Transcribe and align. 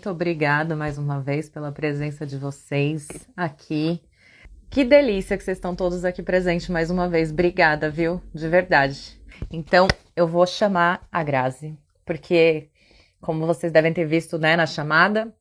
muito 0.00 0.08
obrigada 0.08 0.74
mais 0.74 0.96
uma 0.96 1.20
vez 1.20 1.50
pela 1.50 1.70
presença 1.70 2.24
de 2.24 2.38
vocês 2.38 3.06
aqui. 3.36 4.00
Que 4.70 4.82
delícia 4.82 5.36
que 5.36 5.44
vocês 5.44 5.58
estão 5.58 5.76
todos 5.76 6.06
aqui 6.06 6.22
presentes 6.22 6.70
mais 6.70 6.90
uma 6.90 7.06
vez. 7.06 7.30
Obrigada, 7.30 7.90
viu? 7.90 8.18
De 8.32 8.48
verdade. 8.48 9.20
Então, 9.52 9.86
eu 10.16 10.26
vou 10.26 10.46
chamar 10.46 11.06
a 11.12 11.22
Grazi, 11.22 11.76
porque, 12.02 12.70
como 13.20 13.46
vocês 13.46 13.70
devem 13.70 13.92
ter 13.92 14.06
visto 14.06 14.38
né, 14.38 14.56
na 14.56 14.64
chamada, 14.64 15.34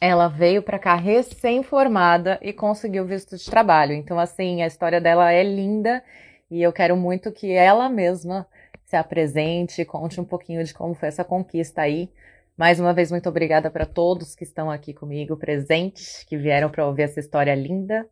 ela 0.00 0.28
veio 0.28 0.62
para 0.62 0.78
cá 0.78 0.94
recém-formada 0.94 2.38
e 2.40 2.52
conseguiu 2.52 3.04
visto 3.04 3.36
de 3.36 3.44
trabalho. 3.44 3.92
Então, 3.92 4.20
assim, 4.20 4.62
a 4.62 4.68
história 4.68 5.00
dela 5.00 5.32
é 5.32 5.42
linda 5.42 6.00
e 6.48 6.62
eu 6.62 6.72
quero 6.72 6.96
muito 6.96 7.32
que 7.32 7.50
ela 7.50 7.88
mesma 7.88 8.46
se 8.84 8.94
apresente, 8.94 9.84
conte 9.84 10.20
um 10.20 10.24
pouquinho 10.24 10.62
de 10.62 10.72
como 10.72 10.94
foi 10.94 11.08
essa 11.08 11.24
conquista 11.24 11.82
aí. 11.82 12.08
Mais 12.56 12.78
uma 12.78 12.94
vez, 12.94 13.10
muito 13.10 13.28
obrigada 13.28 13.68
para 13.68 13.84
todos 13.84 14.36
que 14.36 14.44
estão 14.44 14.70
aqui 14.70 14.94
comigo 14.94 15.36
presentes, 15.36 16.22
que 16.22 16.36
vieram 16.36 16.70
para 16.70 16.86
ouvir 16.86 17.02
essa 17.02 17.18
história 17.18 17.52
linda. 17.52 18.06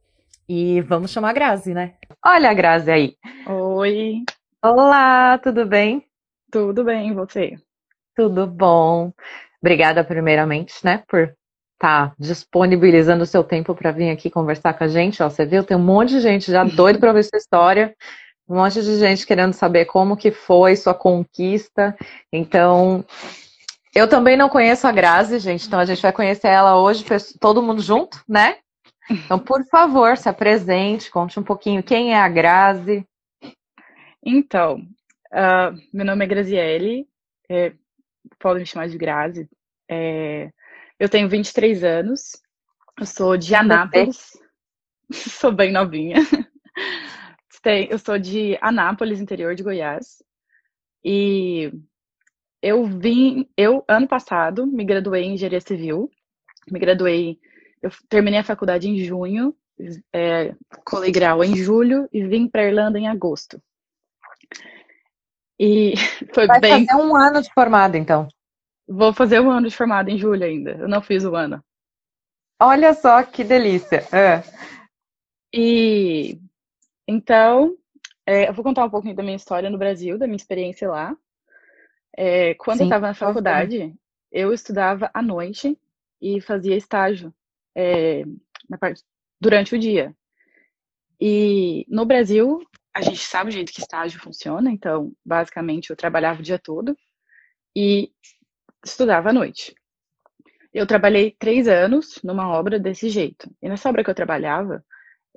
E 0.49 0.81
vamos 0.81 1.13
chamar 1.13 1.31
a 1.31 1.33
Grazi, 1.33 1.73
né? 1.73 1.95
Olha 2.25 2.51
a 2.51 2.55
Grazi 2.55 2.91
aí. 2.91 3.17
Oi. 3.47 4.25
Olá, 4.61 5.39
tudo 5.39 5.65
bem? 5.65 6.05
Tudo 6.51 6.83
bem, 6.83 7.11
e 7.11 7.15
você? 7.15 7.55
Tudo 8.17 8.45
bom. 8.45 9.13
Obrigada, 9.63 10.03
primeiramente, 10.03 10.75
né, 10.85 11.05
por 11.07 11.33
tá 11.79 12.13
disponibilizando 12.19 13.23
o 13.23 13.27
seu 13.27 13.43
tempo 13.45 13.75
para 13.77 13.93
vir 13.93 14.11
aqui 14.11 14.29
conversar 14.29 14.75
com 14.75 14.85
a 14.85 14.89
gente. 14.89 15.23
Ó, 15.23 15.31
você 15.31 15.47
viu, 15.47 15.63
tem 15.63 15.77
um 15.77 15.81
monte 15.81 16.11
de 16.11 16.21
gente 16.21 16.51
já 16.51 16.63
doido 16.67 16.99
para 16.99 17.13
ver 17.13 17.23
sua 17.23 17.39
história, 17.39 17.95
um 18.49 18.57
monte 18.57 18.83
de 18.83 18.99
gente 18.99 19.25
querendo 19.25 19.53
saber 19.53 19.85
como 19.85 20.17
que 20.17 20.33
foi 20.33 20.75
sua 20.75 20.95
conquista. 20.95 21.97
Então, 22.33 23.05
eu 23.95 24.09
também 24.09 24.37
não 24.37 24.49
conheço 24.49 24.87
a 24.87 24.93
Grazi, 24.93 25.39
gente, 25.39 25.67
então 25.67 25.79
a 25.79 25.85
gente 25.85 26.01
vai 26.01 26.13
conhecer 26.13 26.49
ela 26.49 26.81
hoje, 26.81 27.05
todo 27.39 27.63
mundo 27.63 27.83
junto, 27.83 28.23
né? 28.29 28.59
Então, 29.11 29.39
por 29.39 29.65
favor, 29.67 30.17
se 30.17 30.29
apresente, 30.29 31.11
conte 31.11 31.39
um 31.39 31.43
pouquinho 31.43 31.83
quem 31.83 32.15
é 32.15 32.21
a 32.21 32.29
Grazi. 32.29 33.07
Então, 34.25 34.79
uh, 35.33 35.77
meu 35.93 36.07
nome 36.07 36.25
é 36.25 36.29
Graziele, 36.29 37.07
é, 37.51 37.73
podem 38.39 38.61
me 38.61 38.67
chamar 38.67 38.89
de 38.89 38.97
Grazi. 38.97 39.49
É, 39.91 40.51
eu 40.99 41.09
tenho 41.09 41.29
23 41.29 41.85
anos, 41.85 42.41
eu 42.99 43.05
sou 43.05 43.37
de 43.37 43.55
Anápolis, 43.55 44.39
sou 45.13 45.53
bem 45.53 45.73
novinha. 45.73 46.17
Eu 47.89 47.97
sou 47.97 48.19
de 48.19 48.59
Anápolis, 48.61 49.21
interior 49.21 49.55
de 49.55 49.63
Goiás. 49.63 50.21
E 51.05 51.73
eu 52.63 52.85
vim, 52.87 53.49
eu 53.57 53.85
ano 53.89 54.07
passado 54.07 54.67
me 54.67 54.85
graduei 54.85 55.25
em 55.25 55.35
engenharia 55.35 55.61
civil. 55.61 56.11
Me 56.71 56.79
graduei, 56.79 57.41
eu 57.83 57.91
terminei 58.09 58.39
a 58.39 58.45
faculdade 58.45 58.89
em 58.89 58.97
junho, 58.99 59.55
é, 60.13 60.55
em 61.45 61.57
julho 61.57 62.09
e 62.13 62.25
vim 62.25 62.47
para 62.47 62.65
Irlanda 62.65 62.99
em 62.99 63.09
agosto. 63.09 63.61
E 65.59 65.95
foi 66.33 66.47
Vai 66.47 66.61
bem. 66.61 66.87
fazer 66.87 67.03
um 67.03 67.17
ano 67.17 67.43
de 67.43 67.53
formado, 67.53 67.97
então. 67.97 68.29
Vou 68.87 69.13
fazer 69.13 69.41
um 69.41 69.51
ano 69.51 69.69
de 69.69 69.77
formado 69.77 70.09
em 70.09 70.19
julho 70.19 70.45
ainda. 70.45 70.73
Eu 70.73 70.89
não 70.89 71.03
fiz 71.03 71.25
o 71.25 71.35
ano. 71.35 71.63
Olha 72.61 72.95
só 72.95 73.25
que 73.25 73.43
delícia. 73.43 74.07
É. 74.13 74.43
E 75.53 76.39
então, 77.09 77.77
é, 78.25 78.49
eu 78.49 78.53
vou 78.53 78.63
contar 78.63 78.85
um 78.85 78.91
pouquinho 78.91 79.17
da 79.17 79.23
minha 79.23 79.37
história 79.37 79.69
no 79.69 79.79
Brasil, 79.79 80.17
da 80.17 80.27
minha 80.27 80.37
experiência 80.37 80.89
lá. 80.89 81.17
É, 82.17 82.55
quando 82.55 82.79
Sim, 82.79 82.85
eu 82.85 82.89
estava 82.89 83.09
na 83.09 83.15
faculdade, 83.15 83.95
eu 84.31 84.53
estudava 84.53 85.11
à 85.15 85.23
noite 85.23 85.79
e 86.21 86.41
fazia 86.41 86.77
estágio 86.77 87.35
é, 87.75 88.25
parte, 88.79 89.03
durante 89.41 89.75
o 89.75 89.79
dia. 89.79 90.15
E 91.21 91.87
no 91.89 92.05
Brasil, 92.05 92.61
a 92.95 93.01
gente 93.01 93.21
sabe 93.21 93.51
o 93.51 93.53
jeito 93.53 93.73
que 93.73 93.81
estágio 93.81 94.21
funciona, 94.21 94.71
então, 94.71 95.13
basicamente, 95.25 95.91
eu 95.91 95.97
trabalhava 95.97 96.41
o 96.41 96.43
dia 96.43 96.59
todo 96.59 96.97
e 97.75 98.11
estudava 98.85 99.31
à 99.31 99.33
noite. 99.33 99.75
Eu 100.73 100.87
trabalhei 100.87 101.31
três 101.39 101.69
anos 101.69 102.21
numa 102.25 102.49
obra 102.49 102.79
desse 102.79 103.09
jeito. 103.09 103.51
E 103.61 103.69
nessa 103.69 103.89
obra 103.89 104.03
que 104.03 104.11
eu 104.11 104.15
trabalhava, 104.15 104.85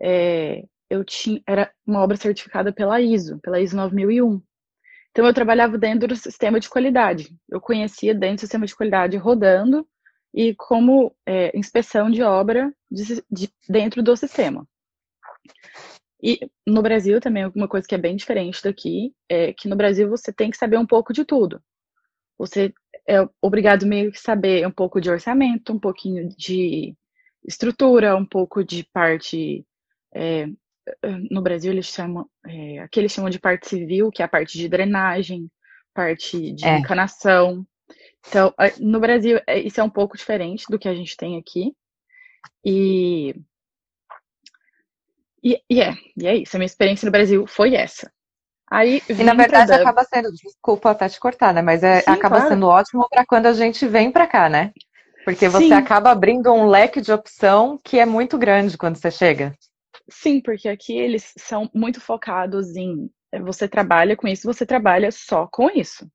é, 0.02 0.64
eu 0.90 1.04
tinha 1.04 1.42
era 1.46 1.72
uma 1.86 2.02
obra 2.02 2.18
certificada 2.18 2.72
pela 2.72 3.02
ISO, 3.02 3.40
pela 3.40 3.60
ISO 3.60 3.76
9001. 3.76 4.42
Então 5.16 5.26
eu 5.26 5.34
trabalhava 5.34 5.78
dentro 5.78 6.10
do 6.10 6.16
sistema 6.18 6.60
de 6.60 6.68
qualidade. 6.68 7.34
Eu 7.50 7.62
conhecia 7.62 8.14
dentro 8.14 8.36
do 8.36 8.40
sistema 8.42 8.66
de 8.66 8.76
qualidade 8.76 9.16
rodando 9.16 9.88
e 10.34 10.54
como 10.56 11.16
é, 11.26 11.58
inspeção 11.58 12.12
de 12.12 12.22
obra 12.22 12.70
de, 12.92 13.24
de, 13.32 13.50
dentro 13.70 14.04
do 14.04 14.18
sistema. 14.18 14.68
E 16.22 16.38
no 16.68 16.82
Brasil 16.82 17.22
também 17.22 17.50
uma 17.56 17.66
coisa 17.66 17.88
que 17.88 17.96
é 17.96 17.98
bem 17.98 18.18
diferente 18.18 18.62
daqui 18.62 19.14
é 19.30 19.54
que 19.54 19.70
no 19.70 19.78
Brasil 19.78 20.10
você 20.10 20.34
tem 20.34 20.52
que 20.52 20.58
saber 20.58 20.78
um 20.78 20.86
pouco 20.86 21.14
de 21.14 21.24
tudo. 21.24 21.64
Você 22.38 22.74
é 23.08 23.26
obrigado 23.42 23.86
meio 23.86 24.12
que 24.12 24.20
saber 24.20 24.68
um 24.68 24.72
pouco 24.72 25.00
de 25.00 25.10
orçamento, 25.10 25.72
um 25.72 25.80
pouquinho 25.80 26.28
de 26.36 26.94
estrutura, 27.48 28.18
um 28.18 28.26
pouco 28.26 28.66
de 28.66 28.84
parte. 28.92 29.66
É, 30.14 30.50
no 31.30 31.42
Brasil 31.42 31.72
eles 31.72 31.88
chamam, 31.88 32.28
é, 32.46 32.80
aqui 32.80 33.00
eles 33.00 33.12
chamam 33.12 33.30
de 33.30 33.40
parte 33.40 33.68
civil, 33.68 34.12
que 34.12 34.22
é 34.22 34.26
a 34.26 34.30
parte 34.30 34.58
de 34.58 34.68
drenagem, 34.68 35.50
parte 35.94 36.52
de 36.52 36.66
é. 36.66 36.78
encanação. 36.78 37.66
Então, 38.28 38.54
no 38.80 39.00
Brasil, 39.00 39.40
é, 39.48 39.60
isso 39.60 39.80
é 39.80 39.84
um 39.84 39.90
pouco 39.90 40.18
diferente 40.18 40.66
do 40.70 40.80
que 40.80 40.88
a 40.88 40.96
gente 40.96 41.16
tem 41.16 41.38
aqui. 41.38 41.74
E, 42.64 43.36
e, 45.44 45.62
e 45.70 45.82
é, 45.82 45.94
e 46.18 46.28
é 46.28 46.36
isso. 46.36 46.56
A 46.56 46.60
minha 46.60 46.66
experiência 46.66 47.06
no 47.06 47.12
Brasil 47.12 47.46
foi 47.48 47.76
essa. 47.76 48.12
Aí, 48.70 49.02
e 49.08 49.24
na 49.24 49.36
verdade 49.36 49.72
acaba 49.72 50.04
sendo, 50.04 50.32
desculpa 50.32 50.90
até 50.90 51.08
te 51.08 51.20
cortar, 51.20 51.54
né? 51.54 51.62
Mas 51.62 51.84
é, 51.84 52.02
Sim, 52.02 52.10
acaba 52.10 52.38
claro. 52.38 52.50
sendo 52.50 52.68
ótimo 52.68 53.08
para 53.08 53.24
quando 53.26 53.46
a 53.46 53.54
gente 53.54 53.88
vem 53.88 54.12
para 54.12 54.26
cá, 54.26 54.50
né? 54.50 54.74
Porque 55.24 55.48
você 55.48 55.68
Sim. 55.68 55.74
acaba 55.74 56.12
abrindo 56.12 56.52
um 56.52 56.68
leque 56.68 57.00
de 57.00 57.12
opção 57.12 57.80
que 57.84 58.00
é 58.00 58.06
muito 58.06 58.38
grande 58.38 58.78
quando 58.78 58.98
você 58.98 59.12
chega. 59.12 59.56
Sim, 60.10 60.40
porque 60.42 60.70
aqui 60.70 60.94
eles 60.94 61.34
são 61.38 61.70
muito 61.74 62.00
focados 62.00 62.76
em 62.76 63.10
eh, 63.32 63.40
você 63.40 63.68
trabalha 63.68 64.16
com 64.16 64.28
isso, 64.28 64.48
você 64.52 64.66
trabalha 64.66 65.12
só 65.12 65.48
com 65.48 65.70
isso. 65.70 66.10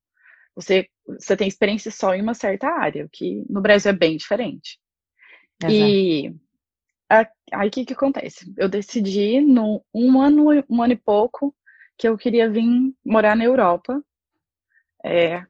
Você, 0.54 0.88
você 1.06 1.36
tem 1.36 1.48
experiência 1.48 1.90
só 1.90 2.14
em 2.14 2.22
uma 2.22 2.34
certa 2.34 2.68
área, 2.68 3.04
o 3.04 3.08
que 3.10 3.44
no 3.48 3.60
Brasil 3.60 3.90
é 3.90 3.94
bem 3.94 4.16
diferente. 4.16 4.78
Exato. 5.62 5.72
E 5.72 6.34
aí 7.52 7.68
o 7.68 7.70
que, 7.70 7.84
que 7.84 7.92
acontece? 7.92 8.52
Eu 8.56 8.68
decidi, 8.68 9.40
no 9.40 9.84
um 9.92 10.20
ano, 10.20 10.64
um 10.68 10.82
ano 10.82 10.92
e 10.92 10.96
pouco, 10.96 11.54
que 11.98 12.08
eu 12.08 12.16
queria 12.16 12.48
vir 12.48 12.64
morar 13.04 13.36
na 13.36 13.44
Europa, 13.44 14.02
é, 15.04 15.44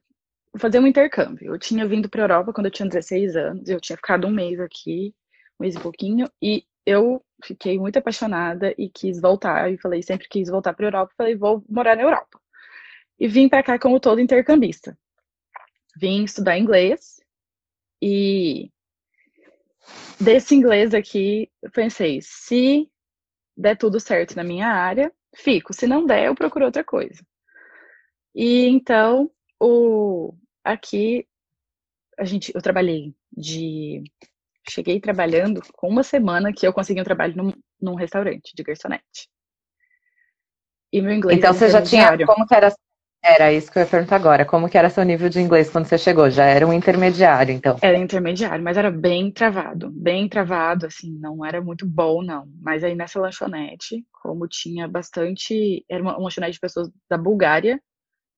fazer 0.57 0.79
um 0.79 0.87
intercâmbio. 0.87 1.53
Eu 1.53 1.59
tinha 1.59 1.87
vindo 1.87 2.09
para 2.09 2.21
a 2.21 2.25
Europa 2.25 2.53
quando 2.53 2.65
eu 2.65 2.71
tinha 2.71 2.87
16 2.87 3.35
anos, 3.35 3.69
eu 3.69 3.79
tinha 3.79 3.95
ficado 3.95 4.27
um 4.27 4.31
mês 4.31 4.59
aqui, 4.59 5.13
um 5.59 5.63
mês 5.63 5.75
e 5.75 5.79
pouquinho, 5.79 6.29
e 6.41 6.65
eu 6.85 7.23
fiquei 7.43 7.77
muito 7.79 7.97
apaixonada 7.97 8.73
e 8.77 8.89
quis 8.89 9.19
voltar. 9.19 9.71
E 9.71 9.77
falei, 9.77 10.01
sempre 10.01 10.27
quis 10.27 10.49
voltar 10.49 10.73
para 10.73 10.85
a 10.85 10.87
Europa. 10.87 11.13
Falei, 11.17 11.35
vou 11.35 11.63
morar 11.69 11.95
na 11.95 12.03
Europa. 12.03 12.39
E 13.19 13.27
vim 13.27 13.49
para 13.49 13.63
cá 13.63 13.79
como 13.79 13.99
todo 13.99 14.21
intercambista. 14.21 14.97
Vim 15.97 16.23
estudar 16.23 16.57
inglês 16.57 17.21
e 18.01 18.71
desse 20.19 20.55
inglês 20.55 20.93
aqui, 20.93 21.51
pensei, 21.73 22.19
se 22.21 22.89
der 23.55 23.77
tudo 23.77 23.99
certo 23.99 24.35
na 24.35 24.43
minha 24.43 24.67
área, 24.67 25.11
fico. 25.35 25.73
Se 25.73 25.85
não 25.85 26.05
der, 26.05 26.25
eu 26.25 26.35
procuro 26.35 26.65
outra 26.65 26.83
coisa. 26.83 27.23
E 28.33 28.65
então, 28.67 29.29
o, 29.59 30.33
aqui, 30.63 31.27
a 32.17 32.23
gente, 32.23 32.51
eu 32.55 32.61
trabalhei 32.61 33.13
de. 33.31 34.03
Cheguei 34.69 34.99
trabalhando 34.99 35.61
com 35.73 35.87
uma 35.87 36.03
semana 36.03 36.53
que 36.53 36.65
eu 36.65 36.73
consegui 36.73 37.01
um 37.01 37.05
trabalho 37.05 37.35
num, 37.35 37.53
num 37.81 37.95
restaurante 37.95 38.53
de 38.55 38.63
garçonete. 38.63 39.29
E 40.93 41.01
meu 41.01 41.13
inglês. 41.13 41.37
Então 41.37 41.53
você 41.53 41.69
já 41.69 41.81
tinha. 41.81 42.17
Como 42.25 42.45
que 42.45 42.55
era 42.55 42.73
era 43.23 43.53
isso 43.53 43.71
que 43.71 43.77
eu 43.77 43.83
ia 43.83 43.87
perguntar 43.87 44.15
agora. 44.15 44.45
Como 44.45 44.67
que 44.67 44.77
era 44.77 44.89
seu 44.89 45.03
nível 45.03 45.29
de 45.29 45.39
inglês 45.39 45.69
quando 45.69 45.85
você 45.85 45.97
chegou? 45.97 46.27
Já 46.29 46.45
era 46.45 46.65
um 46.65 46.73
intermediário, 46.73 47.53
então? 47.53 47.77
Era 47.79 47.97
intermediário, 47.97 48.63
mas 48.63 48.77
era 48.77 48.89
bem 48.89 49.31
travado. 49.31 49.91
Bem 49.91 50.27
travado, 50.27 50.87
assim, 50.87 51.19
não 51.19 51.45
era 51.45 51.61
muito 51.61 51.85
bom, 51.85 52.23
não. 52.23 52.47
Mas 52.59 52.83
aí 52.83 52.95
nessa 52.95 53.19
lanchonete, 53.19 54.03
como 54.11 54.47
tinha 54.47 54.87
bastante... 54.87 55.85
Era 55.87 56.01
uma, 56.01 56.17
lanchonete 56.17 56.53
de 56.53 56.59
pessoas 56.59 56.89
da 57.07 57.17
Bulgária 57.17 57.79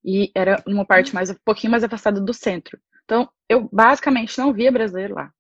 e 0.03 0.29
era 0.35 0.61
uma 0.67 0.85
parte 0.85 1.15
mais, 1.15 1.29
um 1.29 1.35
pouquinho 1.45 1.71
mais 1.71 1.83
afastada 1.85 2.19
do 2.19 2.33
centro. 2.33 2.77
Então, 3.05 3.29
eu 3.47 3.69
basicamente 3.71 4.37
não 4.37 4.51
via 4.51 4.71
brasileiro 4.71 5.15
lá. 5.15 5.31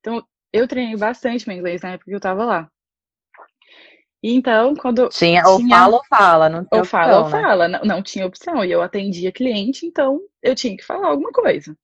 Então, 0.00 0.26
eu 0.52 0.66
treinei 0.66 0.96
bastante 0.96 1.46
meu 1.46 1.56
inglês 1.56 1.82
na 1.82 1.90
época 1.90 2.10
que 2.10 2.16
eu 2.16 2.20
tava 2.20 2.44
lá. 2.44 2.70
Então, 4.22 4.74
quando. 4.74 5.08
Tinha, 5.08 5.46
ou 5.46 5.58
tinha... 5.58 5.76
fala 5.76 5.96
ou 5.96 6.04
fala, 6.04 6.48
não 6.48 6.64
tinha 6.64 6.68
Ou 6.72 6.80
opção, 6.80 7.00
fala 7.00 7.18
ou 7.18 7.24
né? 7.24 7.30
fala, 7.30 7.68
não, 7.68 7.80
não 7.80 8.02
tinha 8.02 8.26
opção. 8.26 8.64
E 8.64 8.70
eu 8.70 8.82
atendia 8.82 9.32
cliente, 9.32 9.86
então 9.86 10.20
eu 10.42 10.54
tinha 10.54 10.76
que 10.76 10.84
falar 10.84 11.08
alguma 11.08 11.32
coisa. 11.32 11.76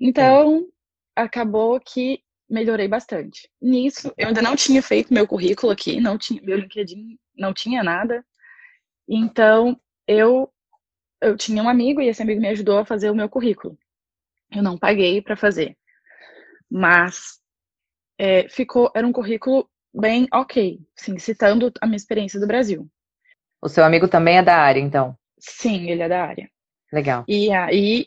Então, 0.00 0.66
acabou 1.14 1.78
que 1.78 2.22
melhorei 2.48 2.88
bastante. 2.88 3.48
Nisso, 3.60 4.12
eu 4.16 4.28
ainda 4.28 4.42
não 4.42 4.56
tinha 4.56 4.82
feito 4.82 5.12
meu 5.12 5.26
currículo 5.26 5.72
aqui, 5.72 6.00
não 6.00 6.18
tinha, 6.18 6.42
meu 6.42 6.58
LinkedIn 6.58 7.18
não 7.36 7.52
tinha 7.52 7.82
nada. 7.82 8.24
Então, 9.08 9.78
eu 10.06 10.50
eu 11.20 11.36
tinha 11.36 11.62
um 11.62 11.68
amigo 11.68 12.00
e 12.00 12.08
esse 12.08 12.20
amigo 12.20 12.40
me 12.40 12.48
ajudou 12.48 12.78
a 12.78 12.84
fazer 12.84 13.08
o 13.10 13.14
meu 13.14 13.28
currículo. 13.28 13.78
Eu 14.50 14.62
não 14.62 14.76
paguei 14.76 15.22
para 15.22 15.36
fazer, 15.36 15.76
mas 16.72 17.38
é, 18.18 18.48
ficou 18.48 18.90
era 18.94 19.06
um 19.06 19.12
currículo 19.12 19.68
bem 19.92 20.26
ok, 20.32 20.80
sim, 20.96 21.18
citando 21.18 21.70
a 21.80 21.86
minha 21.86 21.96
experiência 21.96 22.40
do 22.40 22.46
Brasil. 22.46 22.88
O 23.60 23.68
seu 23.68 23.84
amigo 23.84 24.08
também 24.08 24.38
é 24.38 24.42
da 24.42 24.56
área, 24.56 24.80
então? 24.80 25.14
Sim, 25.38 25.90
ele 25.90 26.02
é 26.02 26.08
da 26.08 26.24
área. 26.24 26.50
Legal. 26.90 27.24
E 27.28 27.52
aí 27.52 28.06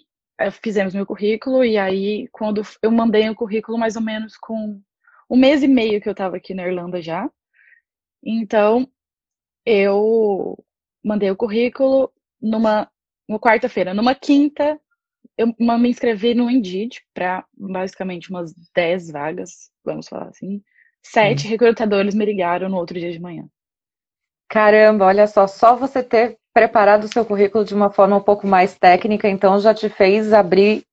fizemos 0.64 0.96
meu 0.96 1.06
currículo 1.06 1.64
e 1.64 1.78
aí 1.78 2.28
quando 2.32 2.62
eu 2.82 2.92
mandei 2.92 3.30
o 3.30 3.36
currículo 3.36 3.78
mais 3.78 3.96
ou 3.96 4.02
menos 4.02 4.36
com 4.36 4.82
um 5.30 5.38
mês 5.38 5.64
e 5.64 5.68
meio 5.68 6.02
que 6.02 6.10
eu 6.10 6.12
estava 6.12 6.36
aqui 6.38 6.54
na 6.56 6.68
Irlanda 6.68 7.02
já. 7.02 7.30
Então 8.24 8.90
eu 9.64 10.58
mandei 11.04 11.30
o 11.30 11.36
currículo 11.36 12.12
numa, 12.42 12.90
numa 13.30 13.40
quarta-feira, 13.40 13.94
numa 13.94 14.16
quinta 14.16 14.80
eu 15.38 15.54
me 15.58 15.90
inscrevi 15.90 16.34
no 16.34 16.50
Indeed 16.50 17.02
para 17.14 17.46
basicamente 17.58 18.30
umas 18.30 18.54
10 18.74 19.12
vagas, 19.12 19.70
vamos 19.84 20.08
falar 20.08 20.30
assim. 20.30 20.62
Sete 21.04 21.48
hum. 21.48 21.50
recrutadores 21.52 22.16
me 22.16 22.26
ligaram 22.26 22.70
no 22.70 22.78
outro 22.78 23.00
dia 23.00 23.12
de 23.12 23.20
manhã. 23.20 23.46
Caramba, 24.50 25.06
olha 25.06 25.28
só, 25.28 25.48
só 25.48 25.76
você 25.76 26.02
ter 26.02 26.38
preparado 26.54 27.04
o 27.04 27.08
seu 27.08 27.26
currículo 27.26 27.66
de 27.66 27.76
uma 27.76 27.92
forma 27.92 28.18
um 28.18 28.22
pouco 28.22 28.48
mais 28.48 28.78
técnica, 28.78 29.28
então 29.28 29.60
já 29.60 29.74
te 29.74 29.90
fez 29.90 30.32
abrir 30.32 30.86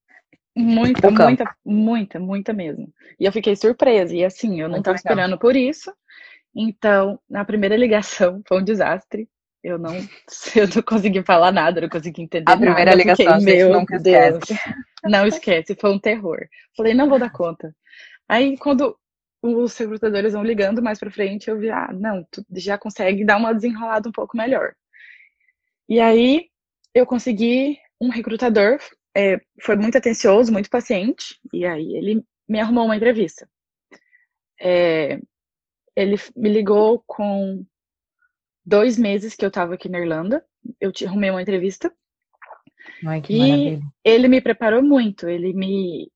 muita, 0.57 1.11
muita, 1.11 1.57
muita, 1.65 2.21
muita 2.21 2.53
mesmo. 2.53 2.93
E 3.19 3.25
eu 3.25 3.33
fiquei 3.33 3.57
surpresa. 3.57 4.15
E 4.15 4.25
assim, 4.25 4.61
eu 4.61 4.69
não 4.69 4.79
estava 4.79 4.97
esperando 4.97 5.39
por 5.39 5.57
isso. 5.57 5.93
Então, 6.55 7.19
na 7.29 7.45
primeira 7.45 7.77
ligação 7.77 8.43
foi 8.47 8.61
um 8.61 8.65
desastre. 8.65 9.29
Eu 9.63 9.79
não, 9.79 9.95
eu 10.57 10.69
não 10.75 10.83
consegui 10.83 11.23
falar 11.23 11.53
nada, 11.53 11.81
não 11.81 11.89
consegui 11.89 12.23
entender 12.23 12.51
a 12.51 12.57
primeira 12.57 12.91
nada. 12.91 12.97
ligação, 12.97 13.39
fiquei, 13.39 13.57
meu 13.57 13.73
nunca 13.73 13.99
Deus. 13.99 14.39
Esquece. 14.39 14.61
Não 15.05 15.27
esquece, 15.27 15.75
foi 15.75 15.91
um 15.91 15.99
terror. 15.99 16.47
Falei, 16.77 16.95
não 16.95 17.09
vou 17.09 17.19
dar 17.19 17.33
conta. 17.33 17.75
Aí, 18.29 18.57
quando 18.57 18.97
os 19.43 19.77
recrutadores 19.77 20.33
vão 20.33 20.45
ligando 20.45 20.81
mais 20.81 21.01
para 21.01 21.11
frente, 21.11 21.51
eu 21.51 21.59
vi, 21.59 21.71
ah, 21.71 21.91
não, 21.93 22.25
tu 22.31 22.47
já 22.53 22.79
consegue 22.79 23.25
dar 23.25 23.37
uma 23.37 23.53
desenrolada 23.53 24.09
um 24.09 24.13
pouco 24.13 24.37
melhor. 24.37 24.75
E 25.89 25.99
aí 25.99 26.47
eu 26.95 27.05
consegui 27.05 27.77
um 28.01 28.09
recrutador, 28.11 28.79
é, 29.17 29.41
foi 29.61 29.75
muito 29.75 29.99
atencioso, 29.99 30.53
muito 30.53 30.71
paciente, 30.71 31.39
e 31.53 31.67
aí 31.67 31.97
ele 31.97 32.25
me 32.49 32.61
arrumou 32.61 32.85
uma 32.85 32.97
entrevista. 32.97 33.49
É, 34.61 35.19
ele 35.97 36.17
me 36.37 36.49
ligou 36.49 37.03
com 37.07 37.67
dois 38.65 38.99
meses 38.99 39.35
que 39.35 39.45
eu 39.45 39.49
estava 39.49 39.75
aqui 39.75 39.89
na 39.89 39.99
Irlanda, 39.99 40.45
eu 40.81 40.93
te 40.93 41.07
arrumei 41.07 41.31
uma 41.31 41.43
entrevista. 41.43 41.93
Ai, 43.07 43.21
que 43.21 43.35
e 43.35 43.39
maravilha. 43.39 43.83
ele 44.05 44.29
me 44.29 44.41
preparou 44.41 44.83
muito, 44.83 45.29
ele 45.29 45.53
me, 45.53 46.11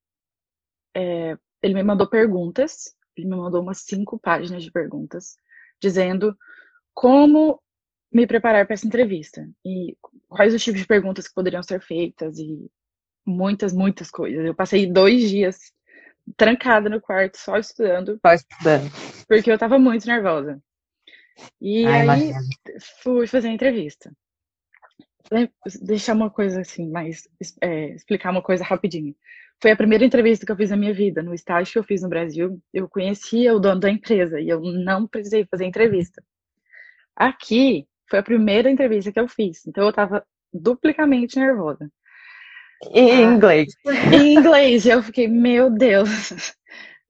é, 0.95 1.37
ele 1.63 1.75
me 1.75 1.83
mandou 1.83 2.09
perguntas, 2.09 2.95
ele 3.17 3.29
me 3.29 3.37
mandou 3.37 3.63
umas 3.63 3.79
cinco 3.79 4.19
páginas 4.19 4.63
de 4.63 4.71
perguntas, 4.71 5.37
dizendo 5.81 6.37
como 6.95 7.61
me 8.13 8.27
preparar 8.27 8.65
para 8.67 8.75
essa 8.75 8.87
entrevista 8.87 9.49
e 9.65 9.97
quais 10.29 10.55
os 10.55 10.63
tipos 10.63 10.81
de 10.81 10.87
perguntas 10.87 11.29
que 11.29 11.35
poderiam 11.35 11.63
ser 11.63 11.81
feitas 11.81 12.39
e 12.39 12.71
muitas, 13.27 13.73
muitas 13.73 14.11
coisas. 14.11 14.45
Eu 14.45 14.55
passei 14.55 14.91
dois 14.91 15.29
dias 15.29 15.73
trancada 16.37 16.89
no 16.89 17.01
quarto 17.01 17.37
só 17.37 17.59
estudando. 17.59 18.19
Só 18.25 18.33
estudando. 18.33 18.91
Porque 19.29 19.51
eu 19.51 19.59
tava 19.59 19.79
muito 19.79 20.07
nervosa. 20.07 20.61
E 21.61 21.87
Ai, 21.87 21.95
aí 21.95 22.03
imagina. 22.05 22.41
fui 23.03 23.27
fazer 23.27 23.49
a 23.49 23.53
entrevista. 23.53 24.13
Deixar 25.83 26.15
uma 26.15 26.31
coisa 26.31 26.61
assim, 26.61 26.89
mais 26.89 27.29
é, 27.61 27.91
explicar 27.91 28.31
uma 28.31 28.43
coisa 28.43 28.65
rapidinho. 28.65 29.15
Foi 29.61 29.71
a 29.71 29.77
primeira 29.77 30.05
entrevista 30.05 30.45
que 30.45 30.53
eu 30.53 30.57
fiz 30.57 30.71
na 30.71 30.77
minha 30.77 30.93
vida. 30.93 31.23
No 31.23 31.35
estágio 31.35 31.73
que 31.73 31.79
eu 31.79 31.85
fiz 31.85 32.03
no 32.03 32.09
Brasil, 32.09 32.61
eu 32.73 32.89
conhecia 32.89 33.55
o 33.55 33.59
dono 33.59 33.81
da 33.81 33.91
empresa 33.91 34.41
e 34.41 34.49
eu 34.49 34.61
não 34.61 35.07
precisei 35.07 35.47
fazer 35.47 35.65
entrevista. 35.65 36.23
Aqui, 37.15 37.87
foi 38.09 38.19
a 38.19 38.23
primeira 38.23 38.71
entrevista 38.71 39.11
que 39.11 39.19
eu 39.19 39.27
fiz, 39.27 39.67
então 39.67 39.85
eu 39.85 39.93
tava 39.93 40.25
duplicamente 40.53 41.39
nervosa. 41.39 41.91
Em 42.93 43.11
ah, 43.11 43.23
inglês. 43.23 43.75
Em 44.13 44.35
inglês, 44.35 44.87
eu 44.87 45.03
fiquei, 45.03 45.27
meu 45.27 45.71
Deus. 45.71 46.55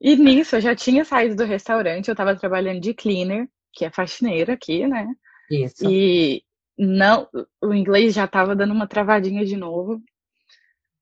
E 0.01 0.15
nisso, 0.15 0.57
eu 0.57 0.61
já 0.61 0.75
tinha 0.77 1.05
saído 1.05 1.35
do 1.35 1.45
restaurante, 1.45 2.09
eu 2.09 2.15
tava 2.15 2.37
trabalhando 2.37 2.81
de 2.81 2.95
cleaner, 2.95 3.49
que 3.77 3.85
é 3.85 3.91
faxineira 3.91 4.55
aqui, 4.55 4.87
né? 4.87 5.07
Isso. 5.51 5.89
E 5.89 6.43
não, 6.77 7.29
o 7.63 7.75
inglês 7.75 8.15
já 8.15 8.27
tava 8.27 8.57
dando 8.57 8.73
uma 8.73 8.89
travadinha 8.89 9.45
de 9.45 9.57
novo. 9.57 10.03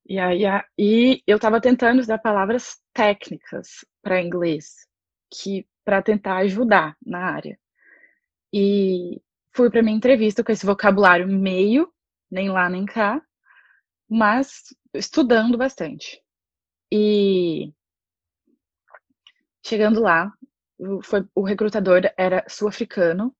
E 0.07 0.19
aí, 0.19 0.45
a, 0.45 0.65
e 0.77 1.23
eu 1.27 1.39
tava 1.39 1.61
tentando 1.61 2.01
usar 2.01 2.19
palavras 2.19 2.77
técnicas 2.93 3.85
para 4.03 4.21
inglês, 4.21 4.87
que 5.33 5.67
para 5.85 6.03
tentar 6.03 6.39
ajudar 6.39 6.97
na 7.05 7.21
área. 7.33 7.59
E 8.53 9.23
fui 9.55 9.71
para 9.71 9.83
minha 9.83 9.97
entrevista 9.97 10.43
com 10.43 10.53
esse 10.53 10.67
vocabulário 10.67 11.27
meio, 11.29 11.91
nem 12.31 12.51
lá 12.51 12.69
nem 12.69 12.85
cá, 12.85 13.23
mas 14.09 14.75
estudando 14.93 15.57
bastante. 15.57 16.21
E 16.93 17.73
chegando 19.65 20.01
lá, 20.01 20.31
foi, 21.03 21.25
o 21.35 21.43
recrutador 21.43 22.03
era 22.17 22.45
sul-africano, 22.49 23.35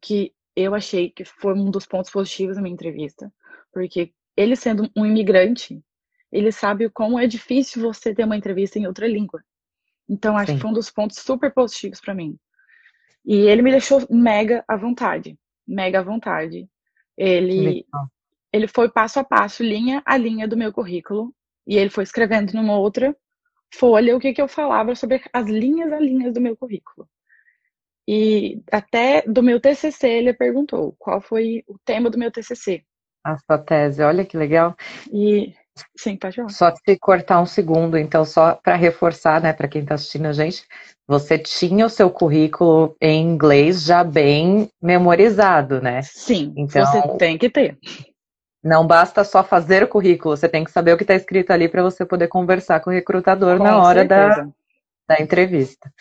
que 0.00 0.34
eu 0.56 0.74
achei 0.74 1.10
que 1.10 1.24
foi 1.24 1.54
um 1.54 1.70
dos 1.70 1.86
pontos 1.86 2.10
positivos 2.10 2.56
da 2.56 2.62
minha 2.62 2.74
entrevista, 2.74 3.32
porque 3.72 4.12
ele 4.36 4.56
sendo 4.56 4.90
um 4.96 5.06
imigrante, 5.06 5.82
ele 6.30 6.50
sabe 6.50 6.88
como 6.90 7.18
é 7.18 7.26
difícil 7.26 7.82
você 7.82 8.14
ter 8.14 8.24
uma 8.24 8.36
entrevista 8.36 8.78
em 8.78 8.86
outra 8.86 9.06
língua. 9.06 9.42
Então 10.08 10.36
acho 10.36 10.52
Sim. 10.52 10.56
que 10.56 10.62
foi 10.62 10.70
um 10.70 10.74
dos 10.74 10.90
pontos 10.90 11.18
super 11.18 11.52
positivos 11.52 12.00
para 12.00 12.14
mim. 12.14 12.38
E 13.24 13.36
ele 13.36 13.62
me 13.62 13.70
deixou 13.70 14.06
mega 14.10 14.64
à 14.68 14.76
vontade, 14.76 15.38
mega 15.66 16.00
à 16.00 16.02
vontade. 16.02 16.68
Ele, 17.16 17.86
ele 18.52 18.68
foi 18.68 18.90
passo 18.90 19.18
a 19.18 19.24
passo, 19.24 19.62
linha 19.62 20.02
a 20.04 20.16
linha 20.16 20.46
do 20.46 20.56
meu 20.56 20.72
currículo, 20.72 21.34
e 21.66 21.76
ele 21.76 21.88
foi 21.88 22.04
escrevendo 22.04 22.52
numa 22.52 22.76
outra 22.76 23.16
folha 23.78 24.16
o 24.16 24.20
que, 24.20 24.32
que 24.32 24.42
eu 24.42 24.48
falava 24.48 24.94
sobre 24.94 25.22
as 25.32 25.46
linhas 25.46 25.92
a 25.92 25.98
linhas 25.98 26.32
do 26.32 26.40
meu 26.40 26.56
currículo. 26.56 27.08
E 28.06 28.62
até 28.70 29.22
do 29.22 29.42
meu 29.42 29.60
TCC 29.60 30.08
ele 30.08 30.34
perguntou 30.34 30.94
qual 30.98 31.20
foi 31.20 31.64
o 31.66 31.76
tema 31.84 32.10
do 32.10 32.18
meu 32.18 32.30
TCC. 32.30 32.82
A 33.24 33.38
sua 33.38 33.58
tese, 33.58 34.02
olha 34.02 34.24
que 34.24 34.36
legal. 34.36 34.76
E 35.10 35.54
sim, 35.96 36.14
pode 36.16 36.36
falar. 36.36 36.50
Só 36.50 36.70
te 36.70 36.98
cortar 36.98 37.40
um 37.40 37.46
segundo, 37.46 37.96
então 37.96 38.24
só 38.24 38.54
para 38.54 38.76
reforçar, 38.76 39.40
né, 39.40 39.52
para 39.54 39.66
quem 39.66 39.80
está 39.80 39.94
assistindo 39.94 40.26
a 40.26 40.32
gente, 40.34 40.62
você 41.08 41.38
tinha 41.38 41.86
o 41.86 41.90
seu 41.90 42.10
currículo 42.10 42.94
em 43.00 43.22
inglês 43.22 43.82
já 43.82 44.04
bem 44.04 44.68
memorizado, 44.82 45.80
né? 45.80 46.02
Sim, 46.02 46.52
então, 46.56 46.84
você 46.84 47.16
tem 47.16 47.38
que 47.38 47.48
ter. 47.48 47.78
Não 48.64 48.86
basta 48.86 49.22
só 49.24 49.44
fazer 49.44 49.84
o 49.84 49.88
currículo, 49.88 50.34
você 50.34 50.48
tem 50.48 50.64
que 50.64 50.70
saber 50.70 50.94
o 50.94 50.96
que 50.96 51.02
está 51.04 51.14
escrito 51.14 51.50
ali 51.50 51.68
para 51.68 51.82
você 51.82 52.06
poder 52.06 52.28
conversar 52.28 52.80
com 52.80 52.88
o 52.88 52.92
recrutador 52.94 53.58
com 53.58 53.64
na 53.64 53.76
hora 53.76 54.06
da, 54.06 54.48
da 55.06 55.20
entrevista. 55.20 55.92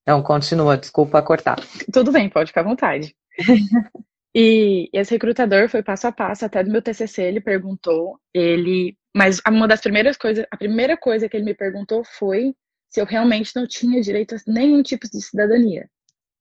Então, 0.00 0.22
continua, 0.22 0.78
desculpa 0.78 1.20
cortar. 1.20 1.58
Tudo 1.92 2.10
bem, 2.10 2.30
pode 2.30 2.48
ficar 2.48 2.62
à 2.62 2.64
vontade. 2.64 3.14
e 4.34 4.88
esse 4.94 5.12
recrutador 5.12 5.68
foi 5.68 5.82
passo 5.82 6.06
a 6.06 6.12
passo, 6.12 6.46
até 6.46 6.64
do 6.64 6.70
meu 6.70 6.80
TCC 6.80 7.22
ele 7.22 7.40
perguntou, 7.40 8.18
ele... 8.32 8.96
Mas 9.14 9.40
uma 9.46 9.68
das 9.68 9.82
primeiras 9.82 10.16
coisas, 10.16 10.46
a 10.50 10.56
primeira 10.56 10.96
coisa 10.96 11.28
que 11.28 11.36
ele 11.36 11.44
me 11.44 11.54
perguntou 11.54 12.02
foi 12.02 12.54
se 12.88 12.98
eu 12.98 13.04
realmente 13.04 13.54
não 13.54 13.66
tinha 13.66 14.00
direito 14.00 14.34
a 14.34 14.38
nenhum 14.46 14.82
tipo 14.82 15.06
de 15.10 15.20
cidadania 15.20 15.86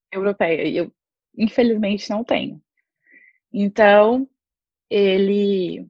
europeia. 0.10 0.64
E 0.64 0.78
eu, 0.78 0.92
infelizmente, 1.38 2.10
não 2.10 2.24
tenho. 2.24 2.62
Então, 3.52 4.28
ele 4.96 5.86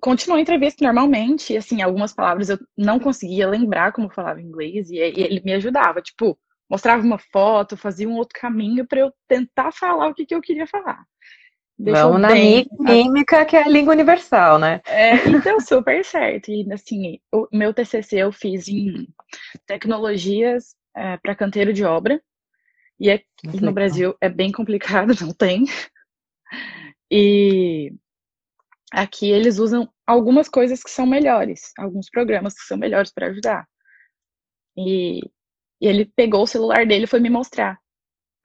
continuou 0.00 0.38
a 0.38 0.42
entrevista 0.42 0.84
normalmente, 0.84 1.54
e 1.54 1.56
assim, 1.56 1.80
algumas 1.80 2.12
palavras 2.12 2.50
eu 2.50 2.58
não 2.76 3.00
conseguia 3.00 3.48
lembrar 3.48 3.92
como 3.92 4.10
falava 4.10 4.40
inglês, 4.40 4.90
e, 4.90 4.96
e 4.96 5.00
ele 5.00 5.40
me 5.42 5.54
ajudava, 5.54 6.02
tipo, 6.02 6.38
mostrava 6.68 7.02
uma 7.02 7.18
foto, 7.18 7.76
fazia 7.76 8.08
um 8.08 8.16
outro 8.16 8.38
caminho 8.38 8.86
para 8.86 9.00
eu 9.00 9.12
tentar 9.26 9.72
falar 9.72 10.08
o 10.08 10.14
que, 10.14 10.26
que 10.26 10.34
eu 10.34 10.42
queria 10.42 10.66
falar. 10.66 11.02
Deixou 11.76 12.12
Vamos 12.12 12.28
bem, 12.28 12.66
na 12.78 12.92
mímica, 12.92 13.44
que 13.44 13.56
é 13.56 13.64
a 13.64 13.68
língua 13.68 13.94
universal, 13.94 14.58
né? 14.58 14.80
É, 14.86 15.26
então, 15.28 15.58
super 15.58 16.04
certo. 16.04 16.50
E, 16.50 16.70
assim, 16.72 17.18
o 17.32 17.48
meu 17.52 17.74
TCC 17.74 18.18
eu 18.18 18.30
fiz 18.30 18.68
em 18.68 19.08
tecnologias 19.66 20.76
é, 20.94 21.16
para 21.16 21.34
canteiro 21.34 21.72
de 21.72 21.84
obra. 21.84 22.22
E 23.00 23.10
aqui 23.10 23.60
no 23.60 23.72
Brasil 23.72 24.14
é 24.20 24.28
bem 24.28 24.52
complicado, 24.52 25.14
não 25.20 25.32
tem. 25.32 25.64
E 27.10 27.92
aqui 28.92 29.30
eles 29.30 29.58
usam 29.58 29.88
algumas 30.06 30.48
coisas 30.48 30.82
que 30.82 30.90
são 30.90 31.06
melhores, 31.06 31.72
alguns 31.78 32.08
programas 32.10 32.54
que 32.54 32.62
são 32.62 32.76
melhores 32.76 33.12
para 33.12 33.26
ajudar. 33.26 33.66
E, 34.76 35.20
e, 35.80 35.86
ele 35.86 36.04
pegou 36.04 36.42
o 36.42 36.46
celular 36.46 36.86
dele 36.86 37.04
e 37.04 37.08
foi 37.08 37.20
me 37.20 37.30
mostrar. 37.30 37.78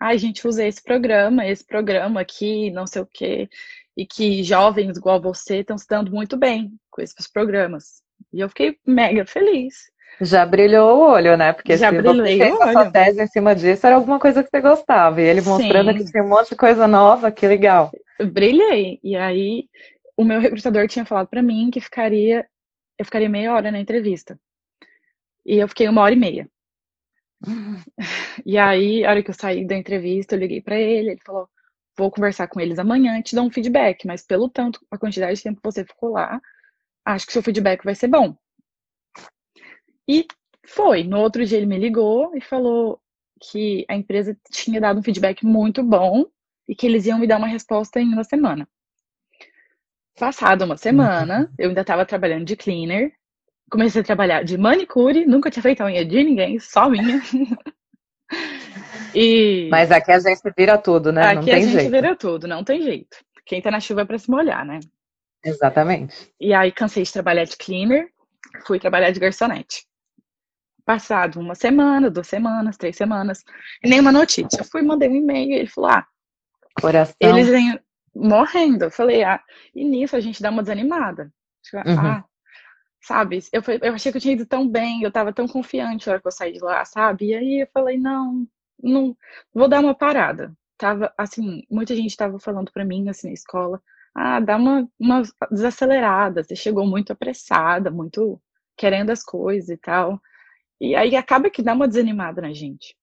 Ai, 0.01 0.15
ah, 0.15 0.17
gente, 0.17 0.47
usa 0.47 0.65
esse 0.65 0.81
programa, 0.81 1.45
esse 1.45 1.65
programa 1.65 2.21
aqui, 2.21 2.71
não 2.71 2.87
sei 2.87 3.01
o 3.01 3.05
quê, 3.11 3.49
e 3.97 4.05
que 4.05 4.43
jovens 4.43 4.97
igual 4.97 5.21
você 5.21 5.57
estão 5.57 5.77
se 5.77 5.85
dando 5.87 6.11
muito 6.11 6.37
bem 6.37 6.73
com 6.89 7.01
esses 7.01 7.29
programas. 7.29 8.01
E 8.31 8.39
eu 8.39 8.47
fiquei 8.47 8.77
mega 8.85 9.25
feliz. 9.25 9.91
Já 10.21 10.45
brilhou 10.45 10.97
o 10.97 11.11
olho, 11.11 11.35
né? 11.37 11.53
Porque 11.53 11.75
Já 11.75 11.89
se 11.89 12.01
você 12.01 12.23
fez 12.37 12.61
a 12.61 12.71
sua 12.71 12.91
tese 12.91 13.21
em 13.21 13.27
cima 13.27 13.55
disso, 13.55 13.85
era 13.85 13.95
alguma 13.95 14.19
coisa 14.19 14.43
que 14.43 14.49
você 14.49 14.61
gostava. 14.61 15.21
E 15.21 15.25
ele 15.25 15.41
mostrando 15.41 15.91
Sim. 15.91 15.97
que 15.97 16.11
tinha 16.11 16.23
um 16.23 16.29
monte 16.29 16.49
de 16.49 16.55
coisa 16.55 16.87
nova, 16.87 17.31
que 17.31 17.47
legal. 17.47 17.91
Brilhei. 18.25 18.99
E 19.03 19.15
aí, 19.15 19.69
o 20.17 20.23
meu 20.23 20.39
recrutador 20.39 20.87
tinha 20.87 21.05
falado 21.05 21.27
para 21.27 21.41
mim 21.41 21.71
que 21.71 21.79
ficaria, 21.81 22.47
eu 22.97 23.05
ficaria 23.05 23.29
meia 23.29 23.53
hora 23.53 23.71
na 23.71 23.79
entrevista. 23.79 24.39
E 25.45 25.57
eu 25.57 25.67
fiquei 25.67 25.87
uma 25.87 26.01
hora 26.01 26.13
e 26.13 26.17
meia. 26.17 26.49
E 28.45 28.57
aí, 28.57 29.05
a 29.05 29.09
hora 29.11 29.23
que 29.23 29.29
eu 29.29 29.33
saí 29.33 29.65
da 29.65 29.75
entrevista, 29.77 30.35
eu 30.35 30.39
liguei 30.39 30.61
para 30.61 30.77
ele, 30.79 31.11
ele 31.11 31.21
falou: 31.25 31.49
"Vou 31.97 32.11
conversar 32.11 32.47
com 32.47 32.59
eles 32.59 32.79
amanhã 32.79 33.21
te 33.21 33.35
dar 33.35 33.43
um 33.43 33.51
feedback, 33.51 34.05
mas 34.07 34.25
pelo 34.25 34.49
tanto, 34.49 34.79
a 34.91 34.97
quantidade 34.97 35.35
de 35.37 35.43
tempo 35.43 35.61
que 35.61 35.71
você 35.71 35.85
ficou 35.85 36.11
lá, 36.11 36.41
acho 37.05 37.27
que 37.27 37.33
seu 37.33 37.43
feedback 37.43 37.83
vai 37.85 37.95
ser 37.95 38.07
bom". 38.07 38.35
E 40.07 40.25
foi. 40.67 41.03
No 41.03 41.19
outro 41.19 41.45
dia 41.45 41.57
ele 41.57 41.65
me 41.67 41.77
ligou 41.77 42.35
e 42.35 42.41
falou 42.41 42.99
que 43.41 43.85
a 43.89 43.95
empresa 43.95 44.37
tinha 44.51 44.81
dado 44.81 44.99
um 44.99 45.03
feedback 45.03 45.45
muito 45.45 45.83
bom 45.83 46.25
e 46.69 46.75
que 46.75 46.85
eles 46.85 47.07
iam 47.07 47.17
me 47.17 47.25
dar 47.25 47.39
uma 47.39 47.47
resposta 47.47 47.99
em 47.99 48.13
uma 48.13 48.23
semana. 48.23 48.69
Passada 50.19 50.65
uma 50.65 50.77
semana, 50.77 51.39
uhum. 51.39 51.53
eu 51.57 51.69
ainda 51.69 51.81
estava 51.81 52.05
trabalhando 52.05 52.45
de 52.45 52.55
cleaner, 52.55 53.11
comecei 53.71 54.01
a 54.01 54.05
trabalhar 54.05 54.43
de 54.43 54.55
manicure, 54.55 55.25
nunca 55.25 55.49
tinha 55.49 55.63
feito 55.63 55.81
a 55.81 55.85
unha 55.85 56.05
de 56.05 56.23
ninguém, 56.23 56.59
só 56.59 56.87
minha. 56.87 57.19
e... 59.15 59.67
Mas 59.71 59.91
aqui 59.91 60.11
a 60.11 60.19
gente 60.19 60.41
vira 60.55 60.77
tudo, 60.77 61.11
né? 61.11 61.23
Aqui 61.23 61.35
não 61.35 61.43
tem 61.43 61.53
a 61.53 61.59
gente 61.59 61.71
jeito. 61.71 61.91
vira 61.91 62.15
tudo, 62.15 62.47
não 62.47 62.63
tem 62.63 62.81
jeito. 62.83 63.17
Quem 63.45 63.61
tá 63.61 63.71
na 63.71 63.79
chuva 63.79 64.01
é 64.01 64.05
pra 64.05 64.19
se 64.19 64.29
molhar, 64.29 64.63
né? 64.63 64.79
Exatamente. 65.43 66.31
E 66.39 66.53
aí 66.53 66.71
cansei 66.71 67.01
de 67.01 67.11
trabalhar 67.11 67.45
de 67.45 67.57
cleaner, 67.57 68.11
fui 68.67 68.79
trabalhar 68.79 69.09
de 69.09 69.19
garçonete. 69.19 69.87
Passado 70.85 71.39
uma 71.39 71.55
semana, 71.55 72.11
duas 72.11 72.27
semanas, 72.27 72.77
três 72.77 72.95
semanas, 72.95 73.43
e 73.83 73.89
nenhuma 73.89 74.11
notícia. 74.11 74.59
Eu 74.59 74.65
fui, 74.65 74.83
mandei 74.83 75.09
um 75.09 75.15
e-mail, 75.15 75.53
ele 75.53 75.67
falou, 75.67 75.89
ah, 75.89 76.05
Coração. 76.79 77.15
eles 77.19 77.47
vêm 77.47 77.79
morrendo. 78.15 78.85
Eu 78.85 78.91
falei, 78.91 79.23
ah, 79.23 79.41
e 79.73 79.83
nisso 79.83 80.15
a 80.15 80.19
gente 80.19 80.41
dá 80.41 80.49
uma 80.49 80.61
desanimada. 80.61 81.31
Tipo, 81.63 81.77
uhum. 81.77 81.99
Ah, 81.99 82.25
sabe? 83.01 83.39
Eu, 83.51 83.61
eu 83.81 83.93
achei 83.93 84.11
que 84.11 84.17
eu 84.17 84.21
tinha 84.21 84.33
ido 84.33 84.45
tão 84.45 84.67
bem, 84.67 85.03
eu 85.03 85.11
tava 85.11 85.33
tão 85.33 85.47
confiante 85.47 86.07
na 86.07 86.13
hora 86.13 86.21
que 86.21 86.27
eu 86.27 86.31
saí 86.31 86.53
de 86.53 86.59
lá, 86.59 86.83
sabe? 86.85 87.27
E 87.27 87.35
aí 87.35 87.61
eu 87.61 87.67
falei, 87.73 87.97
não, 87.97 88.47
não, 88.81 89.15
vou 89.53 89.67
dar 89.67 89.79
uma 89.79 89.95
parada. 89.95 90.53
Tava, 90.77 91.13
assim, 91.17 91.63
muita 91.69 91.95
gente 91.95 92.15
tava 92.15 92.39
falando 92.39 92.71
pra 92.71 92.85
mim, 92.85 93.09
assim, 93.09 93.27
na 93.27 93.33
escola, 93.33 93.81
ah, 94.15 94.39
dá 94.39 94.57
uma, 94.57 94.87
uma 94.99 95.21
desacelerada, 95.51 96.43
você 96.43 96.55
chegou 96.55 96.85
muito 96.85 97.11
apressada, 97.11 97.91
muito 97.91 98.41
querendo 98.77 99.09
as 99.11 99.23
coisas 99.23 99.69
e 99.69 99.77
tal. 99.77 100.21
E 100.79 100.95
aí 100.95 101.15
acaba 101.15 101.49
que 101.49 101.61
dá 101.61 101.73
uma 101.73 101.87
desanimada 101.87 102.41
na 102.41 102.53
gente. 102.53 102.95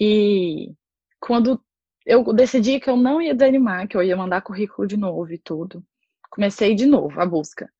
E 0.00 0.72
quando 1.20 1.62
eu 2.06 2.24
decidi 2.32 2.80
que 2.80 2.90
eu 2.90 2.96
não 2.96 3.20
ia 3.20 3.34
desanimar, 3.34 3.88
que 3.88 3.96
eu 3.96 4.02
ia 4.02 4.16
mandar 4.16 4.42
currículo 4.42 4.86
de 4.86 4.96
novo 4.96 5.32
e 5.32 5.38
tudo, 5.38 5.84
comecei 6.30 6.74
de 6.74 6.86
novo 6.86 7.20
a 7.20 7.26
busca. 7.26 7.70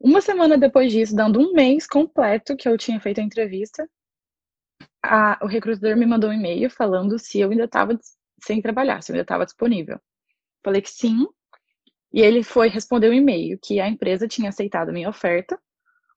Uma 0.00 0.20
semana 0.20 0.56
depois 0.56 0.90
disso, 0.92 1.14
dando 1.14 1.40
um 1.40 1.52
mês 1.52 1.86
completo 1.86 2.56
que 2.56 2.68
eu 2.68 2.78
tinha 2.78 3.00
feito 3.00 3.20
a 3.20 3.24
entrevista, 3.24 3.88
a, 5.02 5.38
o 5.42 5.46
recrutador 5.46 5.96
me 5.96 6.06
mandou 6.06 6.30
um 6.30 6.32
e-mail 6.32 6.70
falando 6.70 7.18
se 7.18 7.40
eu 7.40 7.50
ainda 7.50 7.64
estava 7.64 7.98
sem 8.42 8.62
trabalhar, 8.62 9.02
se 9.02 9.12
eu 9.12 9.14
ainda 9.14 9.22
estava 9.22 9.44
disponível. 9.44 10.00
Falei 10.64 10.80
que 10.80 10.90
sim, 10.90 11.26
e 12.12 12.20
ele 12.20 12.42
foi 12.42 12.68
responder 12.68 13.08
o 13.08 13.10
um 13.10 13.14
e-mail 13.14 13.58
que 13.62 13.80
a 13.80 13.88
empresa 13.88 14.26
tinha 14.26 14.48
aceitado 14.48 14.88
a 14.88 14.92
minha 14.92 15.08
oferta 15.08 15.58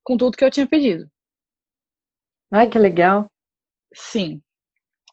com 0.03 0.17
tudo 0.17 0.37
que 0.37 0.43
eu 0.43 0.51
tinha 0.51 0.67
pedido. 0.67 1.09
Ai, 2.51 2.69
que 2.69 2.77
legal. 2.77 3.31
Sim. 3.93 4.41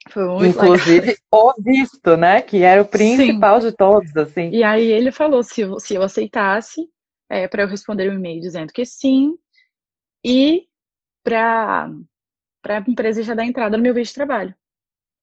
Foi 0.08 0.24
muito 0.24 0.56
Inclusive, 0.56 1.00
legal. 1.00 1.16
o 1.32 1.54
visto, 1.58 2.16
né? 2.16 2.40
Que 2.40 2.62
era 2.62 2.80
o 2.80 2.86
principal 2.86 3.60
Sim. 3.60 3.68
de 3.68 3.76
todos, 3.76 4.16
assim. 4.16 4.50
E 4.50 4.62
aí 4.62 4.90
ele 4.90 5.12
falou 5.12 5.42
se, 5.42 5.62
se 5.78 5.94
eu 5.94 6.02
aceitasse, 6.02 6.88
é, 7.28 7.46
para 7.46 7.62
eu 7.62 7.68
responder 7.68 8.10
um 8.10 8.14
e-mail 8.14 8.40
dizendo 8.40 8.72
que 8.72 8.84
sim, 8.84 9.34
e 10.24 10.66
para 11.22 11.90
a 12.66 12.78
empresa 12.88 13.22
já 13.22 13.34
dar 13.34 13.44
entrada 13.44 13.76
no 13.76 13.82
meu 13.82 13.94
visto 13.94 14.12
de 14.12 14.16
trabalho. 14.16 14.54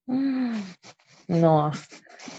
Hum, 0.07 0.63
nossa. 1.27 1.86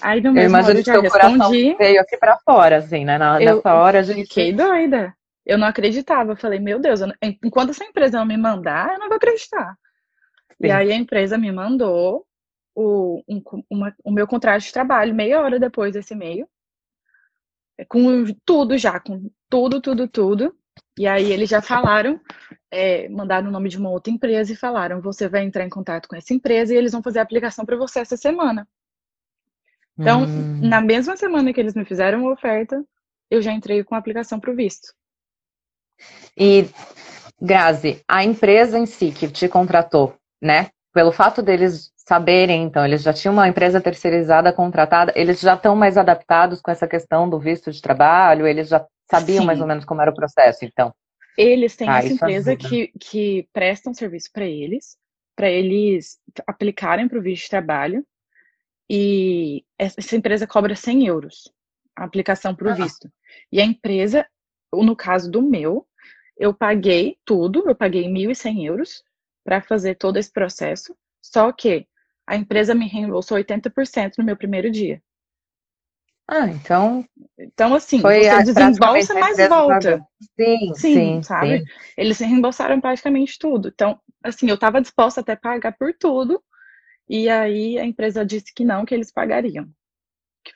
Aí 0.01 0.21
no 0.21 0.33
mesmo 0.33 0.57
eu 0.57 0.61
imagino 0.61 0.79
que 0.79 0.85
seu 0.85 1.03
respondi, 1.03 1.75
veio 1.77 2.01
aqui 2.01 2.17
para 2.17 2.39
fora, 2.39 2.79
assim, 2.79 3.05
né? 3.05 3.19
Na, 3.19 3.43
eu 3.43 3.57
nessa 3.57 3.75
hora 3.75 3.99
a 3.99 4.03
gente. 4.03 4.29
Fiquei 4.29 4.53
doida. 4.53 5.15
Eu 5.45 5.59
não 5.59 5.67
acreditava. 5.67 6.33
Eu 6.33 6.37
falei, 6.37 6.59
meu 6.59 6.79
Deus, 6.79 7.01
não... 7.01 7.13
enquanto 7.23 7.71
essa 7.71 7.85
empresa 7.85 8.19
não 8.19 8.27
me 8.27 8.37
mandar, 8.37 8.93
eu 8.93 8.99
não 8.99 9.09
vou 9.09 9.17
acreditar. 9.17 9.77
Sim. 10.61 10.67
E 10.67 10.71
aí 10.71 10.93
a 10.93 10.97
empresa 10.97 11.39
me 11.39 11.51
mandou 11.51 12.27
o, 12.79 13.25
um, 13.29 13.43
uma, 13.69 13.95
o 14.05 14.13
meu 14.13 14.27
contrato 14.29 14.63
de 14.63 14.73
trabalho 14.73 15.13
meia 15.13 15.41
hora 15.41 15.59
depois 15.59 15.93
desse 15.93 16.15
e-mail. 16.15 16.49
É, 17.77 17.85
com 17.85 18.25
tudo 18.45 18.79
já, 18.79 19.01
com 19.01 19.29
tudo, 19.51 19.81
tudo, 19.81 20.07
tudo. 20.07 20.57
E 20.97 21.05
aí 21.09 21.33
eles 21.33 21.51
já 21.51 21.61
falaram, 21.61 22.21
é, 22.71 23.09
mandaram 23.09 23.49
o 23.49 23.51
nome 23.51 23.69
de 23.69 23.77
uma 23.77 23.91
outra 23.91 24.13
empresa 24.13 24.53
e 24.53 24.57
falaram: 24.57 25.01
você 25.01 25.29
vai 25.29 25.43
entrar 25.43 25.65
em 25.65 25.69
contato 25.69 26.09
com 26.09 26.15
essa 26.15 26.33
empresa 26.33 26.73
e 26.73 26.77
eles 26.77 26.93
vão 26.93 27.03
fazer 27.03 27.19
a 27.19 27.23
aplicação 27.23 27.67
para 27.67 27.77
você 27.77 27.99
essa 27.99 28.17
semana. 28.17 28.67
Então, 29.99 30.23
hum. 30.23 30.61
na 30.63 30.81
mesma 30.81 31.17
semana 31.17 31.53
que 31.53 31.59
eles 31.59 31.75
me 31.75 31.85
fizeram 31.85 32.29
a 32.29 32.33
oferta, 32.33 32.85
eu 33.29 33.43
já 33.43 33.53
entrei 33.53 33.83
com 33.83 33.97
a 33.97 33.99
aplicação 33.99 34.39
para 34.39 34.53
o 34.53 34.55
visto. 34.55 34.95
E, 36.37 36.69
Grazi, 37.43 38.05
a 38.07 38.23
empresa 38.23 38.79
em 38.79 38.87
si 38.87 39.11
que 39.11 39.29
te 39.29 39.49
contratou, 39.49 40.17
né? 40.41 40.71
Pelo 40.93 41.11
fato 41.11 41.43
deles 41.43 41.93
saberem, 42.09 42.63
então, 42.63 42.87
eles 42.87 43.03
já 43.03 43.13
tinham 43.13 43.35
uma 43.35 43.47
empresa 43.47 43.83
terceirizada 43.83 44.51
contratada, 44.51 45.13
eles 45.15 45.39
já 45.41 45.53
estão 45.53 45.77
mais 45.77 45.99
adaptados 45.99 46.63
com 46.63 46.71
essa 46.71 46.89
questão 46.89 47.29
do 47.29 47.39
visto 47.39 47.71
de 47.71 47.83
trabalho, 47.83 48.47
eles 48.47 48.71
já 48.71 48.87
sabiam 49.11 49.41
Sim. 49.41 49.47
mais 49.47 49.61
ou 49.61 49.67
menos 49.67 49.85
como 49.85 50.01
era 50.01 50.11
o 50.11 50.15
processo, 50.15 50.65
então. 50.65 50.95
Eles 51.37 51.77
têm 51.77 51.87
ah, 51.87 51.99
essa 51.99 52.15
empresa 52.15 52.57
que, 52.57 52.91
que 52.99 53.47
presta 53.53 53.91
um 53.91 53.95
serviço 53.95 54.31
para 54.33 54.47
eles, 54.47 54.97
para 55.37 55.51
eles 55.51 56.19
aplicarem 56.47 57.07
para 57.07 57.19
o 57.19 57.23
visto 57.23 57.45
de 57.45 57.51
trabalho, 57.51 58.03
e 58.89 59.63
essa 59.79 60.17
empresa 60.17 60.47
cobra 60.47 60.75
100 60.75 61.07
euros 61.07 61.53
a 61.95 62.05
aplicação 62.05 62.55
para 62.55 62.69
o 62.69 62.71
ah. 62.71 62.75
visto. 62.75 63.13
E 63.53 63.61
a 63.61 63.65
empresa, 63.65 64.27
no 64.73 64.97
caso 64.97 65.31
do 65.31 65.43
meu, 65.43 65.87
eu 66.39 66.55
paguei 66.55 67.19
tudo, 67.23 67.69
eu 67.69 67.75
paguei 67.75 68.05
1.100 68.05 68.65
euros 68.65 69.05
para 69.45 69.61
fazer 69.61 69.97
todo 69.97 70.17
esse 70.17 70.33
processo, 70.33 70.97
só 71.21 71.53
que 71.53 71.87
a 72.29 72.37
empresa 72.37 72.75
me 72.75 72.87
reembolsou 72.87 73.39
80% 73.39 74.13
no 74.19 74.25
meu 74.25 74.37
primeiro 74.37 74.71
dia. 74.71 75.03
Ah, 76.31 76.47
então. 76.47 77.03
Então, 77.39 77.75
assim, 77.75 78.03
você 78.03 78.43
desembolsa, 78.45 79.15
mas 79.15 79.49
volta. 79.49 80.07
Sim, 80.39 80.75
sim, 80.75 80.95
sim 80.95 81.23
sabe? 81.23 81.61
Sim. 81.61 81.65
Eles 81.97 82.19
reembolsaram 82.19 82.79
praticamente 82.83 83.39
tudo. 83.39 83.69
Então, 83.69 83.99
assim, 84.23 84.47
eu 84.47 84.57
estava 84.57 84.83
disposta 84.83 85.23
até 85.23 85.33
a 85.33 85.37
pagar 85.39 85.73
por 85.73 85.95
tudo. 85.99 86.43
E 87.09 87.31
aí 87.31 87.79
a 87.79 87.85
empresa 87.87 88.27
disse 88.27 88.53
que 88.55 88.63
não, 88.63 88.85
que 88.85 88.95
eles 88.95 89.11
pagariam. 89.11 89.67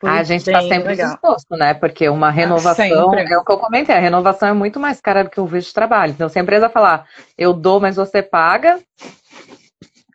a 0.03 0.23
gente 0.23 0.41
está 0.47 0.61
sempre 0.61 0.89
legal. 0.89 1.09
disposto, 1.13 1.57
né? 1.57 1.73
Porque 1.73 2.07
uma 2.11 2.29
ah, 2.29 2.31
renovação, 2.31 3.15
é 3.15 3.39
o 3.39 3.43
que 3.43 3.53
eu 3.53 3.57
comentei, 3.57 3.95
a 3.95 3.99
renovação 3.99 4.51
é 4.51 4.53
muito 4.53 4.79
mais 4.79 5.01
cara 5.01 5.25
do 5.25 5.31
que 5.31 5.41
o 5.41 5.47
visto 5.47 5.69
de 5.69 5.75
trabalho. 5.75 6.13
Então, 6.13 6.29
se 6.29 6.39
a 6.39 6.43
empresa 6.43 6.69
falar, 6.69 7.09
eu 7.39 7.55
dou, 7.55 7.81
mas 7.81 7.97
você 7.97 8.23
paga, 8.23 8.79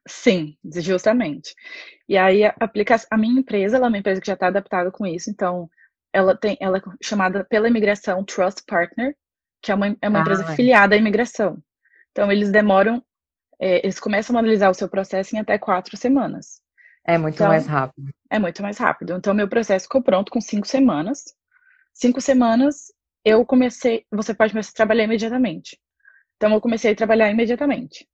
Sim, 0.08 0.58
justamente. 0.64 1.54
E 2.08 2.18
aí 2.18 2.46
a, 2.46 2.56
aplicação, 2.60 3.08
a 3.12 3.18
minha 3.18 3.40
empresa, 3.40 3.78
ela 3.78 3.88
é 3.88 3.90
uma 3.90 3.98
empresa 3.98 4.22
que 4.22 4.28
já 4.28 4.34
está 4.34 4.48
adaptada 4.48 4.92
com 4.92 5.06
isso, 5.06 5.30
então 5.30 5.70
ela 6.14 6.36
tem, 6.36 6.58
ela 6.60 6.78
é 6.78 6.82
chamada 7.02 7.44
pela 7.46 7.68
imigração 7.68 8.24
Trust 8.24 8.64
Partner, 8.66 9.16
que 9.62 9.72
é 9.72 9.76
uma, 9.76 9.96
é 10.02 10.10
uma 10.10 10.20
ah, 10.20 10.22
empresa 10.22 10.44
é. 10.44 10.56
filiada 10.56 10.96
à 10.96 10.98
imigração. 10.98 11.62
Então 12.12 12.32
eles 12.32 12.52
demoram, 12.52 13.04
é, 13.60 13.80
eles 13.86 14.00
começam 14.00 14.36
a 14.36 14.40
analisar 14.40 14.70
o 14.70 14.74
seu 14.74 14.90
processo 14.90 15.36
em 15.36 15.40
até 15.40 15.58
quatro 15.58 15.96
semanas. 15.98 16.62
É 17.06 17.18
muito 17.18 17.36
então, 17.36 17.48
mais 17.48 17.66
rápido. 17.66 18.10
É 18.30 18.40
muito 18.40 18.62
mais 18.62 18.78
rápido. 18.78 19.14
Então 19.14 19.34
meu 19.34 19.48
processo 19.48 19.86
ficou 19.86 20.02
pronto 20.02 20.32
com 20.32 20.42
cinco 20.42 20.68
semanas. 20.68 21.24
Cinco 21.94 22.20
semanas 22.22 22.92
eu 23.24 23.46
comecei, 23.46 24.06
você 24.12 24.34
pode 24.34 24.54
começar 24.54 24.72
a 24.72 24.76
trabalhar 24.76 25.04
imediatamente. 25.04 25.78
Então 26.36 26.54
eu 26.54 26.62
comecei 26.62 26.92
a 26.92 26.96
trabalhar 26.96 27.30
imediatamente. 27.30 28.08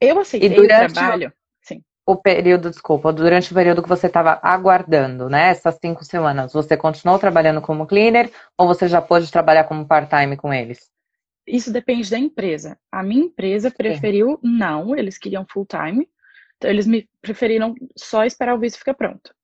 Eu 0.00 0.18
aceitei 0.18 0.50
durante, 0.50 0.90
o 0.90 0.94
trabalho. 0.94 1.32
Sim. 1.62 1.82
o 2.06 2.16
período, 2.16 2.70
desculpa, 2.70 3.12
durante 3.12 3.50
o 3.50 3.54
período 3.54 3.82
que 3.82 3.88
você 3.88 4.06
estava 4.06 4.38
aguardando, 4.42 5.28
né? 5.28 5.50
Essas 5.50 5.76
cinco 5.80 6.04
semanas, 6.04 6.52
você 6.52 6.76
continuou 6.76 7.18
trabalhando 7.18 7.60
como 7.60 7.86
cleaner 7.86 8.30
ou 8.56 8.66
você 8.66 8.88
já 8.88 9.02
pôde 9.02 9.30
trabalhar 9.30 9.64
como 9.64 9.86
part-time 9.86 10.36
com 10.36 10.52
eles? 10.52 10.90
Isso 11.46 11.72
depende 11.72 12.10
da 12.10 12.18
empresa. 12.18 12.78
A 12.92 13.02
minha 13.02 13.24
empresa 13.24 13.70
preferiu 13.70 14.32
Sim. 14.32 14.58
não, 14.58 14.96
eles 14.96 15.18
queriam 15.18 15.46
full-time. 15.50 16.08
Então, 16.56 16.70
eles 16.70 16.86
me 16.86 17.08
preferiram 17.22 17.74
só 17.96 18.24
esperar 18.24 18.54
o 18.54 18.58
visto 18.58 18.78
ficar 18.78 18.94
pronto. 18.94 19.34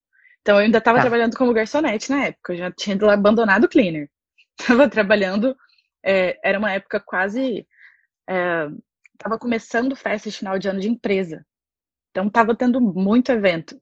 Então, 0.42 0.56
eu 0.56 0.64
ainda 0.64 0.78
estava 0.78 0.98
tá. 0.98 1.02
trabalhando 1.02 1.36
como 1.36 1.54
garçonete 1.54 2.10
na 2.10 2.26
época. 2.26 2.52
Eu 2.52 2.58
já 2.58 2.70
tinha 2.70 2.96
abandonado 3.10 3.64
o 3.64 3.68
cleaner. 3.68 4.10
Estava 4.60 4.88
trabalhando. 4.88 5.56
É, 6.04 6.38
era 6.44 6.58
uma 6.58 6.72
época 6.72 7.00
quase. 7.00 7.66
Estava 9.14 9.38
começando 9.38 9.96
festa 9.96 10.30
de 10.30 10.36
final 10.36 10.58
de 10.58 10.68
ano 10.68 10.80
de 10.80 10.88
empresa. 10.88 11.44
Então 12.10 12.28
tava 12.28 12.54
tendo 12.54 12.80
muito 12.80 13.32
evento. 13.32 13.80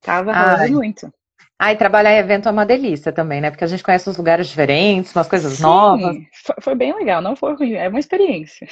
Tava 0.00 0.32
rolando 0.32 0.72
muito. 0.74 1.12
Ah, 1.58 1.72
e 1.72 1.76
trabalhar 1.76 2.12
em 2.12 2.18
evento 2.18 2.48
é 2.48 2.52
uma 2.52 2.66
delícia 2.66 3.12
também, 3.12 3.40
né? 3.40 3.50
Porque 3.50 3.64
a 3.64 3.66
gente 3.66 3.82
conhece 3.82 4.08
uns 4.08 4.16
lugares 4.16 4.48
diferentes, 4.48 5.14
umas 5.14 5.28
coisas 5.28 5.54
Sim, 5.54 5.62
novas. 5.62 6.16
Foi, 6.44 6.56
foi 6.60 6.74
bem 6.74 6.94
legal, 6.94 7.22
não 7.22 7.36
foi 7.36 7.54
ruim, 7.54 7.74
é 7.74 7.88
uma 7.88 7.98
experiência. 7.98 8.66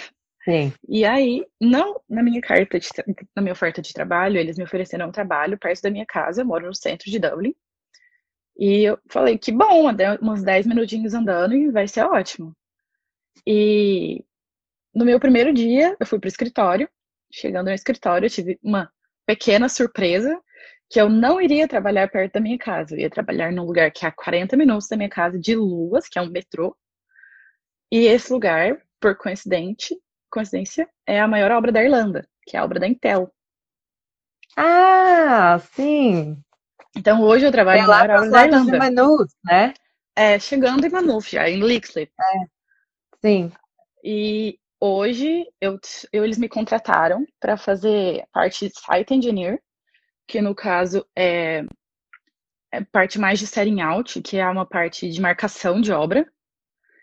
Sim. 0.44 0.72
E 0.88 1.04
aí, 1.04 1.46
não 1.60 2.00
na 2.08 2.22
minha 2.22 2.40
carta, 2.40 2.78
de, 2.78 2.88
na 3.34 3.42
minha 3.42 3.52
oferta 3.52 3.80
de 3.80 3.92
trabalho, 3.92 4.36
eles 4.36 4.58
me 4.58 4.64
ofereceram 4.64 5.08
um 5.08 5.12
trabalho 5.12 5.58
perto 5.58 5.82
da 5.82 5.90
minha 5.90 6.04
casa, 6.04 6.42
eu 6.42 6.46
moro 6.46 6.66
no 6.66 6.74
centro 6.74 7.10
de 7.10 7.18
Dublin. 7.18 7.54
E 8.58 8.82
eu 8.82 8.98
falei, 9.08 9.38
que 9.38 9.52
bom, 9.52 9.88
uns 10.20 10.42
10 10.42 10.66
minutinhos 10.66 11.14
andando 11.14 11.54
e 11.54 11.70
vai 11.70 11.86
ser 11.86 12.04
ótimo. 12.04 12.54
E 13.46 14.24
no 14.94 15.04
meu 15.04 15.18
primeiro 15.18 15.52
dia, 15.52 15.96
eu 15.98 16.06
fui 16.06 16.18
pro 16.18 16.28
escritório. 16.28 16.88
Chegando 17.32 17.66
no 17.66 17.72
escritório, 17.72 18.26
eu 18.26 18.30
tive 18.30 18.58
uma 18.62 18.90
pequena 19.26 19.68
surpresa 19.68 20.38
que 20.90 21.00
eu 21.00 21.08
não 21.08 21.40
iria 21.40 21.66
trabalhar 21.66 22.08
perto 22.10 22.34
da 22.34 22.40
minha 22.40 22.58
casa. 22.58 22.94
Eu 22.94 23.00
ia 23.00 23.10
trabalhar 23.10 23.50
num 23.50 23.64
lugar 23.64 23.90
que 23.90 24.04
é 24.04 24.08
a 24.08 24.12
40 24.12 24.56
minutos 24.56 24.88
da 24.88 24.96
minha 24.96 25.08
casa, 25.08 25.38
de 25.38 25.54
Luas, 25.56 26.06
que 26.08 26.18
é 26.18 26.22
um 26.22 26.28
metrô. 26.28 26.76
E 27.90 28.06
esse 28.06 28.30
lugar, 28.30 28.76
por 29.00 29.16
coincidente, 29.16 29.96
coincidência, 30.30 30.86
é 31.06 31.18
a 31.18 31.28
maior 31.28 31.50
obra 31.50 31.72
da 31.72 31.82
Irlanda, 31.82 32.28
que 32.46 32.56
é 32.56 32.60
a 32.60 32.64
obra 32.64 32.78
da 32.78 32.86
Intel. 32.86 33.32
Ah, 34.56 35.58
sim. 35.72 36.36
Então 36.94 37.22
hoje 37.22 37.46
eu 37.46 37.52
trabalho 37.52 37.78
é 37.78 37.82
na 37.82 37.88
maior 37.88 38.10
obra 38.18 38.30
da 38.30 38.44
Irlanda. 38.44 38.78
Maynooth, 38.78 39.30
né? 39.42 39.74
É, 40.14 40.38
chegando 40.38 40.84
em 40.84 40.90
Maynooth 40.90 41.30
já, 41.30 41.48
em 41.48 41.62
Leixlip. 41.62 42.12
É. 42.20 43.26
Sim. 43.26 43.52
E 44.04 44.58
hoje 44.84 45.46
eu, 45.60 45.78
eu, 46.12 46.24
eles 46.24 46.38
me 46.38 46.48
contrataram 46.48 47.24
para 47.38 47.56
fazer 47.56 48.26
parte 48.32 48.68
de 48.68 48.74
site 48.80 49.14
engineer, 49.14 49.62
que 50.26 50.40
no 50.40 50.56
caso 50.56 51.06
é, 51.16 51.64
é, 52.72 52.82
parte 52.90 53.16
mais 53.16 53.38
de 53.38 53.46
setting 53.46 53.80
out, 53.80 54.20
que 54.20 54.38
é 54.38 54.48
uma 54.48 54.66
parte 54.66 55.08
de 55.08 55.20
marcação 55.20 55.80
de 55.80 55.92
obra, 55.92 56.26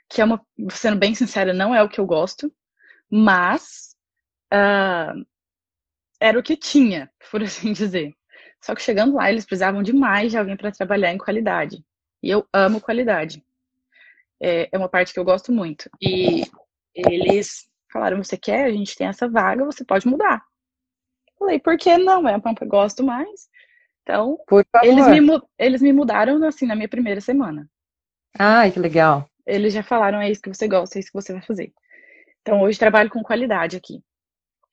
que 0.10 0.22
é 0.22 0.26
uma, 0.26 0.46
sendo 0.72 0.98
bem 0.98 1.16
sincera, 1.16 1.54
não 1.54 1.74
é 1.74 1.82
o 1.82 1.88
que 1.88 2.02
eu 2.02 2.06
gosto, 2.06 2.54
mas 3.10 3.96
uh, 4.54 5.26
era 6.20 6.38
o 6.38 6.44
que 6.44 6.58
tinha, 6.58 7.10
por 7.32 7.42
assim 7.44 7.72
dizer. 7.72 8.14
Só 8.62 8.76
que 8.76 8.82
chegando 8.82 9.16
lá, 9.16 9.32
eles 9.32 9.46
precisavam 9.46 9.82
demais 9.82 10.32
de 10.32 10.38
alguém 10.38 10.58
para 10.58 10.72
trabalhar 10.72 11.14
em 11.14 11.18
qualidade. 11.18 11.82
E 12.22 12.30
eu 12.30 12.46
amo 12.52 12.82
qualidade. 12.82 13.42
É, 14.42 14.68
é 14.70 14.78
uma 14.78 14.90
parte 14.90 15.14
que 15.14 15.20
eu 15.20 15.24
gosto 15.24 15.50
muito. 15.50 15.90
E 16.02 16.44
eles 16.94 17.69
Falaram, 17.92 18.24
você 18.24 18.38
quer? 18.38 18.66
A 18.66 18.72
gente 18.72 18.96
tem 18.96 19.08
essa 19.08 19.28
vaga, 19.28 19.66
você 19.66 19.84
pode 19.84 20.08
mudar. 20.08 20.44
Falei, 21.38 21.60
por 21.60 21.78
que 21.78 21.98
não? 21.98 22.28
É 22.28 22.36
uma 22.36 22.54
gosto 22.66 23.04
mais. 23.04 23.50
Então, 24.04 24.38
eles 24.84 25.08
me, 25.08 25.42
eles 25.58 25.82
me 25.82 25.94
mudaram 25.94 26.44
assim 26.46 26.66
na 26.66 26.76
minha 26.76 26.90
primeira 26.90 27.22
semana. 27.22 27.70
Ai, 28.38 28.72
que 28.72 28.80
legal. 28.80 29.30
Eles 29.46 29.74
já 29.74 29.84
falaram, 29.84 30.20
é 30.20 30.30
isso 30.30 30.42
que 30.42 30.54
você 30.54 30.68
gosta, 30.68 30.98
é 30.98 31.00
isso 31.00 31.12
que 31.12 31.22
você 31.22 31.34
vai 31.34 31.42
fazer. 31.42 31.72
Então, 32.42 32.62
hoje 32.62 32.80
trabalho 32.80 33.10
com 33.10 33.24
qualidade 33.24 33.78
aqui. 33.78 34.04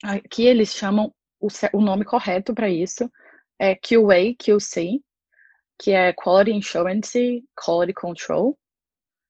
Aqui 0.03 0.45
eles 0.45 0.75
chamam 0.75 1.13
o, 1.41 1.49
o 1.73 1.81
nome 1.81 2.05
correto 2.05 2.55
para 2.55 2.69
isso 2.69 3.11
é 3.59 3.75
QA, 3.75 4.35
QC, 4.39 5.01
que 5.79 5.93
é 5.93 6.13
Quality 6.13 6.53
Insurance, 6.53 7.45
Quality 7.55 7.95
Control, 7.95 8.59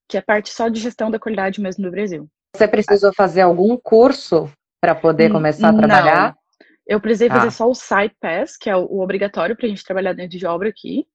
que 0.08 0.16
é 0.16 0.20
parte 0.20 0.50
só 0.50 0.68
de 0.68 0.80
gestão 0.80 1.10
da 1.10 1.18
qualidade 1.18 1.60
mesmo 1.60 1.84
no 1.84 1.90
Brasil. 1.90 2.28
Você 2.56 2.66
precisou 2.66 3.12
fazer 3.12 3.42
algum 3.42 3.76
curso 3.76 4.50
para 4.80 4.94
poder 4.94 5.30
começar 5.30 5.68
a 5.68 5.76
trabalhar? 5.76 6.28
Não. 6.30 6.66
Eu 6.86 7.00
precisei 7.00 7.28
fazer 7.28 7.48
ah. 7.48 7.50
só 7.50 7.68
o 7.68 7.74
Site 7.74 8.16
Pass, 8.20 8.56
que 8.56 8.70
é 8.70 8.76
o, 8.76 9.00
obrigatório 9.00 9.56
para 9.56 9.66
a 9.66 9.68
gente 9.68 9.84
trabalhar 9.84 10.12
dentro 10.12 10.38
de 10.38 10.46
obra 10.46 10.68
aqui. 10.68 11.06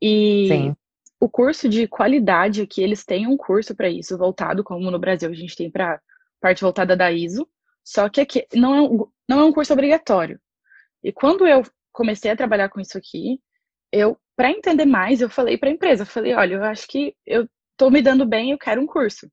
E 0.00 0.48
Sim. 0.48 0.76
o 1.18 1.28
curso 1.28 1.68
de 1.68 1.88
qualidade 1.88 2.60
aqui, 2.60 2.82
eles 2.82 3.04
têm 3.04 3.26
um 3.26 3.36
curso 3.36 3.74
para 3.74 3.88
isso, 3.88 4.18
voltado, 4.18 4.62
como 4.62 4.90
no 4.90 4.98
Brasil 4.98 5.30
a 5.30 5.34
gente 5.34 5.56
tem 5.56 5.70
para 5.70 6.00
parte 6.40 6.60
voltada 6.60 6.94
da 6.94 7.10
ISO. 7.10 7.48
Só 7.82 8.08
que 8.08 8.20
aqui 8.20 8.46
não 8.54 8.74
é, 8.74 8.80
um, 8.82 9.06
não 9.28 9.40
é 9.40 9.44
um 9.44 9.52
curso 9.52 9.72
obrigatório. 9.72 10.38
E 11.02 11.10
quando 11.12 11.46
eu 11.46 11.62
comecei 11.92 12.30
a 12.30 12.36
trabalhar 12.36 12.68
com 12.68 12.80
isso 12.80 12.98
aqui, 12.98 13.40
eu, 13.90 14.18
para 14.36 14.50
entender 14.50 14.84
mais, 14.84 15.20
eu 15.20 15.30
falei 15.30 15.56
para 15.56 15.70
a 15.70 15.72
empresa, 15.72 16.02
eu 16.02 16.06
falei, 16.06 16.34
olha, 16.34 16.56
eu 16.56 16.64
acho 16.64 16.86
que 16.86 17.16
eu 17.24 17.48
estou 17.72 17.90
me 17.90 18.02
dando 18.02 18.26
bem, 18.26 18.50
eu 18.50 18.58
quero 18.58 18.82
um 18.82 18.86
curso. 18.86 19.30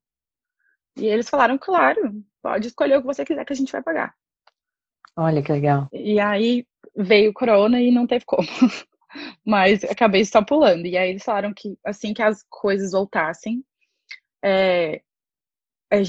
E 0.96 1.06
eles 1.06 1.28
falaram, 1.28 1.58
claro, 1.58 2.22
pode 2.42 2.68
escolher 2.68 2.96
o 2.96 3.00
que 3.00 3.06
você 3.06 3.24
quiser 3.24 3.44
que 3.44 3.52
a 3.52 3.56
gente 3.56 3.72
vai 3.72 3.82
pagar. 3.82 4.14
Olha 5.16 5.42
que 5.42 5.52
legal. 5.52 5.88
E 5.92 6.18
aí 6.20 6.66
veio 6.96 7.30
o 7.30 7.34
corona 7.34 7.80
e 7.80 7.90
não 7.90 8.06
teve 8.06 8.24
como. 8.24 8.46
Mas 9.44 9.84
acabei 9.84 10.24
só 10.24 10.42
pulando. 10.44 10.86
E 10.86 10.96
aí 10.96 11.10
eles 11.10 11.24
falaram 11.24 11.52
que 11.54 11.78
assim 11.84 12.12
que 12.12 12.22
as 12.22 12.42
coisas 12.48 12.92
voltassem, 12.92 13.64
é, 14.42 15.00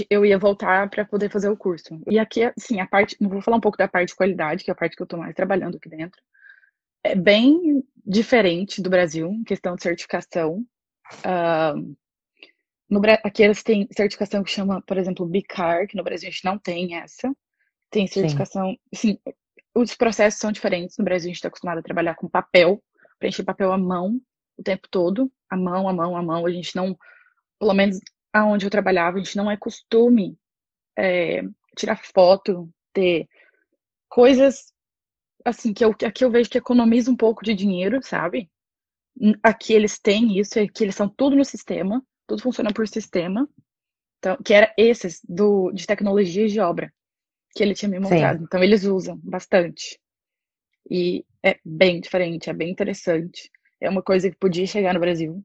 eu 0.09 0.25
ia 0.25 0.37
voltar 0.37 0.89
para 0.89 1.05
poder 1.05 1.29
fazer 1.29 1.49
o 1.49 1.57
curso. 1.57 2.01
E 2.09 2.17
aqui, 2.17 2.43
assim, 2.43 2.79
a 2.79 2.87
parte, 2.87 3.15
não 3.19 3.29
vou 3.29 3.41
falar 3.41 3.57
um 3.57 3.61
pouco 3.61 3.77
da 3.77 3.87
parte 3.87 4.09
de 4.09 4.15
qualidade, 4.15 4.63
que 4.63 4.71
é 4.71 4.73
a 4.73 4.75
parte 4.75 4.95
que 4.95 5.01
eu 5.01 5.05
estou 5.05 5.19
mais 5.19 5.35
trabalhando 5.35 5.77
aqui 5.77 5.89
dentro. 5.89 6.21
É 7.03 7.15
bem 7.15 7.83
diferente 8.05 8.81
do 8.81 8.89
Brasil, 8.89 9.31
em 9.31 9.43
questão 9.43 9.75
de 9.75 9.83
certificação. 9.83 10.65
Uh, 11.19 11.95
no, 12.89 13.01
aqui 13.23 13.43
eles 13.43 13.63
têm 13.63 13.87
certificação 13.95 14.43
que 14.43 14.51
chama, 14.51 14.81
por 14.81 14.97
exemplo, 14.97 15.25
BICAR, 15.25 15.87
que 15.87 15.97
no 15.97 16.03
Brasil 16.03 16.29
a 16.29 16.31
gente 16.31 16.45
não 16.45 16.57
tem 16.57 16.95
essa. 16.95 17.35
Tem 17.89 18.07
certificação. 18.07 18.77
Sim. 18.93 19.17
Assim, 19.23 19.33
os 19.73 19.95
processos 19.95 20.39
são 20.39 20.51
diferentes. 20.51 20.97
No 20.97 21.05
Brasil 21.05 21.27
a 21.27 21.29
gente 21.29 21.37
está 21.37 21.47
acostumado 21.47 21.79
a 21.79 21.83
trabalhar 21.83 22.15
com 22.15 22.29
papel, 22.29 22.81
preencher 23.19 23.43
papel 23.43 23.71
à 23.71 23.77
mão 23.77 24.19
o 24.57 24.63
tempo 24.63 24.87
todo. 24.89 25.31
À 25.49 25.57
mão, 25.57 25.89
à 25.89 25.93
mão, 25.93 26.15
à 26.15 26.21
mão. 26.21 26.45
A 26.45 26.51
gente 26.51 26.75
não. 26.75 26.97
Pelo 27.59 27.73
menos 27.73 27.99
aonde 28.31 28.65
eu 28.65 28.69
trabalhava, 28.69 29.17
a 29.17 29.23
gente 29.23 29.37
não 29.37 29.49
é 29.49 29.57
costume 29.57 30.37
é, 30.97 31.41
tirar 31.75 31.97
foto, 31.97 32.69
ter 32.93 33.27
coisas 34.09 34.73
assim 35.43 35.73
que 35.73 35.85
eu, 35.85 35.91
aqui 35.91 36.25
eu 36.25 36.31
vejo 36.31 36.49
que 36.49 36.57
economiza 36.57 37.11
um 37.11 37.15
pouco 37.15 37.43
de 37.43 37.53
dinheiro, 37.53 38.01
sabe? 38.01 38.49
Aqui 39.41 39.73
eles 39.73 39.99
têm 39.99 40.37
isso, 40.37 40.59
aqui 40.59 40.83
eles 40.83 40.95
são 40.95 41.07
tudo 41.07 41.35
no 41.35 41.45
sistema 41.45 42.03
tudo 42.27 42.41
funciona 42.41 42.71
por 42.73 42.87
sistema. 42.87 43.47
Então, 44.19 44.37
que 44.43 44.53
era 44.53 44.73
esses 44.77 45.21
do, 45.27 45.71
de 45.71 45.85
tecnologias 45.85 46.51
de 46.51 46.59
obra 46.59 46.91
que 47.55 47.63
ele 47.63 47.73
tinha 47.73 47.89
me 47.89 47.99
mostrado. 47.99 48.39
Sim. 48.39 48.45
Então, 48.45 48.63
eles 48.63 48.83
usam 48.83 49.19
bastante. 49.23 49.99
E 50.89 51.25
é 51.43 51.57
bem 51.63 52.01
diferente, 52.01 52.49
é 52.49 52.53
bem 52.53 52.71
interessante. 52.71 53.49
É 53.79 53.89
uma 53.89 54.01
coisa 54.01 54.29
que 54.29 54.37
podia 54.37 54.65
chegar 54.67 54.93
no 54.93 54.99
Brasil, 54.99 55.43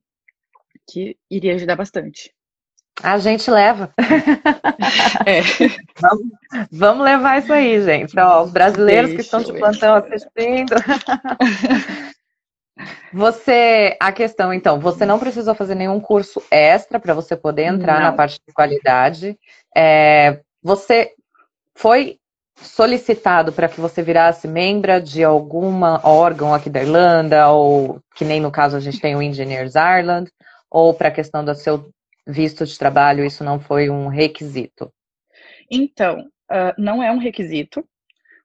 que 0.91 1.17
iria 1.31 1.55
ajudar 1.55 1.77
bastante. 1.77 2.35
A 3.03 3.19
gente 3.19 3.51
leva. 3.51 3.93
É. 5.27 5.41
Vamos, 6.01 6.25
vamos, 6.71 7.05
levar 7.05 7.39
isso 7.39 7.53
aí, 7.53 7.81
gente. 7.83 8.19
Ó, 8.19 8.43
os 8.45 8.51
brasileiros 8.51 9.11
Deixa 9.11 9.17
que 9.17 9.21
estão 9.23 9.43
de 9.43 9.59
plantão 9.59 9.97
assistindo. 9.97 10.75
Você, 13.13 13.97
a 14.01 14.13
questão, 14.13 14.53
então, 14.53 14.79
você 14.79 15.05
não 15.05 15.19
precisou 15.19 15.55
fazer 15.55 15.75
nenhum 15.75 16.01
curso 16.01 16.43
extra 16.51 17.01
para 17.01 17.15
você 17.15 17.37
poder 17.37 17.65
entrar 17.65 17.95
não. 17.95 18.03
na 18.03 18.13
parte 18.13 18.41
de 18.47 18.53
qualidade. 18.53 19.39
É, 19.77 20.41
você 20.63 21.13
foi 21.75 22.19
solicitado 22.57 23.53
para 23.53 23.69
que 23.69 23.81
você 23.81 24.03
virasse 24.03 24.47
membro 24.47 25.01
de 25.01 25.25
alguma 25.25 26.01
órgão 26.05 26.55
aqui 26.55 26.69
da 26.69 26.83
Irlanda, 26.83 27.49
ou 27.49 28.01
que 28.15 28.25
nem 28.25 28.41
no 28.41 28.51
caso 28.51 28.77
a 28.77 28.81
gente 28.81 29.01
tem 29.01 29.17
o 29.17 29.23
Engineers 29.23 29.75
Ireland, 29.75 30.31
ou 30.71 30.95
para 30.95 31.09
a 31.09 31.13
questão 31.13 31.45
do 31.45 31.55
seu 31.55 31.91
visto 32.27 32.65
de 32.65 32.79
trabalho, 32.79 33.25
isso 33.25 33.43
não 33.43 33.59
foi 33.59 33.91
um 33.91 34.09
requisito? 34.09 34.93
Então, 35.71 36.21
uh, 36.51 36.75
não 36.77 37.03
é 37.03 37.11
um 37.11 37.19
requisito, 37.19 37.85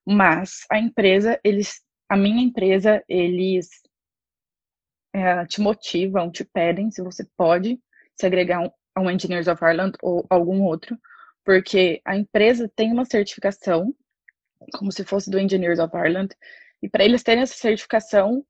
mas 0.05 0.65
a 0.71 0.79
empresa, 0.79 1.39
eles, 1.43 1.81
a 2.09 2.15
minha 2.15 2.43
empresa, 2.43 3.03
eles 3.07 3.69
é, 5.15 5.45
te 5.45 5.61
motivam, 5.61 6.29
te 6.29 6.43
pedem 6.43 6.91
se 6.91 7.01
você 7.01 7.25
pode 7.37 7.79
se 8.19 8.25
agregar 8.25 8.59
um, 8.59 8.69
a 8.93 8.99
um 9.01 9.09
Engineers 9.09 9.47
of 9.47 9.63
Ireland 9.63 9.97
ou 10.01 10.25
algum 10.29 10.61
outro, 10.63 10.97
porque 11.43 12.01
a 12.03 12.17
empresa 12.17 12.69
tem 12.75 12.91
uma 12.91 13.05
certificação, 13.05 13.95
como 14.77 14.91
se 14.91 15.05
fosse 15.05 15.29
do 15.29 15.39
Engineers 15.39 15.79
of 15.79 15.95
Ireland, 15.95 16.35
E 16.83 16.89
para 16.89 17.05
eles 17.05 17.23
terem 17.23 17.43
essa 17.43 17.55
certificação, 17.55 18.43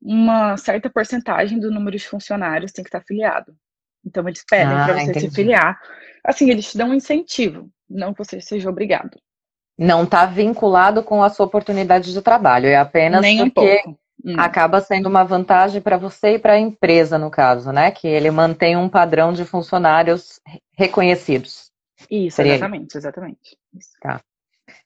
uma 0.00 0.56
certa 0.56 0.88
porcentagem 0.88 1.58
do 1.58 1.70
número 1.70 1.96
de 1.96 2.06
funcionários 2.06 2.70
tem 2.70 2.84
que 2.84 2.88
estar 2.88 2.98
afiliado. 2.98 3.56
Então 4.06 4.28
eles 4.28 4.44
pedem 4.48 4.74
ah, 4.74 4.84
para 4.84 4.94
você 4.94 5.10
entendi. 5.10 5.28
se 5.28 5.34
filiar. 5.34 5.80
Assim, 6.22 6.48
eles 6.48 6.70
te 6.70 6.78
dão 6.78 6.90
um 6.90 6.94
incentivo, 6.94 7.68
não 7.90 8.12
que 8.12 8.24
você 8.24 8.40
seja 8.40 8.70
obrigado. 8.70 9.18
Não 9.76 10.04
está 10.04 10.26
vinculado 10.26 11.02
com 11.02 11.22
a 11.24 11.28
sua 11.28 11.46
oportunidade 11.46 12.12
de 12.12 12.22
trabalho, 12.22 12.68
é 12.68 12.76
apenas 12.76 13.20
Nem 13.20 13.50
porque 13.50 13.82
um 13.86 13.96
hum. 14.22 14.34
acaba 14.38 14.80
sendo 14.80 15.08
uma 15.08 15.24
vantagem 15.24 15.80
para 15.80 15.96
você 15.96 16.34
e 16.34 16.38
para 16.38 16.54
a 16.54 16.58
empresa, 16.58 17.18
no 17.18 17.30
caso, 17.30 17.72
né? 17.72 17.90
Que 17.90 18.06
ele 18.06 18.30
mantém 18.30 18.76
um 18.76 18.88
padrão 18.88 19.32
de 19.32 19.44
funcionários 19.44 20.40
reconhecidos. 20.76 21.70
Isso, 22.10 22.36
Seria 22.36 22.54
exatamente, 22.54 22.94
ele. 22.94 22.98
exatamente. 22.98 23.58
Isso. 23.74 23.90
Tá. 24.00 24.20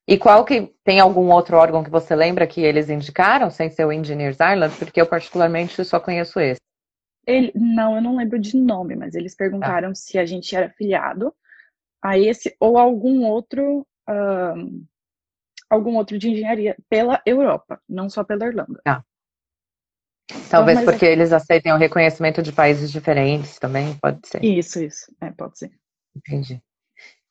E 0.06 0.16
qual 0.16 0.44
que 0.44 0.72
tem 0.84 1.00
algum 1.00 1.30
outro 1.30 1.56
órgão 1.56 1.84
que 1.84 1.90
você 1.90 2.14
lembra 2.14 2.46
que 2.46 2.62
eles 2.62 2.88
indicaram, 2.88 3.50
sem 3.50 3.68
ser 3.68 3.84
o 3.84 3.92
Engineers 3.92 4.38
Ireland? 4.40 4.74
Porque 4.78 5.00
eu 5.00 5.06
particularmente 5.06 5.84
só 5.84 6.00
conheço 6.00 6.40
esse. 6.40 6.60
Ele, 7.26 7.52
não, 7.54 7.96
eu 7.96 8.00
não 8.00 8.16
lembro 8.16 8.38
de 8.38 8.56
nome, 8.56 8.96
mas 8.96 9.14
eles 9.14 9.34
perguntaram 9.34 9.90
ah. 9.90 9.94
se 9.94 10.18
a 10.18 10.24
gente 10.24 10.56
era 10.56 10.66
afiliado 10.66 11.34
a 12.02 12.18
esse 12.18 12.56
ou 12.58 12.78
algum 12.78 13.26
outro 13.26 13.86
um, 14.08 14.84
algum 15.68 15.96
outro 15.96 16.18
de 16.18 16.30
engenharia 16.30 16.76
pela 16.88 17.20
Europa, 17.26 17.80
não 17.88 18.08
só 18.08 18.24
pela 18.24 18.46
Irlanda. 18.46 18.80
Ah. 18.86 19.02
Talvez 20.50 20.78
então, 20.78 20.92
porque 20.92 21.06
é... 21.06 21.12
eles 21.12 21.32
aceitem 21.32 21.72
o 21.72 21.76
reconhecimento 21.76 22.42
de 22.42 22.52
países 22.52 22.92
diferentes 22.92 23.58
também, 23.58 23.94
pode 24.00 24.26
ser. 24.26 24.44
Isso, 24.44 24.82
isso, 24.82 25.14
é, 25.20 25.30
pode 25.30 25.58
ser. 25.58 25.70
Entendi. 26.14 26.60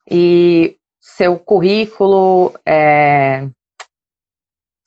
E 0.10 0.78
seu 1.00 1.38
currículo, 1.38 2.54
é, 2.66 3.48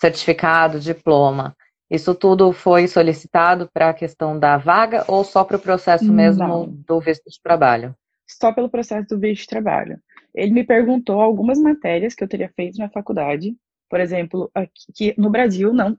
certificado, 0.00 0.80
diploma, 0.80 1.54
isso 1.90 2.14
tudo 2.14 2.52
foi 2.52 2.86
solicitado 2.86 3.68
para 3.72 3.90
a 3.90 3.94
questão 3.94 4.38
da 4.38 4.56
vaga 4.56 5.04
ou 5.08 5.24
só 5.24 5.42
para 5.42 5.56
o 5.56 5.60
processo 5.60 6.10
mesmo 6.12 6.46
Não. 6.46 6.66
do 6.66 7.00
visto 7.00 7.28
de 7.28 7.40
trabalho? 7.42 7.94
Só 8.28 8.52
pelo 8.52 8.70
processo 8.70 9.08
do 9.08 9.18
visto 9.18 9.42
de 9.42 9.48
trabalho. 9.48 10.00
Ele 10.32 10.52
me 10.52 10.64
perguntou 10.64 11.20
algumas 11.20 11.58
matérias 11.58 12.14
que 12.14 12.22
eu 12.22 12.28
teria 12.28 12.48
feito 12.54 12.78
na 12.78 12.88
faculdade, 12.88 13.56
por 13.88 13.98
exemplo, 13.98 14.48
aqui, 14.54 14.92
que 14.94 15.14
no 15.18 15.28
Brasil 15.28 15.72
não, 15.72 15.98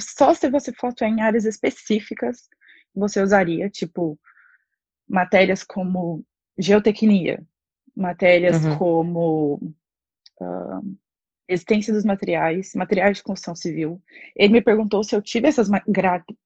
só 0.00 0.34
se 0.34 0.50
você 0.50 0.72
for 0.72 0.88
atuar 0.88 1.08
em 1.08 1.20
áreas 1.20 1.44
específicas 1.44 2.48
você 2.94 3.22
usaria, 3.22 3.70
tipo 3.70 4.18
matérias 5.08 5.62
como 5.62 6.24
geotecnia, 6.58 7.42
matérias 7.96 8.64
uhum. 8.64 8.78
como 8.78 9.54
uh, 10.40 10.98
existência 11.48 11.92
dos 11.92 12.04
materiais, 12.04 12.74
materiais 12.74 13.18
de 13.18 13.22
construção 13.22 13.54
civil. 13.54 14.02
Ele 14.36 14.54
me 14.54 14.62
perguntou 14.62 15.02
se 15.02 15.14
eu 15.14 15.22
tive 15.22 15.48
essas, 15.48 15.68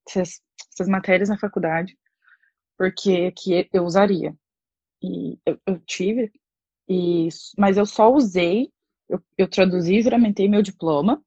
essas, 0.07 0.41
essas 0.71 0.87
matérias 0.87 1.29
na 1.29 1.37
faculdade, 1.37 1.97
porque 2.77 3.31
que 3.31 3.69
eu 3.73 3.83
usaria. 3.83 4.33
E 5.01 5.37
eu, 5.45 5.59
eu 5.67 5.79
tive, 5.79 6.31
e, 6.87 7.27
mas 7.57 7.75
eu 7.75 7.85
só 7.85 8.11
usei, 8.13 8.71
eu, 9.09 9.21
eu 9.37 9.47
traduzi 9.49 9.95
e 9.95 10.01
juramentei 10.01 10.47
meu 10.47 10.61
diploma 10.61 11.21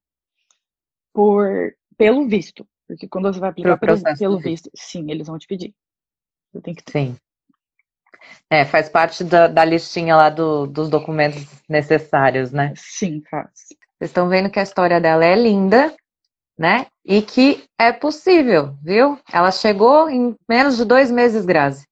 por, 1.13 1.75
pelo 1.97 2.27
visto. 2.27 2.67
Porque 2.87 3.07
quando 3.07 3.31
você 3.31 3.39
vai 3.39 3.49
aplicar 3.49 3.77
pelo, 3.77 4.01
pelo 4.17 4.39
visto, 4.39 4.69
sim, 4.73 5.11
eles 5.11 5.27
vão 5.27 5.37
te 5.37 5.47
pedir. 5.47 5.73
Eu 6.53 6.61
tenho 6.61 6.77
que 6.77 6.89
Sim. 6.89 7.17
É, 8.49 8.65
faz 8.65 8.89
parte 8.89 9.23
da, 9.23 9.47
da 9.47 9.65
listinha 9.65 10.15
lá 10.15 10.29
do, 10.29 10.65
dos 10.67 10.89
documentos 10.89 11.45
necessários, 11.67 12.51
né? 12.51 12.73
Sim, 12.75 13.21
faz. 13.29 13.49
Vocês 13.97 14.09
estão 14.09 14.29
vendo 14.29 14.49
que 14.49 14.59
a 14.59 14.63
história 14.63 15.01
dela 15.01 15.25
é 15.25 15.35
linda, 15.35 15.93
né? 16.57 16.87
E 17.05 17.21
que 17.21 17.63
é 17.77 17.91
possível, 17.91 18.75
viu? 18.81 19.19
Ela 19.31 19.51
chegou 19.51 20.09
em 20.09 20.35
menos 20.47 20.77
de 20.77 20.85
dois 20.85 21.11
meses, 21.11 21.45
Grazi. 21.45 21.85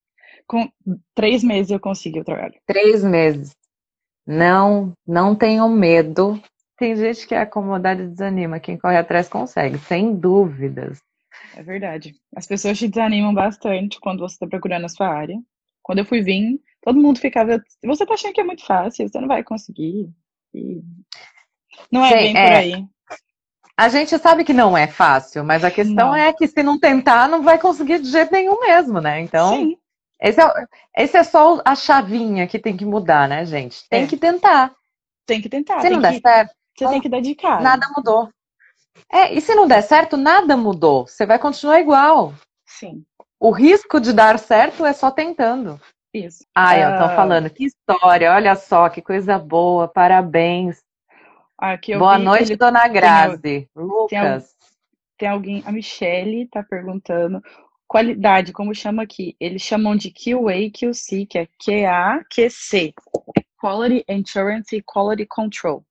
Com 0.48 0.70
três 1.14 1.44
meses 1.44 1.72
eu 1.72 1.80
consegui 1.80 2.20
o 2.20 2.26
trabalho. 2.26 2.56
Três 2.66 3.04
meses. 3.04 3.56
Não, 4.26 4.94
não 5.06 5.36
tenham 5.36 5.70
medo. 5.70 6.42
Tem 6.78 6.96
gente 6.96 7.26
que 7.28 7.34
a 7.34 7.44
acomodada 7.44 8.06
desanima. 8.06 8.60
Quem 8.60 8.78
corre 8.78 8.98
atrás 8.98 9.30
consegue, 9.30 9.78
sem 9.80 10.16
dúvidas. 10.16 11.02
É 11.56 11.64
verdade. 11.64 12.16
As 12.36 12.46
pessoas 12.46 12.78
te 12.78 12.88
desanimam 12.88 13.34
bastante 13.34 14.00
quando 14.00 14.20
você 14.20 14.36
está 14.36 14.48
procurando 14.48 14.86
a 14.86 14.90
sua 14.90 15.08
área. 15.08 15.38
Quando 15.82 16.00
eu 16.00 16.06
fui 16.06 16.22
vir, 16.22 16.60
todo 16.82 17.00
mundo 17.00 17.20
ficava. 17.20 17.64
Você 17.84 18.06
tá 18.06 18.14
achando 18.14 18.34
que 18.34 18.42
é 18.42 18.44
muito 18.44 18.66
fácil, 18.66 19.08
você 19.08 19.20
não 19.20 19.28
vai 19.28 19.44
conseguir. 19.44 20.10
E... 20.54 20.82
Não 21.92 22.04
é 22.04 22.10
Sim, 22.10 22.16
bem 22.16 22.38
é. 22.38 22.46
por 22.46 22.54
aí. 22.58 22.86
A 23.78 23.90
gente 23.90 24.18
sabe 24.18 24.44
que 24.44 24.54
não 24.54 24.78
é 24.78 24.88
fácil, 24.88 25.44
mas 25.44 25.64
a 25.64 25.72
questão 25.72 26.08
não. 26.08 26.16
é 26.16 26.32
que 26.32 26.48
se 26.48 26.64
não 26.64 26.80
tentar, 26.80 27.28
não 27.28 27.44
vai 27.44 27.60
conseguir 27.60 28.00
de 28.00 28.10
jeito 28.10 28.32
nenhum 28.32 28.60
mesmo, 28.62 29.02
né? 29.02 29.20
Então, 29.20 29.54
Sim. 29.54 29.78
Esse, 30.20 30.42
é, 30.42 30.68
esse 30.98 31.18
é 31.18 31.24
só 31.24 31.62
a 31.64 31.76
chavinha 31.76 32.48
que 32.48 32.58
tem 32.58 32.78
que 32.78 32.86
mudar, 32.86 33.28
né, 33.28 33.46
gente? 33.46 33.88
Tem 33.90 34.04
é. 34.04 34.08
que 34.08 34.18
tentar. 34.18 34.74
Tem 35.26 35.42
que 35.42 35.50
tentar. 35.50 35.82
Se 35.82 35.90
não 35.90 36.00
der 36.00 36.20
certo, 36.22 36.54
você 36.78 36.88
tem 36.88 37.02
que 37.02 37.10
dar 37.10 37.22
de 37.22 37.36
cara. 37.36 37.62
Nada 37.62 37.88
mudou. 37.96 38.30
É, 39.12 39.34
e 39.34 39.42
se 39.42 39.54
não 39.56 39.68
der 39.68 39.82
certo, 39.82 40.18
nada 40.18 40.56
mudou. 40.58 41.08
Você 41.08 41.26
vai 41.26 41.40
continuar 41.40 41.80
igual. 41.80 42.34
Sim. 42.66 43.06
O 43.40 43.52
risco 43.52 44.00
de 44.00 44.14
dar 44.14 44.40
certo 44.40 44.86
é 44.86 44.94
só 44.94 45.12
tentando. 45.12 45.80
Isso. 46.14 46.46
Ai, 46.56 46.86
uh... 46.86 46.94
estão 46.94 47.16
falando, 47.16 47.50
que 47.50 47.66
história, 47.66 48.34
olha 48.34 48.56
só, 48.56 48.88
que 48.90 49.02
coisa 49.02 49.38
boa, 49.38 49.88
parabéns. 49.88 50.82
Aqui 51.58 51.98
Boa 51.98 52.18
noite, 52.18 52.52
ele... 52.52 52.58
dona 52.58 52.88
Grazi. 52.88 53.38
Tem, 53.42 53.70
Lucas. 53.76 54.56
Tem, 55.18 55.30
alguém, 55.30 55.64
a 55.66 55.72
Michelle 55.72 56.48
tá 56.48 56.64
perguntando 56.64 57.42
qualidade, 57.88 58.52
como 58.52 58.74
chama 58.74 59.04
aqui? 59.04 59.36
Eles 59.40 59.62
chamam 59.62 59.96
de 59.96 60.12
QA, 60.12 60.70
QC, 60.74 61.26
que 61.26 61.40
é 61.40 61.46
QA, 61.46 62.24
QC. 62.30 62.94
Quality 63.62 64.06
Assurance 64.10 64.76
e 64.76 64.84
Quality 64.84 65.26
Control. 65.26 65.84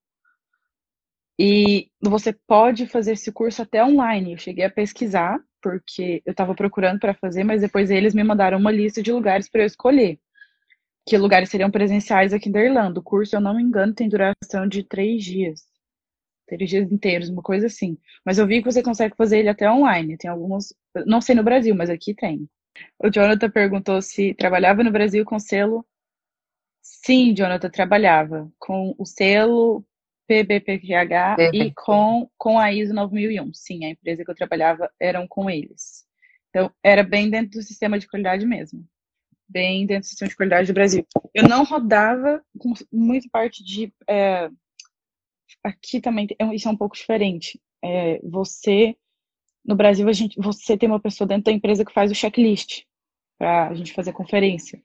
E 1.39 1.91
você 2.01 2.33
pode 2.47 2.87
fazer 2.87 3.13
esse 3.13 3.33
curso 3.33 3.63
até 3.63 3.85
online. 3.85 4.33
Eu 4.33 4.39
cheguei 4.39 4.65
a 4.65 4.71
pesquisar 4.71 5.39
porque 5.61 6.23
eu 6.27 6.31
estava 6.33 6.55
procurando 6.55 7.01
para 7.01 7.15
fazer, 7.15 7.43
mas 7.43 7.63
depois 7.63 7.91
eles 7.91 8.15
me 8.15 8.23
mandaram 8.23 8.59
uma 8.59 8.71
lista 8.71 9.03
de 9.03 9.11
lugares 9.11 9.49
para 9.49 9.63
eu 9.63 9.67
escolher. 9.67 10.21
Que 11.07 11.19
lugares 11.19 11.51
seriam 11.51 11.71
presenciais 11.71 12.33
aqui 12.33 12.51
da 12.51 12.61
Irlanda. 12.63 13.01
O 13.01 13.03
curso, 13.03 13.31
se 13.31 13.37
eu 13.37 13.41
não 13.41 13.55
me 13.55 13.63
engano, 13.63 13.95
tem 13.95 14.09
duração 14.09 14.69
de 14.69 14.85
três 14.85 15.25
dias. 15.25 15.63
Três 16.47 16.69
dias 16.71 16.91
inteiros, 16.93 17.31
uma 17.31 17.43
coisa 17.43 17.67
assim. 17.67 17.99
Mas 18.25 18.39
eu 18.39 18.47
vi 18.47 18.63
que 18.63 18.71
você 18.71 18.83
consegue 18.83 19.17
fazer 19.17 19.39
ele 19.39 19.49
até 19.49 19.71
online. 19.71 20.17
Tem 20.17 20.31
alguns. 20.31 20.75
Não 21.07 21.21
sei 21.21 21.35
no 21.35 21.43
Brasil, 21.43 21.75
mas 21.75 21.91
aqui 21.91 22.15
tem. 22.15 22.49
O 22.99 23.11
Jonathan 23.11 23.51
perguntou 23.51 24.01
se 24.03 24.35
trabalhava 24.35 24.85
no 24.85 24.93
Brasil 24.93 25.25
com 25.25 25.39
selo. 25.39 25.85
Sim, 26.83 27.35
Jonathan, 27.35 27.71
trabalhava 27.71 28.53
com 28.59 28.95
o 28.99 29.07
selo 29.07 29.85
PBPQH 30.27 31.37
e 31.53 31.73
com, 31.73 32.29
com 32.39 32.59
a 32.59 32.73
ISO 32.73 32.95
9001. 32.95 33.53
Sim, 33.55 33.85
a 33.85 33.91
empresa 33.91 34.25
que 34.25 34.31
eu 34.31 34.35
trabalhava 34.35 34.91
eram 34.99 35.27
com 35.29 35.51
eles. 35.51 36.05
Então, 36.51 36.71
era 36.83 37.03
bem 37.03 37.29
dentro 37.29 37.59
do 37.59 37.63
sistema 37.63 37.99
de 37.99 38.07
qualidade 38.07 38.47
mesmo. 38.47 38.87
Bem 39.49 39.87
dentro 39.87 40.03
do 40.03 40.09
sistema 40.09 40.29
de 40.29 40.37
qualidade 40.37 40.69
do 40.69 40.75
Brasil. 40.75 41.07
Eu 41.35 41.49
não 41.49 41.65
rodava 41.65 42.43
com 42.59 42.73
muita 42.93 43.29
parte 43.31 43.63
de. 43.63 43.93
É, 44.09 44.49
aqui 45.63 46.01
também, 46.01 46.29
é 46.39 46.55
isso 46.55 46.69
é 46.69 46.71
um 46.71 46.77
pouco 46.77 46.97
diferente. 46.97 47.61
É, 47.83 48.19
você, 48.23 48.97
no 49.65 49.75
Brasil, 49.75 50.09
a 50.09 50.13
gente, 50.13 50.41
você 50.41 50.77
tem 50.77 50.89
uma 50.89 51.01
pessoa 51.01 51.29
dentro 51.29 51.45
da 51.45 51.53
empresa 51.53 51.85
que 51.85 51.93
faz 51.93 52.11
o 52.11 52.15
checklist 52.15 52.85
para 53.37 53.69
a 53.69 53.75
gente 53.75 53.93
fazer 53.93 54.13
conferência. 54.13 54.83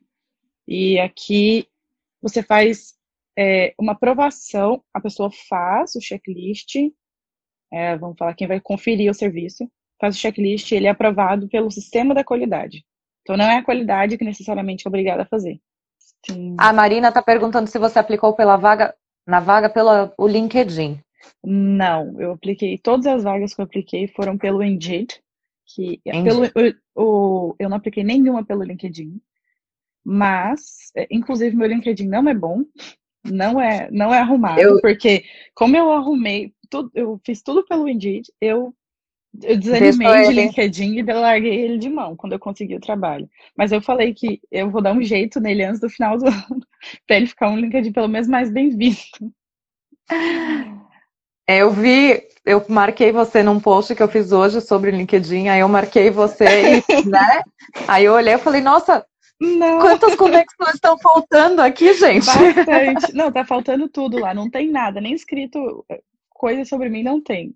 E 0.67 0.99
aqui 0.99 1.67
você 2.21 2.43
faz 2.43 2.98
é, 3.39 3.73
uma 3.79 3.93
aprovação, 3.93 4.83
a 4.93 4.99
pessoa 4.99 5.31
faz 5.31 5.95
o 5.95 6.01
checklist, 6.01 6.75
é, 7.71 7.95
vamos 7.95 8.17
falar 8.17 8.33
quem 8.33 8.47
vai 8.47 8.59
conferir 8.59 9.09
o 9.09 9.13
serviço, 9.13 9.71
faz 9.97 10.17
o 10.17 10.19
checklist, 10.19 10.69
ele 10.73 10.87
é 10.87 10.89
aprovado 10.89 11.47
pelo 11.47 11.71
sistema 11.71 12.13
da 12.13 12.21
qualidade. 12.21 12.85
Então 13.21 13.37
não 13.37 13.45
é 13.45 13.55
a 13.55 13.63
qualidade 13.63 14.17
que 14.17 14.25
necessariamente 14.25 14.85
é 14.85 14.89
obrigada 14.89 15.21
a 15.21 15.25
fazer. 15.25 15.57
Sim. 16.25 16.57
A 16.59 16.73
Marina 16.73 17.07
está 17.07 17.21
perguntando 17.21 17.69
se 17.69 17.79
você 17.79 17.97
aplicou 17.97 18.33
pela 18.33 18.57
vaga, 18.57 18.93
na 19.25 19.39
vaga 19.39 19.69
pelo 19.69 20.11
o 20.17 20.27
LinkedIn. 20.27 20.99
Não, 21.41 22.19
eu 22.19 22.33
apliquei, 22.33 22.77
todas 22.77 23.07
as 23.07 23.23
vagas 23.23 23.53
que 23.53 23.61
eu 23.61 23.65
apliquei 23.65 24.05
foram 24.09 24.37
pelo 24.37 24.61
Indeed, 24.61 25.13
que 25.65 26.01
Indeed. 26.05 26.51
pelo 26.51 26.75
o, 26.93 27.51
o, 27.51 27.55
eu 27.57 27.69
não 27.69 27.77
apliquei 27.77 28.03
nenhuma 28.03 28.43
pelo 28.43 28.63
LinkedIn, 28.63 29.21
mas 30.03 30.91
é, 30.93 31.07
inclusive 31.09 31.55
meu 31.55 31.67
LinkedIn 31.67 32.07
não 32.07 32.27
é 32.27 32.33
bom, 32.33 32.65
não 33.23 33.59
é, 33.59 33.89
não 33.91 34.13
é 34.13 34.19
arrumado, 34.19 34.61
eu... 34.61 34.79
porque 34.81 35.23
como 35.53 35.75
eu 35.75 35.91
arrumei, 35.91 36.53
tudo, 36.69 36.91
eu 36.93 37.19
fiz 37.25 37.41
tudo 37.41 37.65
pelo 37.65 37.87
Indeed, 37.87 38.27
eu, 38.39 38.73
eu 39.43 39.57
desanimei 39.57 40.27
de 40.27 40.33
LinkedIn 40.33 40.99
e 40.99 41.03
larguei 41.03 41.53
ele 41.53 41.77
de 41.77 41.89
mão 41.89 42.15
quando 42.15 42.33
eu 42.33 42.39
consegui 42.39 42.75
o 42.75 42.81
trabalho. 42.81 43.29
Mas 43.57 43.71
eu 43.71 43.81
falei 43.81 44.13
que 44.13 44.39
eu 44.51 44.69
vou 44.69 44.81
dar 44.81 44.93
um 44.93 45.01
jeito 45.01 45.39
nele 45.39 45.63
antes 45.63 45.79
do 45.79 45.89
final 45.89 46.17
do 46.17 46.27
ano, 46.27 46.65
para 47.07 47.17
ele 47.17 47.27
ficar 47.27 47.49
um 47.49 47.57
LinkedIn 47.57 47.91
pelo 47.91 48.07
menos 48.07 48.27
mais 48.27 48.51
bem 48.51 48.69
visto. 48.69 49.31
É, 51.47 51.57
eu 51.63 51.71
vi, 51.71 52.21
eu 52.45 52.63
marquei 52.69 53.11
você 53.11 53.41
num 53.41 53.59
post 53.59 53.95
que 53.95 54.03
eu 54.03 54.07
fiz 54.07 54.31
hoje 54.31 54.61
sobre 54.61 54.91
o 54.91 54.95
LinkedIn, 54.95 55.49
aí 55.49 55.61
eu 55.61 55.67
marquei 55.67 56.11
você 56.11 56.45
e, 56.45 57.05
né? 57.09 57.41
Aí 57.87 58.05
eu 58.05 58.13
olhei 58.13 58.35
e 58.35 58.39
falei, 58.39 58.61
nossa, 58.61 59.03
não. 59.39 59.79
Quantas 59.79 60.15
conexões 60.15 60.75
estão 60.75 60.97
faltando 60.99 61.61
aqui, 61.61 61.93
gente? 61.93 62.25
Bastante. 62.25 63.13
Não, 63.13 63.31
tá 63.31 63.45
faltando 63.45 63.87
tudo 63.87 64.19
lá. 64.19 64.33
Não 64.33 64.49
tem 64.49 64.69
nada, 64.69 64.99
nem 64.99 65.13
escrito 65.13 65.85
eh, 65.89 66.01
coisa 66.29 66.65
sobre 66.65 66.89
mim, 66.89 67.03
não 67.03 67.21
tem. 67.21 67.55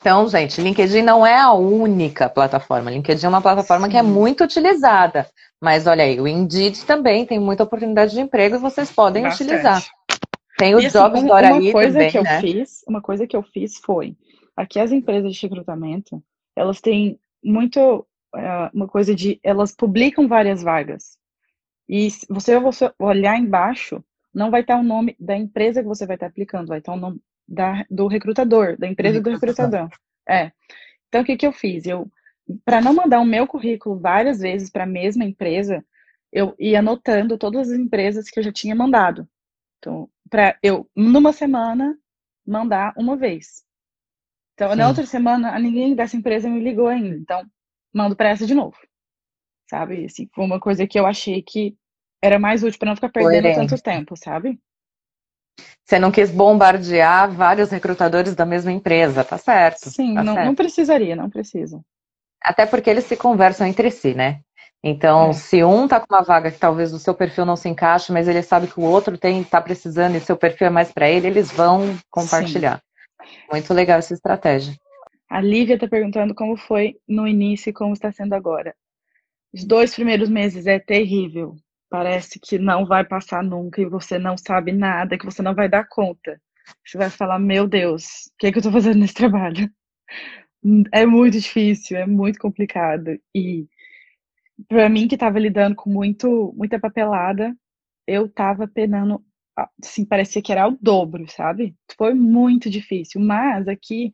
Então, 0.00 0.26
gente, 0.28 0.60
LinkedIn 0.60 1.02
não 1.02 1.24
é 1.24 1.38
a 1.38 1.52
única 1.52 2.28
plataforma. 2.28 2.90
LinkedIn 2.90 3.26
é 3.26 3.28
uma 3.28 3.40
plataforma 3.40 3.86
Sim. 3.86 3.92
que 3.92 3.96
é 3.96 4.02
muito 4.02 4.42
utilizada. 4.42 5.28
Mas 5.60 5.86
olha 5.86 6.02
aí, 6.02 6.20
o 6.20 6.26
Indeed 6.26 6.84
também 6.84 7.24
tem 7.24 7.38
muita 7.38 7.62
oportunidade 7.62 8.12
de 8.12 8.20
emprego 8.20 8.56
e 8.56 8.58
vocês 8.58 8.90
podem 8.90 9.22
Bastante. 9.22 9.48
utilizar. 9.48 9.80
Tem 10.58 10.74
os 10.74 10.84
assim, 10.84 10.98
jobs 10.98 11.22
do 11.22 11.32
Araí 11.32 11.52
uma 11.52 11.72
coisa 11.72 11.92
também, 11.92 12.10
que 12.10 12.18
eu 12.18 12.22
né? 12.24 12.40
fiz, 12.40 12.84
Uma 12.86 13.00
coisa 13.00 13.26
que 13.28 13.36
eu 13.36 13.42
fiz 13.44 13.78
foi, 13.78 14.16
aqui 14.56 14.80
as 14.80 14.90
empresas 14.90 15.34
de 15.34 15.42
recrutamento, 15.42 16.22
elas 16.56 16.80
têm 16.80 17.18
muito 17.42 18.04
uma 18.72 18.88
coisa 18.88 19.14
de 19.14 19.38
elas 19.42 19.74
publicam 19.74 20.26
várias 20.26 20.62
vagas. 20.62 21.18
E 21.88 22.10
se 22.10 22.26
você, 22.28 22.58
você 22.58 22.92
olhar 22.98 23.38
embaixo, 23.38 24.02
não 24.32 24.50
vai 24.50 24.62
estar 24.62 24.78
o 24.78 24.82
nome 24.82 25.16
da 25.18 25.36
empresa 25.36 25.82
que 25.82 25.88
você 25.88 26.06
vai 26.06 26.16
estar 26.16 26.26
aplicando, 26.26 26.68
vai 26.68 26.78
estar 26.78 26.92
o 26.92 26.96
nome 26.96 27.20
da, 27.46 27.84
do 27.90 28.06
recrutador, 28.06 28.78
da 28.78 28.88
empresa 28.88 29.20
do 29.20 29.30
recrutador. 29.30 29.90
É. 30.28 30.52
Então, 31.08 31.20
o 31.20 31.24
que, 31.24 31.36
que 31.36 31.46
eu 31.46 31.52
fiz? 31.52 31.84
Eu, 31.86 32.10
para 32.64 32.80
não 32.80 32.94
mandar 32.94 33.20
o 33.20 33.26
meu 33.26 33.46
currículo 33.46 33.98
várias 33.98 34.40
vezes 34.40 34.70
para 34.70 34.84
a 34.84 34.86
mesma 34.86 35.24
empresa, 35.24 35.84
eu 36.32 36.54
ia 36.58 36.78
anotando 36.78 37.36
todas 37.36 37.70
as 37.70 37.78
empresas 37.78 38.30
que 38.30 38.38
eu 38.38 38.42
já 38.42 38.52
tinha 38.52 38.74
mandado. 38.74 39.28
Então, 39.78 40.08
para 40.30 40.56
eu, 40.62 40.88
numa 40.96 41.32
semana, 41.32 41.98
mandar 42.46 42.94
uma 42.96 43.16
vez. 43.16 43.62
Então, 44.54 44.70
Sim. 44.70 44.76
na 44.76 44.88
outra 44.88 45.04
semana, 45.04 45.58
ninguém 45.58 45.94
dessa 45.94 46.16
empresa 46.16 46.48
me 46.48 46.60
ligou 46.60 46.88
ainda. 46.88 47.16
Então, 47.16 47.44
mando 47.92 48.16
para 48.16 48.30
essa 48.30 48.46
de 48.46 48.54
novo. 48.54 48.76
Sabe? 49.68 50.06
Assim, 50.06 50.28
foi 50.34 50.44
uma 50.44 50.60
coisa 50.60 50.86
que 50.86 50.98
eu 50.98 51.06
achei 51.06 51.42
que 51.42 51.76
era 52.20 52.38
mais 52.38 52.62
útil 52.62 52.78
para 52.78 52.88
não 52.88 52.96
ficar 52.96 53.08
perdendo 53.08 53.42
Coerente. 53.42 53.68
tanto 53.68 53.82
tempo, 53.82 54.16
sabe? 54.16 54.58
Você 55.84 55.98
não 55.98 56.10
quis 56.10 56.30
bombardear 56.30 57.30
vários 57.30 57.70
recrutadores 57.70 58.34
da 58.34 58.46
mesma 58.46 58.72
empresa, 58.72 59.24
tá 59.24 59.36
certo. 59.36 59.90
Sim, 59.90 60.14
tá 60.14 60.24
não, 60.24 60.34
certo. 60.34 60.46
não 60.46 60.54
precisaria, 60.54 61.16
não 61.16 61.28
precisa. 61.28 61.80
Até 62.42 62.64
porque 62.64 62.88
eles 62.88 63.04
se 63.04 63.16
conversam 63.16 63.66
entre 63.66 63.90
si, 63.90 64.14
né? 64.14 64.40
Então, 64.82 65.30
é. 65.30 65.32
se 65.32 65.62
um 65.62 65.86
tá 65.86 66.00
com 66.00 66.12
uma 66.12 66.22
vaga 66.22 66.50
que 66.50 66.58
talvez 66.58 66.92
o 66.92 66.98
seu 66.98 67.14
perfil 67.14 67.44
não 67.44 67.56
se 67.56 67.68
encaixe, 67.68 68.12
mas 68.12 68.26
ele 68.26 68.42
sabe 68.42 68.66
que 68.66 68.80
o 68.80 68.84
outro 68.84 69.16
tem 69.16 69.44
tá 69.44 69.60
precisando 69.60 70.16
e 70.16 70.20
seu 70.20 70.36
perfil 70.36 70.68
é 70.68 70.70
mais 70.70 70.90
para 70.90 71.08
ele, 71.08 71.28
eles 71.28 71.52
vão 71.52 71.96
compartilhar. 72.10 72.78
Sim. 72.78 73.36
Muito 73.52 73.72
legal 73.72 73.98
essa 73.98 74.14
estratégia. 74.14 74.74
A 75.32 75.40
Lívia 75.40 75.76
está 75.76 75.88
perguntando 75.88 76.34
como 76.34 76.58
foi 76.58 77.00
no 77.08 77.26
início 77.26 77.70
e 77.70 77.72
como 77.72 77.94
está 77.94 78.12
sendo 78.12 78.34
agora. 78.34 78.76
Os 79.50 79.64
dois 79.64 79.94
primeiros 79.94 80.28
meses 80.28 80.66
é 80.66 80.78
terrível. 80.78 81.56
Parece 81.88 82.38
que 82.38 82.58
não 82.58 82.84
vai 82.84 83.02
passar 83.02 83.42
nunca 83.42 83.80
e 83.80 83.86
você 83.86 84.18
não 84.18 84.36
sabe 84.36 84.72
nada, 84.72 85.16
que 85.16 85.24
você 85.24 85.40
não 85.40 85.54
vai 85.54 85.70
dar 85.70 85.88
conta. 85.88 86.38
Você 86.84 86.98
vai 86.98 87.08
falar, 87.08 87.38
meu 87.38 87.66
Deus, 87.66 88.26
o 88.26 88.36
que, 88.38 88.48
é 88.48 88.52
que 88.52 88.58
eu 88.58 88.60
estou 88.60 88.72
fazendo 88.72 88.98
nesse 88.98 89.14
trabalho? 89.14 89.70
É 90.92 91.04
muito 91.04 91.40
difícil, 91.40 91.96
é 91.96 92.06
muito 92.06 92.38
complicado. 92.38 93.18
E 93.34 93.66
para 94.68 94.88
mim 94.88 95.08
que 95.08 95.16
estava 95.16 95.36
lidando 95.40 95.74
com 95.74 95.90
muito, 95.90 96.54
muita 96.56 96.78
papelada, 96.78 97.52
eu 98.06 98.26
estava 98.26 98.68
penando, 98.68 99.20
assim, 99.82 100.04
parecia 100.04 100.40
que 100.40 100.52
era 100.52 100.68
o 100.68 100.78
dobro, 100.80 101.28
sabe? 101.28 101.74
Foi 101.98 102.14
muito 102.14 102.70
difícil. 102.70 103.20
Mas 103.20 103.66
aqui 103.66 104.12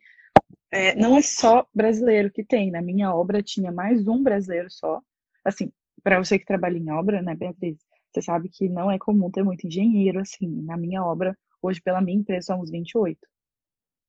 é, 0.71 0.95
não 0.95 1.17
é 1.17 1.23
só 1.23 1.67
brasileiro 1.75 2.31
que 2.31 2.45
tem. 2.45 2.71
Na 2.71 2.83
minha 2.83 3.15
obra 3.15 3.43
tinha 3.43 3.73
mais 3.73 4.07
um 4.07 4.23
brasileiro 4.23 4.71
só. 4.71 5.01
Assim, 5.45 5.73
para 6.03 6.23
você 6.23 6.39
que 6.39 6.45
trabalha 6.45 6.77
em 6.77 6.91
obra, 6.91 7.23
né, 7.23 7.35
Beatriz? 7.35 7.79
Você 8.13 8.23
sabe 8.23 8.49
que 8.49 8.69
não 8.69 8.91
é 8.91 8.99
comum 8.99 9.31
ter 9.31 9.43
muito 9.43 9.67
engenheiro, 9.67 10.21
assim. 10.21 10.49
Na 10.63 10.77
minha 10.77 11.05
obra, 11.05 11.37
hoje, 11.63 11.81
pela 11.81 12.01
minha 12.01 12.19
empresa, 12.19 12.49
somos 12.49 12.71
28. 12.71 13.19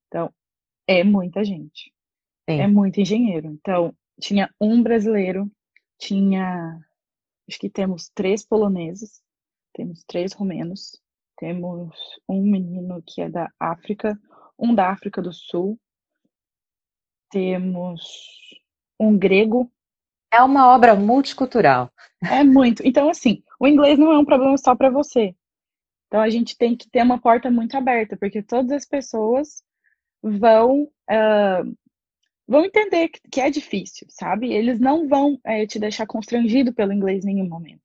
Então, 0.08 0.34
é 0.88 1.04
muita 1.04 1.44
gente. 1.44 1.94
Sim. 2.50 2.62
É 2.62 2.68
muito 2.68 3.00
engenheiro. 3.00 3.48
Então, 3.48 3.94
tinha 4.20 4.54
um 4.60 4.82
brasileiro, 4.82 5.50
tinha. 5.98 6.80
Acho 7.48 7.60
que 7.60 7.70
temos 7.70 8.10
três 8.10 8.46
poloneses, 8.46 9.22
temos 9.74 10.04
três 10.06 10.34
romenos, 10.34 11.02
temos 11.38 11.96
um 12.28 12.44
menino 12.44 13.02
que 13.06 13.22
é 13.22 13.30
da 13.30 13.52
África, 13.60 14.20
um 14.58 14.76
da 14.76 14.92
África 14.92 15.22
do 15.22 15.34
Sul, 15.34 15.80
temos 17.30 18.02
um 19.00 19.18
grego. 19.18 19.72
É 20.32 20.42
uma 20.42 20.74
obra 20.74 20.96
multicultural. 20.96 21.92
É 22.24 22.44
muito. 22.44 22.82
Então, 22.86 23.10
assim, 23.10 23.44
o 23.60 23.68
inglês 23.68 23.98
não 23.98 24.12
é 24.12 24.18
um 24.18 24.26
problema 24.26 24.58
só 24.58 24.76
para 24.76 24.90
você. 24.90 25.36
Então, 26.08 26.22
a 26.22 26.30
gente 26.30 26.58
tem 26.58 26.76
que 26.76 26.90
ter 26.90 27.04
uma 27.04 27.20
porta 27.20 27.50
muito 27.50 27.76
aberta, 27.78 28.18
porque 28.18 28.42
todas 28.42 28.72
as 28.72 28.86
pessoas 28.86 29.64
vão 30.22 30.84
uh, 30.84 31.78
vão 32.50 32.66
entender 32.66 33.10
que 33.32 33.40
é 33.40 33.52
difícil, 33.52 34.08
sabe? 34.10 34.52
Eles 34.52 34.80
não 34.80 35.08
vão 35.08 35.40
é, 35.46 35.68
te 35.68 35.78
deixar 35.78 36.08
constrangido 36.08 36.74
pelo 36.74 36.92
inglês 36.92 37.24
em 37.24 37.36
nenhum 37.36 37.48
momento. 37.48 37.84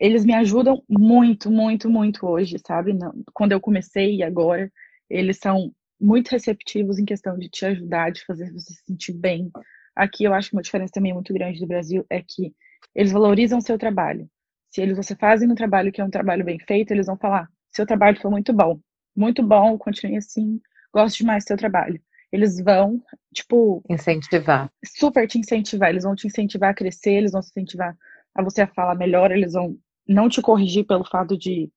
Eles 0.00 0.24
me 0.24 0.34
ajudam 0.34 0.82
muito, 0.88 1.48
muito, 1.48 1.88
muito 1.88 2.26
hoje, 2.26 2.56
sabe? 2.66 2.92
Quando 3.32 3.52
eu 3.52 3.60
comecei 3.60 4.16
e 4.16 4.22
agora, 4.24 4.70
eles 5.08 5.38
são 5.38 5.72
muito 6.00 6.30
receptivos 6.30 6.98
em 6.98 7.04
questão 7.04 7.38
de 7.38 7.48
te 7.48 7.64
ajudar, 7.66 8.10
de 8.10 8.24
fazer 8.24 8.52
você 8.52 8.72
se 8.74 8.84
sentir 8.84 9.12
bem. 9.14 9.50
Aqui 9.94 10.24
eu 10.24 10.34
acho 10.34 10.50
que 10.50 10.56
uma 10.56 10.62
diferença 10.62 10.92
também 10.92 11.12
muito 11.12 11.32
grande 11.32 11.60
do 11.60 11.66
Brasil 11.66 12.04
é 12.10 12.22
que 12.22 12.54
eles 12.94 13.12
valorizam 13.12 13.58
o 13.58 13.62
seu 13.62 13.78
trabalho. 13.78 14.28
Se 14.70 14.80
eles 14.80 14.96
você 14.96 15.14
fazem 15.14 15.50
um 15.50 15.54
trabalho 15.54 15.92
que 15.92 16.00
é 16.00 16.04
um 16.04 16.10
trabalho 16.10 16.44
bem 16.44 16.58
feito, 16.58 16.90
eles 16.90 17.06
vão 17.06 17.16
falar: 17.16 17.48
seu 17.70 17.86
trabalho 17.86 18.20
foi 18.20 18.30
muito 18.30 18.52
bom, 18.52 18.80
muito 19.16 19.42
bom, 19.42 19.78
continue 19.78 20.16
assim, 20.16 20.60
gosto 20.92 21.18
demais 21.18 21.44
do 21.44 21.48
seu 21.48 21.56
trabalho. 21.56 22.00
Eles 22.32 22.60
vão, 22.60 23.00
tipo, 23.32 23.82
incentivar. 23.88 24.68
Super 24.84 25.28
te 25.28 25.38
incentivar, 25.38 25.90
eles 25.90 26.02
vão 26.02 26.16
te 26.16 26.26
incentivar 26.26 26.70
a 26.70 26.74
crescer, 26.74 27.12
eles 27.12 27.30
vão 27.30 27.40
te 27.40 27.46
incentivar 27.50 27.96
a 28.34 28.42
você 28.42 28.62
a 28.62 28.66
falar 28.66 28.96
melhor, 28.96 29.30
eles 29.30 29.52
vão 29.52 29.78
não 30.06 30.28
te 30.28 30.42
corrigir 30.42 30.84
pelo 30.84 31.04
fato 31.04 31.38
de 31.38 31.70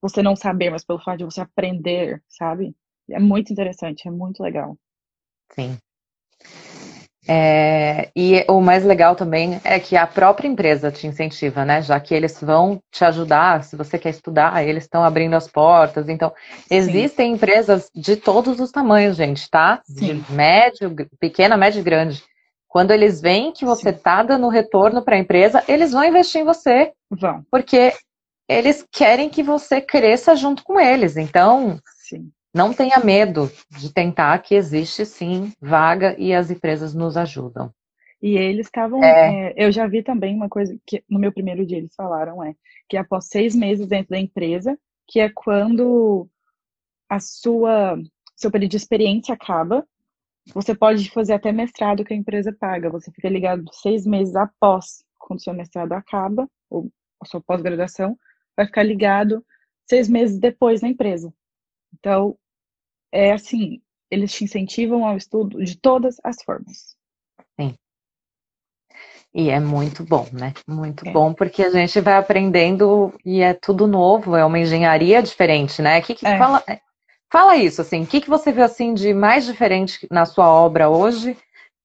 você 0.00 0.22
não 0.22 0.34
saber, 0.34 0.70
mas 0.70 0.84
pelo 0.84 0.98
fato 0.98 1.18
de 1.18 1.24
você 1.24 1.42
aprender, 1.42 2.22
sabe? 2.28 2.74
É 3.10 3.18
muito 3.18 3.52
interessante, 3.52 4.06
é 4.06 4.10
muito 4.10 4.42
legal. 4.42 4.76
Sim. 5.54 5.78
É, 7.30 8.10
e 8.16 8.42
o 8.48 8.58
mais 8.58 8.82
legal 8.84 9.14
também 9.14 9.60
é 9.62 9.78
que 9.78 9.94
a 9.98 10.06
própria 10.06 10.48
empresa 10.48 10.90
te 10.90 11.06
incentiva, 11.06 11.62
né? 11.62 11.82
Já 11.82 12.00
que 12.00 12.14
eles 12.14 12.40
vão 12.40 12.80
te 12.90 13.04
ajudar, 13.04 13.64
se 13.64 13.76
você 13.76 13.98
quer 13.98 14.08
estudar, 14.08 14.66
eles 14.66 14.84
estão 14.84 15.04
abrindo 15.04 15.34
as 15.34 15.46
portas. 15.46 16.08
Então, 16.08 16.32
Sim. 16.66 16.74
existem 16.74 17.32
empresas 17.32 17.90
de 17.94 18.16
todos 18.16 18.58
os 18.60 18.70
tamanhos, 18.70 19.14
gente, 19.14 19.48
tá? 19.50 19.82
Sim. 19.84 20.24
De 20.24 20.32
médio, 20.32 20.94
pequena, 21.20 21.54
médio 21.54 21.80
e 21.80 21.82
grande. 21.82 22.24
Quando 22.66 22.92
eles 22.92 23.20
veem 23.20 23.52
que 23.52 23.66
você 23.66 23.92
Sim. 23.92 23.98
tá 23.98 24.22
dando 24.22 24.48
retorno 24.48 25.02
para 25.02 25.16
a 25.16 25.18
empresa, 25.18 25.62
eles 25.68 25.92
vão 25.92 26.04
investir 26.04 26.40
em 26.40 26.44
você. 26.44 26.92
Vão. 27.10 27.44
Porque 27.50 27.92
eles 28.48 28.86
querem 28.90 29.28
que 29.28 29.42
você 29.42 29.82
cresça 29.82 30.34
junto 30.34 30.64
com 30.64 30.80
eles. 30.80 31.18
Então, 31.18 31.78
Sim. 32.08 32.30
Não 32.58 32.74
tenha 32.74 32.98
medo 32.98 33.48
de 33.70 33.92
tentar, 33.92 34.36
que 34.40 34.56
existe 34.56 35.06
sim 35.06 35.52
vaga 35.60 36.16
e 36.18 36.34
as 36.34 36.50
empresas 36.50 36.92
nos 36.92 37.16
ajudam. 37.16 37.72
E 38.20 38.36
eles 38.36 38.66
estavam. 38.66 39.00
É... 39.00 39.50
É, 39.50 39.54
eu 39.56 39.70
já 39.70 39.86
vi 39.86 40.02
também 40.02 40.34
uma 40.34 40.48
coisa 40.48 40.76
que 40.84 41.04
no 41.08 41.20
meu 41.20 41.32
primeiro 41.32 41.64
dia 41.64 41.78
eles 41.78 41.94
falaram 41.94 42.42
é 42.42 42.56
que 42.88 42.96
após 42.96 43.28
seis 43.28 43.54
meses 43.54 43.86
dentro 43.86 44.10
da 44.10 44.18
empresa, 44.18 44.76
que 45.06 45.20
é 45.20 45.30
quando 45.32 46.28
a 47.08 47.20
sua 47.20 47.96
seu 48.34 48.50
período 48.50 48.72
de 48.72 48.76
experiência 48.76 49.34
acaba, 49.34 49.86
você 50.52 50.74
pode 50.74 51.08
fazer 51.12 51.34
até 51.34 51.52
mestrado 51.52 52.04
que 52.04 52.12
a 52.12 52.16
empresa 52.16 52.52
paga. 52.52 52.90
Você 52.90 53.12
fica 53.12 53.28
ligado 53.28 53.72
seis 53.72 54.04
meses 54.04 54.34
após 54.34 55.04
quando 55.16 55.40
seu 55.44 55.54
mestrado 55.54 55.92
acaba 55.92 56.50
ou 56.68 56.90
a 57.20 57.24
sua 57.24 57.40
pós-graduação, 57.40 58.18
vai 58.56 58.66
ficar 58.66 58.82
ligado 58.82 59.46
seis 59.88 60.08
meses 60.08 60.40
depois 60.40 60.82
na 60.82 60.88
empresa. 60.88 61.32
Então, 61.94 62.36
é 63.12 63.32
assim, 63.32 63.80
eles 64.10 64.32
te 64.32 64.44
incentivam 64.44 65.06
ao 65.06 65.16
estudo 65.16 65.62
de 65.62 65.76
todas 65.76 66.16
as 66.24 66.42
formas. 66.42 66.96
Sim. 67.58 67.74
E 69.34 69.50
é 69.50 69.60
muito 69.60 70.04
bom, 70.04 70.26
né? 70.32 70.54
Muito 70.66 71.06
é. 71.06 71.12
bom, 71.12 71.34
porque 71.34 71.62
a 71.62 71.70
gente 71.70 72.00
vai 72.00 72.14
aprendendo 72.14 73.12
e 73.24 73.40
é 73.40 73.52
tudo 73.52 73.86
novo, 73.86 74.34
é 74.34 74.44
uma 74.44 74.58
engenharia 74.58 75.22
diferente, 75.22 75.82
né? 75.82 76.00
Que, 76.00 76.14
que 76.14 76.26
é. 76.26 76.38
fala, 76.38 76.62
fala 77.30 77.56
isso, 77.56 77.80
assim, 77.80 78.02
o 78.02 78.06
que, 78.06 78.20
que 78.20 78.30
você 78.30 78.50
viu 78.50 78.64
assim 78.64 78.94
de 78.94 79.12
mais 79.12 79.44
diferente 79.44 80.06
na 80.10 80.24
sua 80.24 80.48
obra 80.48 80.88
hoje 80.88 81.36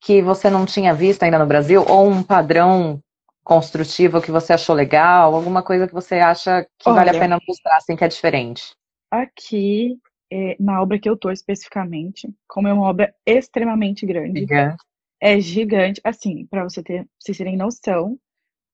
que 0.02 0.22
você 0.22 0.50
não 0.50 0.66
tinha 0.66 0.94
visto 0.94 1.24
ainda 1.24 1.40
no 1.40 1.46
Brasil? 1.46 1.86
Ou 1.88 2.10
um 2.10 2.24
padrão 2.24 3.00
construtivo 3.44 4.22
que 4.22 4.32
você 4.32 4.54
achou 4.54 4.74
legal? 4.74 5.36
Alguma 5.36 5.62
coisa 5.62 5.88
que 5.88 5.94
você 5.94 6.16
acha 6.16 6.66
que 6.80 6.90
Olha, 6.90 6.96
vale 6.96 7.10
a 7.10 7.20
pena 7.20 7.40
mostrar, 7.46 7.78
assim, 7.78 7.96
que 7.96 8.04
é 8.04 8.08
diferente? 8.08 8.74
Aqui 9.12 9.98
é, 10.36 10.58
na 10.60 10.82
obra 10.82 10.98
que 10.98 11.08
eu 11.08 11.16
tô 11.16 11.30
especificamente, 11.30 12.28
como 12.48 12.68
é 12.68 12.74
uma 12.74 12.88
obra 12.90 13.14
extremamente 13.24 14.04
grande. 14.04 14.40
Gigante. 14.40 14.84
É 15.22 15.40
gigante. 15.40 16.02
Assim, 16.04 16.48
para 16.48 16.64
você 16.64 16.82
ter, 16.82 17.08
vocês 17.20 17.38
terem 17.38 17.56
noção, 17.56 18.18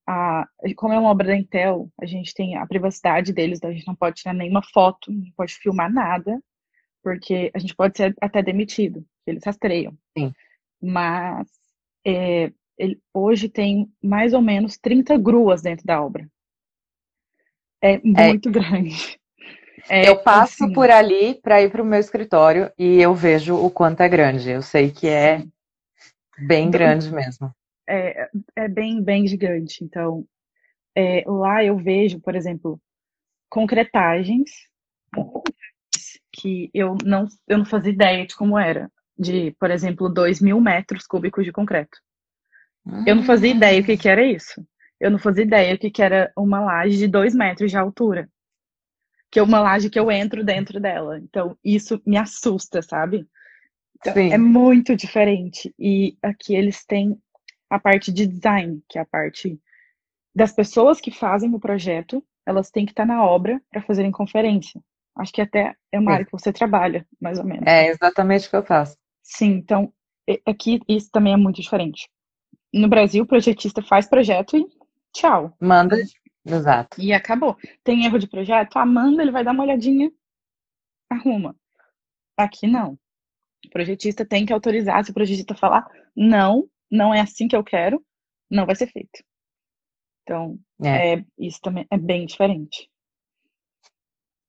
a, 0.07 0.47
como 0.77 0.93
é 0.93 0.97
uma 0.97 1.09
obra 1.09 1.27
da 1.27 1.35
Intel, 1.35 1.91
a 2.01 2.05
gente 2.05 2.33
tem 2.33 2.55
a 2.55 2.65
privacidade 2.65 3.33
deles, 3.33 3.61
a 3.61 3.73
gente 3.73 3.85
não 3.85 3.93
pode 3.93 4.21
tirar 4.21 4.33
nenhuma 4.33 4.61
foto, 4.73 5.11
não 5.11 5.29
pode 5.35 5.53
filmar 5.55 5.91
nada, 5.91 6.41
porque 7.03 7.51
a 7.53 7.59
gente 7.59 7.75
pode 7.75 7.97
ser 7.97 8.15
até 8.21 8.41
demitido, 8.41 9.05
eles 9.27 9.43
rastreiam. 9.43 9.97
Sim. 10.17 10.31
Mas 10.81 11.45
é, 12.07 12.53
ele, 12.77 12.97
hoje 13.13 13.49
tem 13.49 13.91
mais 14.01 14.33
ou 14.33 14.41
menos 14.41 14.77
30 14.77 15.17
gruas 15.17 15.61
dentro 15.61 15.85
da 15.85 16.01
obra. 16.01 16.25
É 17.81 17.99
muito 18.01 18.47
é, 18.47 18.51
grande. 18.53 19.18
É, 19.87 20.09
eu 20.09 20.17
passo 20.21 20.63
assim, 20.63 20.73
por 20.73 20.89
ali 20.89 21.35
para 21.35 21.61
ir 21.61 21.71
para 21.71 21.81
o 21.81 21.85
meu 21.85 21.99
escritório 21.99 22.71
e 22.77 23.01
eu 23.01 23.13
vejo 23.13 23.55
o 23.55 23.69
quanto 23.69 24.01
é 24.01 24.09
grande. 24.09 24.49
Eu 24.49 24.61
sei 24.61 24.91
que 24.91 25.07
é 25.07 25.43
bem 26.47 26.67
então, 26.67 26.71
grande 26.71 27.11
mesmo. 27.11 27.53
É, 27.87 28.29
é 28.55 28.67
bem, 28.67 29.01
bem 29.01 29.27
gigante. 29.27 29.83
Então, 29.83 30.25
é, 30.95 31.23
lá 31.25 31.63
eu 31.63 31.77
vejo, 31.77 32.19
por 32.19 32.35
exemplo, 32.35 32.79
concretagens 33.49 34.49
que 36.31 36.69
eu 36.73 36.95
não, 37.03 37.27
eu 37.47 37.57
não 37.57 37.65
fazia 37.65 37.91
ideia 37.91 38.25
de 38.25 38.35
como 38.35 38.57
era. 38.57 38.89
De, 39.17 39.51
por 39.59 39.69
exemplo, 39.69 40.07
2 40.07 40.39
mil 40.39 40.61
metros 40.61 41.05
cúbicos 41.05 41.43
de 41.43 41.51
concreto. 41.51 41.97
Eu 43.05 43.15
não 43.15 43.23
fazia 43.23 43.51
ideia 43.51 43.81
o 43.81 43.83
que, 43.83 43.97
que 43.97 44.07
era 44.07 44.23
isso. 44.23 44.65
Eu 44.99 45.11
não 45.11 45.19
fazia 45.19 45.43
ideia 45.43 45.75
o 45.75 45.77
que, 45.77 45.91
que 45.91 46.01
era 46.01 46.31
uma 46.35 46.59
laje 46.59 46.97
de 46.97 47.07
2 47.07 47.35
metros 47.35 47.71
de 47.71 47.77
altura. 47.77 48.29
Que 49.31 49.39
é 49.39 49.43
uma 49.43 49.59
laje 49.59 49.89
que 49.89 49.99
eu 49.99 50.11
entro 50.11 50.43
dentro 50.43 50.79
dela. 50.79 51.19
Então, 51.19 51.57
isso 51.63 52.01
me 52.05 52.17
assusta, 52.17 52.81
sabe? 52.81 53.27
Então, 53.97 54.13
é 54.15 54.37
muito 54.37 54.95
diferente. 54.95 55.73
E 55.77 56.17
aqui 56.21 56.55
eles 56.55 56.85
têm 56.85 57.17
a 57.69 57.79
parte 57.79 58.11
de 58.11 58.25
design, 58.25 58.81
que 58.89 58.97
é 58.97 59.01
a 59.01 59.05
parte 59.05 59.59
das 60.33 60.51
pessoas 60.51 61.01
que 61.01 61.11
fazem 61.11 61.53
o 61.53 61.59
projeto, 61.59 62.23
elas 62.45 62.71
têm 62.71 62.85
que 62.85 62.91
estar 62.91 63.05
na 63.05 63.23
obra 63.23 63.61
para 63.69 63.81
fazerem 63.81 64.11
conferência. 64.11 64.81
Acho 65.15 65.33
que 65.33 65.41
até 65.41 65.75
é 65.91 65.99
uma 65.99 66.13
área 66.13 66.25
que 66.25 66.31
você 66.31 66.51
trabalha, 66.53 67.05
mais 67.19 67.37
ou 67.37 67.45
menos. 67.45 67.65
É 67.67 67.87
exatamente 67.87 68.47
o 68.47 68.49
que 68.49 68.55
eu 68.55 68.63
faço. 68.63 68.97
Sim, 69.21 69.51
então 69.51 69.93
aqui 70.45 70.79
isso 70.87 71.09
também 71.11 71.33
é 71.33 71.37
muito 71.37 71.61
diferente. 71.61 72.09
No 72.73 72.87
Brasil, 72.87 73.23
o 73.23 73.27
projetista 73.27 73.81
faz 73.81 74.07
projeto 74.07 74.57
e 74.57 74.65
tchau. 75.11 75.53
Manda, 75.59 75.97
exato. 76.45 77.02
E 77.02 77.13
acabou. 77.13 77.58
Tem 77.84 78.06
erro 78.06 78.19
de 78.19 78.28
projeto? 78.28 78.78
Ah, 78.78 78.86
manda, 78.86 79.21
ele 79.21 79.32
vai 79.32 79.43
dar 79.43 79.52
uma 79.52 79.63
olhadinha, 79.63 80.12
arruma. 81.10 81.56
Aqui 82.38 82.67
não. 82.67 82.97
O 83.65 83.69
projetista 83.69 84.25
tem 84.25 84.45
que 84.45 84.54
autorizar. 84.54 85.04
Se 85.04 85.12
o 85.12 85.13
projetista 85.13 85.54
falar, 85.54 85.88
não, 86.15 86.69
não 86.89 87.13
é 87.13 87.21
assim 87.21 87.47
que 87.47 87.56
eu 87.56 87.63
quero, 87.63 88.04
não 88.49 88.65
vai 88.65 88.75
ser 88.75 88.88
feito. 88.88 89.23
Então, 90.23 90.58
é. 90.84 91.15
é 91.15 91.25
isso 91.38 91.60
também 91.62 91.86
é 91.89 91.97
bem 91.97 92.25
diferente. 92.25 92.89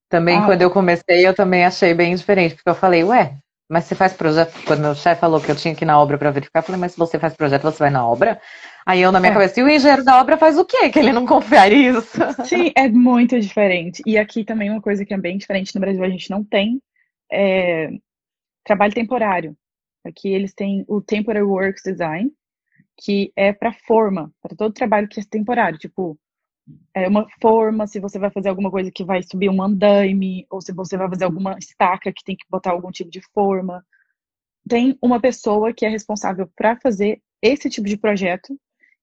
Também, 0.08 0.38
ah, 0.38 0.44
quando 0.44 0.62
eu 0.62 0.70
comecei, 0.70 1.26
eu 1.26 1.34
também 1.34 1.64
achei 1.64 1.94
bem 1.94 2.14
diferente, 2.14 2.56
porque 2.56 2.68
eu 2.68 2.74
falei, 2.74 3.04
ué, 3.04 3.38
mas 3.68 3.84
você 3.84 3.94
faz 3.94 4.12
projeto? 4.12 4.52
Quando 4.66 4.80
meu 4.80 4.94
chefe 4.94 5.20
falou 5.20 5.40
que 5.40 5.48
eu 5.48 5.54
tinha 5.54 5.74
que 5.74 5.84
ir 5.84 5.86
na 5.86 5.98
obra 6.00 6.18
para 6.18 6.32
verificar, 6.32 6.58
eu 6.58 6.64
falei, 6.64 6.80
mas 6.80 6.92
se 6.92 6.98
você 6.98 7.18
faz 7.18 7.36
projeto, 7.36 7.62
você 7.62 7.78
vai 7.78 7.90
na 7.90 8.04
obra? 8.04 8.40
Aí 8.84 9.00
eu, 9.00 9.12
na 9.12 9.20
minha 9.20 9.30
é. 9.30 9.34
cabeça, 9.34 9.60
e 9.60 9.62
o 9.62 9.68
engenheiro 9.68 10.04
da 10.04 10.20
obra 10.20 10.36
faz 10.36 10.58
o 10.58 10.64
quê? 10.64 10.90
Que 10.90 10.98
ele 10.98 11.12
não 11.12 11.26
confere 11.26 11.74
isso? 11.74 12.18
Sim, 12.44 12.72
é 12.74 12.88
muito 12.88 13.38
diferente. 13.38 14.02
E 14.06 14.18
aqui 14.18 14.44
também 14.44 14.70
uma 14.70 14.80
coisa 14.80 15.04
que 15.04 15.14
é 15.14 15.18
bem 15.18 15.36
diferente 15.36 15.74
no 15.74 15.80
Brasil, 15.80 16.02
a 16.02 16.08
gente 16.08 16.30
não 16.30 16.42
tem 16.42 16.80
é, 17.30 17.90
trabalho 18.64 18.94
temporário. 18.94 19.56
Aqui 20.04 20.28
eles 20.28 20.54
têm 20.54 20.84
o 20.88 21.00
Temporary 21.00 21.44
Works 21.44 21.82
Design, 21.84 22.32
que 22.96 23.32
é 23.36 23.52
para 23.52 23.72
forma, 23.72 24.32
para 24.42 24.56
todo 24.56 24.72
trabalho 24.72 25.08
que 25.08 25.20
é 25.20 25.24
temporário, 25.24 25.78
tipo, 25.78 26.18
é 26.94 27.08
uma 27.08 27.26
forma, 27.40 27.86
se 27.86 27.98
você 28.00 28.18
vai 28.18 28.30
fazer 28.30 28.48
alguma 28.48 28.70
coisa 28.70 28.90
que 28.90 29.04
vai 29.04 29.22
subir 29.22 29.48
um 29.48 29.62
andaime, 29.62 30.46
ou 30.50 30.60
se 30.60 30.72
você 30.72 30.96
vai 30.96 31.08
fazer 31.08 31.24
alguma 31.24 31.56
estaca 31.58 32.12
que 32.12 32.24
tem 32.24 32.36
que 32.36 32.46
botar 32.48 32.70
algum 32.70 32.90
tipo 32.90 33.10
de 33.10 33.20
forma. 33.34 33.84
Tem 34.68 34.96
uma 35.02 35.20
pessoa 35.20 35.72
que 35.72 35.84
é 35.84 35.88
responsável 35.88 36.48
para 36.54 36.76
fazer 36.76 37.20
esse 37.42 37.68
tipo 37.68 37.88
de 37.88 37.96
projeto 37.96 38.58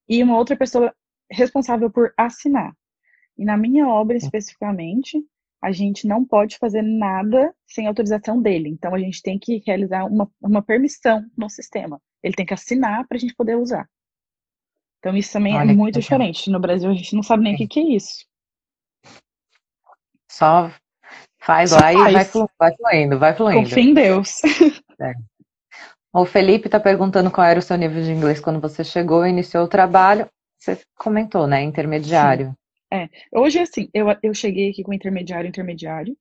e 0.08 0.24
uma 0.24 0.38
outra 0.38 0.56
pessoa 0.56 0.94
responsável 1.30 1.90
por 1.90 2.14
assinar. 2.18 2.74
E 3.38 3.46
na 3.46 3.58
minha 3.58 3.88
obra 3.88 4.18
especificamente, 4.18 5.24
a 5.62 5.72
gente 5.72 6.08
não 6.08 6.26
pode 6.26 6.58
fazer 6.58 6.82
nada 6.82 7.54
sem 7.66 7.88
autorização 7.88 8.42
dele. 8.42 8.70
Então 8.70 8.94
a 8.94 9.00
gente 9.00 9.22
tem 9.22 9.38
que 9.38 9.62
realizar 9.66 10.06
uma, 10.06 10.30
uma 10.42 10.62
permissão 10.62 11.26
no 11.38 11.50
sistema. 11.50 12.02
Ele 12.24 12.34
tem 12.34 12.46
que 12.46 12.54
assinar 12.54 13.08
para 13.08 13.18
a 13.18 13.20
gente 13.20 13.36
poder 13.36 13.56
usar. 13.56 13.88
Então 15.00 15.16
isso 15.16 15.34
também 15.34 15.56
é 15.56 15.60
Olha 15.60 15.72
é 15.72 15.76
muito 15.76 16.00
diferente. 16.00 16.50
No 16.50 16.60
Brasil 16.60 16.90
a 16.90 16.94
gente 16.94 17.16
não 17.16 17.24
sabe 17.24 17.44
nem 17.44 17.56
o 17.56 17.58
que, 17.58 17.68
que 17.68 17.80
é 17.80 17.96
isso. 17.96 18.26
Só 20.30 20.72
faz 21.40 21.70
Só 21.70 21.76
lá 21.78 21.94
faz. 21.94 22.10
e 22.10 22.14
vai, 22.14 22.26
flu 22.26 22.50
vai 22.60 22.76
fluindo, 22.76 23.20
vai 23.20 23.36
fluindo. 23.36 23.70
Confia 23.70 23.84
em 23.84 23.94
Deus. 23.94 24.42
É. 25.00 25.14
O 26.18 26.26
Felipe 26.26 26.68
está 26.68 26.80
perguntando 26.80 27.30
qual 27.30 27.46
era 27.46 27.60
o 27.60 27.62
seu 27.62 27.78
nível 27.78 28.02
de 28.02 28.12
inglês 28.12 28.40
quando 28.40 28.60
você 28.60 28.84
chegou 28.84 29.26
e 29.26 29.30
iniciou 29.30 29.66
o 29.66 29.70
trabalho. 29.70 30.28
Você 30.58 30.80
comentou, 30.98 31.46
né? 31.46 31.62
Intermediário. 31.62 32.50
Sim. 32.50 32.56
É. 32.92 33.10
Hoje, 33.32 33.60
assim, 33.60 33.90
eu, 33.94 34.08
eu 34.24 34.34
cheguei 34.34 34.72
aqui 34.72 34.84
com 34.84 34.94
intermediário, 34.94 35.48
intermediário, 35.48 36.18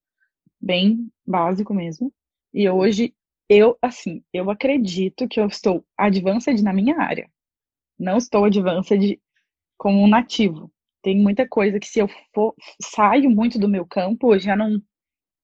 bem 0.60 1.08
básico 1.26 1.72
mesmo. 1.72 2.12
E 2.52 2.68
hoje, 2.68 3.14
eu, 3.48 3.78
assim, 3.80 4.22
eu 4.32 4.50
acredito 4.50 5.26
que 5.28 5.40
eu 5.40 5.46
estou 5.46 5.84
advanced 5.96 6.60
na 6.62 6.72
minha 6.72 7.00
área 7.00 7.28
não 7.98 8.18
estou 8.18 8.44
advanced 8.44 9.18
como 9.76 10.02
um 10.02 10.08
nativo. 10.08 10.70
Tem 11.02 11.18
muita 11.18 11.46
coisa 11.48 11.78
que 11.78 11.86
se 11.86 12.00
eu 12.00 12.08
for, 12.34 12.54
saio 12.80 13.30
muito 13.30 13.58
do 13.58 13.68
meu 13.68 13.86
campo, 13.86 14.34
eu 14.34 14.38
já 14.38 14.56
não, 14.56 14.80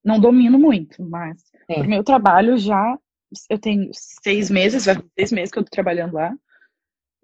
não 0.04 0.20
domino 0.20 0.58
muito, 0.58 1.02
mas 1.04 1.42
o 1.68 1.84
meu 1.84 2.02
trabalho 2.02 2.58
já, 2.58 2.98
eu 3.48 3.58
tenho 3.58 3.90
seis 3.92 4.50
meses, 4.50 4.84
vai 4.84 4.94
fazer 4.94 5.10
seis 5.18 5.32
meses 5.32 5.50
que 5.50 5.58
eu 5.58 5.62
estou 5.62 5.72
trabalhando 5.72 6.14
lá, 6.14 6.34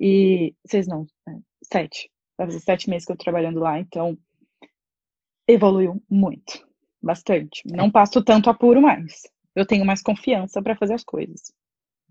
e 0.01 0.55
seis 0.66 0.87
não, 0.87 1.07
é, 1.29 1.33
sete, 1.62 2.11
vai 2.37 2.47
fazer 2.47 2.61
sete 2.61 2.90
meses 2.90 3.05
que 3.05 3.12
eu 3.12 3.14
estou 3.14 3.25
trabalhando 3.25 3.61
lá, 3.61 3.79
então 3.79 4.16
evoluiu 5.47 6.03
muito, 6.09 6.66
bastante. 7.03 7.62
Não 7.66 7.90
passo 7.90 8.23
tanto 8.23 8.51
apuro 8.51 8.81
mais, 8.81 9.23
eu 9.55 9.66
tenho 9.66 9.85
mais 9.85 10.03
confiança 10.03 10.62
para 10.62 10.77
fazer 10.77 10.94
as 10.94 11.05
coisas. 11.05 11.53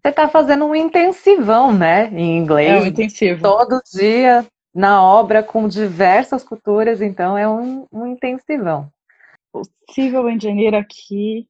Você 0.01 0.10
está 0.10 0.29
fazendo 0.29 0.65
um 0.65 0.75
intensivão, 0.75 1.73
né? 1.73 2.07
Em 2.13 2.38
inglês. 2.38 2.69
É 2.69 2.79
um 2.79 2.86
intensivo. 2.86 3.41
Todo 3.41 3.81
dia 3.91 4.45
na 4.73 5.03
obra 5.03 5.41
com 5.41 5.67
diversas 5.67 6.43
culturas, 6.43 7.01
então 7.01 7.36
é 7.36 7.49
um, 7.49 7.88
um 7.91 8.05
intensivão. 8.05 8.91
O 9.51 9.63
civil 9.89 10.29
engineer 10.29 10.75
aqui 10.75 11.47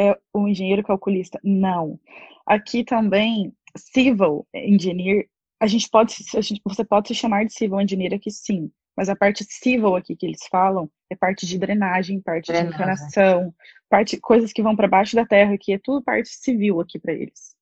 é 0.00 0.18
o 0.32 0.48
engenheiro 0.48 0.82
calculista? 0.82 1.38
Não. 1.42 1.98
Aqui 2.46 2.84
também, 2.84 3.52
civil 3.76 4.46
engineer, 4.54 5.28
a 5.60 5.66
gente 5.66 5.88
pode, 5.90 6.14
a 6.34 6.40
gente, 6.40 6.60
você 6.64 6.84
pode 6.84 7.08
se 7.08 7.14
chamar 7.14 7.44
de 7.44 7.52
civil 7.52 7.80
engineer 7.80 8.14
aqui 8.14 8.30
sim, 8.30 8.70
mas 8.96 9.08
a 9.08 9.16
parte 9.16 9.44
civil 9.44 9.94
aqui 9.94 10.16
que 10.16 10.26
eles 10.26 10.46
falam 10.50 10.90
é 11.10 11.14
parte 11.14 11.46
de 11.46 11.58
drenagem, 11.58 12.20
parte 12.20 12.46
drenagem. 12.46 12.70
de 12.70 12.74
encanação, 12.74 13.54
parte 13.88 14.18
coisas 14.18 14.52
que 14.52 14.62
vão 14.62 14.74
para 14.74 14.88
baixo 14.88 15.14
da 15.14 15.26
terra, 15.26 15.56
que 15.58 15.72
é 15.72 15.78
tudo 15.78 16.02
parte 16.02 16.30
civil 16.30 16.80
aqui 16.80 16.98
para 16.98 17.12
eles. 17.12 17.54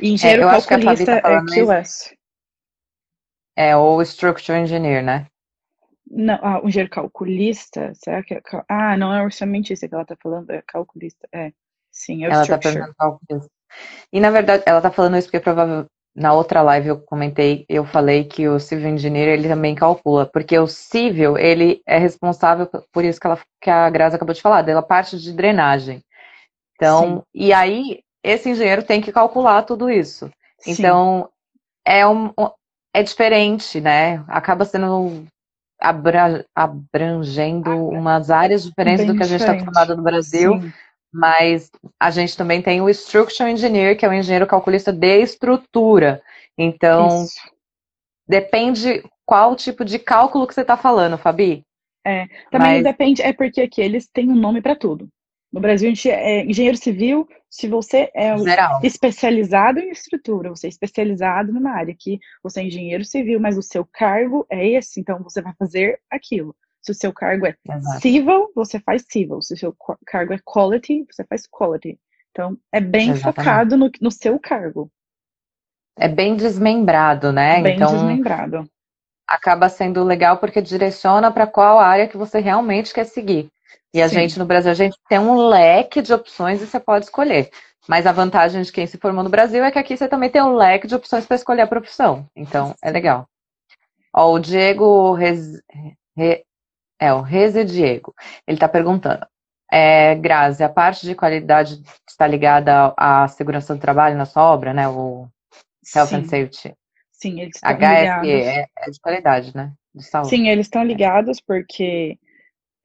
Engenheiro 0.00 0.48
é, 0.48 0.60
calculista 0.60 1.22
tá 1.22 1.30
é 1.30 1.40
QS. 1.44 2.14
É, 3.56 3.76
ou 3.76 4.02
Structural 4.02 4.62
Engineer, 4.62 5.02
né? 5.02 5.26
Não, 6.16 6.38
ah, 6.42 6.60
o 6.62 6.68
engenheiro 6.68 6.90
calculista, 6.90 7.92
será 7.94 8.22
que 8.22 8.34
é... 8.34 8.42
Ah, 8.68 8.96
não 8.96 9.12
é 9.12 9.22
orçamento 9.22 9.72
isso 9.72 9.88
que 9.88 9.94
ela 9.94 10.04
tá 10.04 10.16
falando, 10.22 10.50
é 10.50 10.62
calculista, 10.62 11.28
é. 11.32 11.52
Sim, 11.90 12.24
é 12.24 12.28
o 12.28 12.32
ela 12.32 12.46
tá 12.46 12.58
perguntando 12.58 12.94
calculista. 12.94 13.50
E, 14.12 14.20
na 14.20 14.30
verdade, 14.30 14.62
ela 14.66 14.80
tá 14.80 14.90
falando 14.90 15.16
isso 15.16 15.26
porque 15.26 15.40
provavelmente 15.40 15.88
na 16.14 16.32
outra 16.32 16.62
live 16.62 16.88
eu 16.88 17.00
comentei, 17.00 17.66
eu 17.68 17.84
falei 17.84 18.24
que 18.24 18.46
o 18.46 18.60
civil 18.60 18.88
engineer 18.88 19.28
ele 19.30 19.48
também 19.48 19.74
calcula, 19.74 20.24
porque 20.24 20.56
o 20.56 20.66
civil 20.68 21.36
ele 21.36 21.82
é 21.84 21.98
responsável 21.98 22.68
por 22.92 23.04
isso 23.04 23.20
que, 23.20 23.26
ela, 23.26 23.38
que 23.60 23.68
a 23.68 23.90
Graça 23.90 24.14
acabou 24.14 24.32
de 24.32 24.40
falar, 24.40 24.62
dela 24.62 24.80
parte 24.80 25.18
de 25.18 25.32
drenagem. 25.32 26.00
Então, 26.76 27.18
Sim. 27.18 27.22
e 27.34 27.52
aí 27.52 28.00
esse 28.22 28.48
engenheiro 28.48 28.84
tem 28.84 29.00
que 29.00 29.10
calcular 29.10 29.62
tudo 29.64 29.90
isso. 29.90 30.30
Sim. 30.60 30.70
Então, 30.72 31.28
é, 31.84 32.06
um, 32.06 32.32
é 32.94 33.02
diferente, 33.02 33.80
né? 33.80 34.24
Acaba 34.28 34.64
sendo 34.64 35.26
abra, 35.84 36.44
abrangendo 36.54 37.70
ah, 37.70 37.76
umas 37.76 38.30
áreas 38.30 38.64
diferentes 38.64 39.06
do 39.06 39.16
que 39.16 39.22
a 39.22 39.26
gente 39.26 39.40
está 39.40 39.52
acostumado 39.52 39.96
no 39.96 40.02
Brasil. 40.02 40.60
Sim. 40.60 40.72
Mas 41.12 41.70
a 42.00 42.10
gente 42.10 42.36
também 42.36 42.60
tem 42.60 42.80
o 42.80 42.88
Structural 42.88 43.52
Engineer, 43.52 43.96
que 43.96 44.04
é 44.04 44.08
o 44.08 44.12
engenheiro 44.12 44.46
calculista 44.46 44.92
de 44.92 45.20
estrutura. 45.20 46.20
Então, 46.58 47.24
Isso. 47.24 47.38
depende 48.26 49.04
qual 49.24 49.54
tipo 49.54 49.84
de 49.84 49.98
cálculo 49.98 50.46
que 50.46 50.54
você 50.54 50.62
está 50.62 50.76
falando, 50.76 51.16
Fabi. 51.16 51.62
É, 52.04 52.26
também 52.50 52.74
Mas... 52.74 52.84
depende, 52.84 53.22
é 53.22 53.32
porque 53.32 53.60
aqui 53.60 53.80
eles 53.80 54.08
têm 54.12 54.28
um 54.28 54.34
nome 54.34 54.60
para 54.60 54.74
tudo. 54.74 55.08
No 55.52 55.60
Brasil, 55.60 55.88
a 55.88 55.94
gente 55.94 56.10
é 56.10 56.44
engenheiro 56.44 56.76
civil, 56.76 57.28
se 57.54 57.68
você 57.68 58.10
é 58.12 58.36
Geral. 58.36 58.80
especializado 58.82 59.78
em 59.78 59.88
estrutura, 59.88 60.50
você 60.50 60.66
é 60.66 60.70
especializado 60.70 61.52
numa 61.52 61.70
área 61.70 61.94
que 61.96 62.18
você 62.42 62.60
é 62.60 62.64
engenheiro 62.64 63.04
civil, 63.04 63.38
mas 63.38 63.56
o 63.56 63.62
seu 63.62 63.86
cargo 63.86 64.44
é 64.50 64.66
esse, 64.70 64.98
então 64.98 65.22
você 65.22 65.40
vai 65.40 65.54
fazer 65.56 66.00
aquilo. 66.10 66.56
Se 66.82 66.90
o 66.90 66.94
seu 66.94 67.12
cargo 67.12 67.46
é 67.46 67.54
Exato. 67.70 68.00
civil, 68.00 68.50
você 68.56 68.80
faz 68.80 69.04
civil. 69.08 69.40
Se 69.40 69.54
o 69.54 69.56
seu 69.56 69.76
cargo 70.04 70.32
é 70.32 70.38
quality, 70.44 71.06
você 71.08 71.22
faz 71.22 71.46
quality. 71.46 71.96
Então, 72.32 72.58
é 72.72 72.80
bem 72.80 73.10
Exatamente. 73.10 73.36
focado 73.36 73.76
no, 73.76 73.88
no 74.00 74.10
seu 74.10 74.36
cargo. 74.40 74.90
É 75.96 76.08
bem 76.08 76.34
desmembrado, 76.34 77.32
né? 77.32 77.62
Bem 77.62 77.76
então 77.76 77.92
desmembrado. 77.92 78.68
acaba 79.28 79.68
sendo 79.68 80.02
legal 80.02 80.38
porque 80.38 80.60
direciona 80.60 81.30
para 81.30 81.46
qual 81.46 81.78
área 81.78 82.08
que 82.08 82.16
você 82.16 82.40
realmente 82.40 82.92
quer 82.92 83.04
seguir. 83.04 83.48
E 83.94 84.02
a 84.02 84.08
Sim. 84.08 84.16
gente 84.16 84.38
no 84.38 84.44
Brasil, 84.44 84.72
a 84.72 84.74
gente 84.74 84.98
tem 85.08 85.18
um 85.20 85.46
leque 85.46 86.02
de 86.02 86.12
opções 86.12 86.60
e 86.60 86.66
você 86.66 86.80
pode 86.80 87.04
escolher. 87.04 87.48
Mas 87.88 88.06
a 88.06 88.12
vantagem 88.12 88.60
de 88.62 88.72
quem 88.72 88.86
se 88.86 88.98
formou 88.98 89.22
no 89.22 89.30
Brasil 89.30 89.62
é 89.62 89.70
que 89.70 89.78
aqui 89.78 89.96
você 89.96 90.08
também 90.08 90.28
tem 90.28 90.42
um 90.42 90.56
leque 90.56 90.88
de 90.88 90.94
opções 90.96 91.24
para 91.24 91.36
escolher 91.36 91.62
a 91.62 91.66
profissão. 91.66 92.26
Então, 92.34 92.74
é 92.82 92.90
legal. 92.90 93.28
Ó, 94.12 94.32
o 94.32 94.38
Diego 94.40 95.12
Rez... 95.12 95.60
Re- 96.16 96.44
é 96.98 97.12
o 97.12 97.20
Reze 97.20 97.64
Diego. 97.64 98.14
Ele 98.46 98.56
está 98.56 98.68
perguntando. 98.68 99.26
É, 99.70 100.14
Grazi, 100.14 100.62
a 100.62 100.68
parte 100.68 101.06
de 101.06 101.14
qualidade 101.14 101.82
está 102.08 102.26
ligada 102.26 102.94
à 102.96 103.26
segurança 103.28 103.74
do 103.74 103.80
trabalho 103.80 104.16
na 104.16 104.24
sua 104.24 104.42
obra, 104.44 104.72
né? 104.72 104.88
O 104.88 105.28
Health 105.94 106.14
and 106.14 106.22
Sim, 106.22 106.24
Safety. 106.24 106.74
sim, 107.12 107.40
eles 107.40 107.56
estão 107.56 107.70
HSE 107.72 107.76
ligados. 107.86 108.30
é, 108.30 108.66
é 108.78 108.90
de 108.90 109.00
qualidade, 109.00 109.56
né? 109.56 109.72
De 109.94 110.04
saúde. 110.04 110.28
Sim, 110.30 110.48
eles 110.48 110.66
estão 110.66 110.84
ligados 110.84 111.40
porque, 111.40 112.18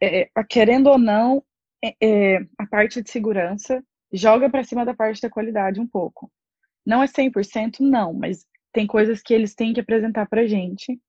é, 0.01 0.21
é, 0.23 0.43
querendo 0.47 0.87
ou 0.87 0.97
não, 0.97 1.43
é, 1.83 1.95
é, 2.01 2.37
a 2.57 2.65
parte 2.67 3.01
de 3.01 3.09
segurança 3.09 3.83
joga 4.11 4.49
para 4.49 4.63
cima 4.63 4.85
da 4.85 4.93
parte 4.93 5.21
da 5.21 5.29
qualidade 5.29 5.79
um 5.79 5.87
pouco. 5.87 6.31
Não 6.85 7.03
é 7.03 7.07
100%, 7.07 7.79
não, 7.79 8.13
mas 8.13 8.45
tem 8.71 8.87
coisas 8.87 9.21
que 9.21 9.33
eles 9.33 9.53
têm 9.53 9.73
que 9.73 9.79
apresentar 9.79 10.27
para 10.27 10.47
gente. 10.47 10.99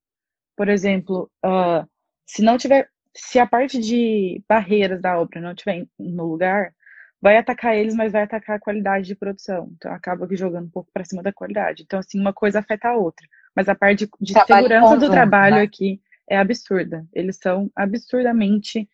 Por 0.57 0.68
exemplo, 0.68 1.30
ah, 1.43 1.86
se 2.26 2.43
não 2.43 2.59
tiver, 2.59 2.88
se 3.16 3.38
a 3.38 3.47
parte 3.47 3.78
de 3.78 4.43
barreiras 4.49 5.01
da 5.01 5.18
obra 5.18 5.41
não 5.41 5.55
tiver 5.55 5.86
no 5.99 6.26
lugar, 6.26 6.72
vai 7.20 7.36
atacar 7.36 7.76
eles, 7.76 7.95
mas 7.95 8.12
vai 8.12 8.22
atacar 8.22 8.57
a 8.57 8.61
qualidade 8.61 9.07
de 9.07 9.14
produção. 9.14 9.70
Então 9.76 9.93
acaba 9.93 10.26
que 10.26 10.36
jogando 10.36 10.66
um 10.66 10.70
pouco 10.70 10.91
para 10.93 11.05
cima 11.05 11.22
da 11.22 11.32
qualidade. 11.32 11.82
Então 11.82 11.99
assim, 11.99 12.20
uma 12.20 12.32
coisa 12.32 12.59
afeta 12.59 12.88
a 12.88 12.97
outra. 12.97 13.26
Mas 13.55 13.68
a 13.68 13.74
parte 13.74 14.07
de, 14.07 14.11
de 14.20 14.32
segurança 14.32 14.97
do 14.97 15.11
trabalho 15.11 15.57
né? 15.57 15.62
aqui 15.62 16.01
é 16.31 16.39
absurda. 16.39 17.07
Eles 17.12 17.39
são 17.43 17.70
absurdamente 17.76 18.89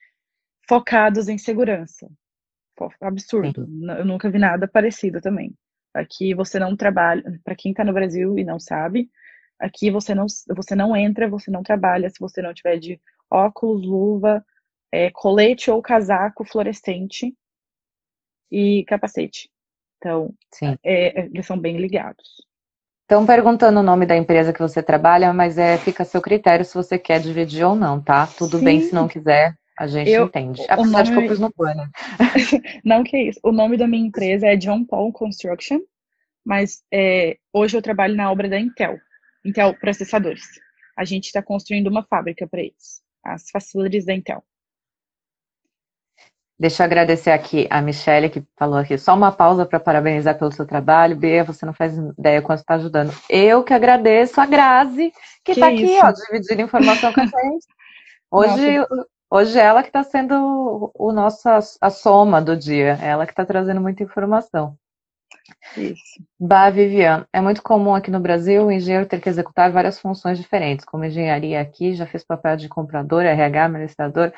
focados 0.69 1.29
em 1.29 1.39
segurança. 1.39 2.09
Absurdo. 3.01 3.67
N- 3.67 4.01
Eu 4.01 4.05
nunca 4.05 4.31
vi 4.31 4.39
nada 4.39 4.69
parecido 4.69 5.21
também. 5.21 5.55
Aqui 5.95 6.35
você 6.35 6.59
não 6.59 6.77
trabalha, 6.77 7.23
para 7.45 7.57
quem 7.57 7.73
está 7.73 7.85
no 7.85 7.93
Brasil 7.93 8.39
e 8.39 8.45
não 8.45 8.61
sabe, 8.61 9.11
aqui 9.59 9.91
você 9.91 10.15
não, 10.15 10.27
você 10.55 10.75
não 10.75 10.95
entra, 10.97 11.29
você 11.29 11.51
não 11.51 11.63
trabalha 11.63 12.11
se 12.11 12.21
você 12.21 12.43
não 12.43 12.53
tiver 12.53 12.79
de 12.79 13.01
óculos, 13.31 13.85
luva, 13.87 14.45
é, 14.93 15.11
colete 15.11 15.71
ou 15.71 15.81
casaco 15.83 16.45
fluorescente 16.45 17.35
e 18.51 18.85
capacete. 18.87 19.51
Então, 19.99 20.35
Sim. 20.53 20.77
é, 20.85 21.21
é, 21.23 21.27
eles 21.27 21.47
são 21.47 21.59
bem 21.59 21.79
ligados. 21.79 22.47
Estão 23.07 23.25
perguntando 23.25 23.79
o 23.79 23.83
nome 23.85 24.05
da 24.05 24.17
empresa 24.17 24.53
que 24.53 24.59
você 24.59 24.83
trabalha, 24.83 25.33
mas 25.33 25.57
é, 25.59 25.79
fica 25.79 26.03
a 26.03 26.07
seu 26.07 26.21
critério 26.21 26.65
se 26.65 26.75
você 26.75 26.99
quer 26.99 27.21
dividir 27.21 27.63
ou 27.65 27.77
não, 27.77 28.03
tá? 28.03 28.27
Tudo 28.27 28.59
bem 28.59 28.81
se 28.81 28.89
Sim. 28.89 28.97
não 28.97 29.07
quiser, 29.07 29.55
a 29.79 29.87
gente 29.87 30.11
Eu- 30.11 30.27
entende. 30.27 30.61
Apesar 30.69 31.03
de 31.05 31.13
nome- 31.13 31.29
pus 31.29 31.39
no 31.39 31.53
banner. 31.57 31.89
Não 32.85 33.05
que 33.05 33.17
isso. 33.17 33.39
O 33.45 33.53
nome 33.53 33.77
da 33.77 33.87
minha 33.87 34.05
empresa 34.05 34.49
é 34.49 34.57
John 34.57 34.85
Paul 34.85 35.13
Construction, 35.13 35.79
mas 36.45 36.83
é, 36.93 37.37
hoje 37.53 37.77
eu 37.77 37.83
trabalho 37.83 38.17
na 38.17 38.29
obra 38.29 38.49
da 38.49 38.59
Intel, 38.59 38.99
Intel 39.45 39.73
Processadores. 39.79 40.43
A 40.99 41.05
gente 41.05 41.27
está 41.27 41.41
construindo 41.41 41.87
uma 41.87 42.03
fábrica 42.03 42.45
para 42.49 42.59
eles, 42.61 43.03
as 43.25 43.49
facilities 43.53 44.05
da 44.05 44.15
Intel. 44.15 44.43
Deixa 46.59 46.83
eu 46.83 46.87
agradecer 46.87 47.31
aqui 47.31 47.67
a 47.69 47.83
Michelle, 47.83 48.31
que 48.31 48.43
falou 48.57 48.79
aqui, 48.79 48.97
só 48.97 49.15
uma 49.15 49.31
pausa 49.31 49.67
para 49.67 49.79
parabenizar 49.79 50.39
pelo 50.39 50.51
seu 50.51 50.67
trabalho. 50.67 51.15
Bia, 51.15 51.45
você 51.45 51.67
não 51.67 51.75
faz 51.75 51.99
ideia 51.99 52.41
quanto 52.41 52.61
está 52.61 52.75
ajudando. 52.75 53.13
Eu 53.29 53.63
que 53.63 53.75
agradeço 53.75 54.41
a 54.41 54.47
Grazi, 54.47 55.13
que 55.45 55.53
está 55.53 55.69
aqui, 55.69 55.99
ó, 56.03 56.11
dividindo 56.13 56.63
informação 56.63 57.13
com 57.13 57.21
a 57.21 57.25
gente. 57.27 57.67
Hoje, 58.31 58.87
hoje 59.31 59.59
ela 59.59 59.83
que 59.83 59.91
está 59.91 60.03
sendo 60.03 60.35
o, 60.35 61.09
o 61.09 61.13
nosso, 61.13 61.47
a 61.81 61.91
soma 61.91 62.41
do 62.41 62.57
dia, 62.57 62.99
ela 63.03 63.27
que 63.27 63.33
está 63.33 63.45
trazendo 63.45 63.81
muita 63.81 64.03
informação. 64.03 64.79
Isso. 65.77 66.23
Bah, 66.41 66.71
Vivian, 66.71 67.27
é 67.33 67.41
muito 67.41 67.63
comum 67.63 67.95
aqui 67.95 68.11
no 68.11 68.19
Brasil 68.19 68.65
o 68.65 68.73
engenheiro 68.73 69.07
ter 69.07 69.21
que 69.21 69.29
executar 69.29 69.71
várias 69.71 69.99
funções 69.99 70.39
diferentes, 70.39 70.85
como 70.85 71.05
engenharia 71.05 71.61
aqui, 71.61 71.95
já 71.95 72.07
fez 72.07 72.25
papel 72.25 72.57
de 72.57 72.69
comprador, 72.69 73.23
RH, 73.23 73.65
administrador. 73.65 74.33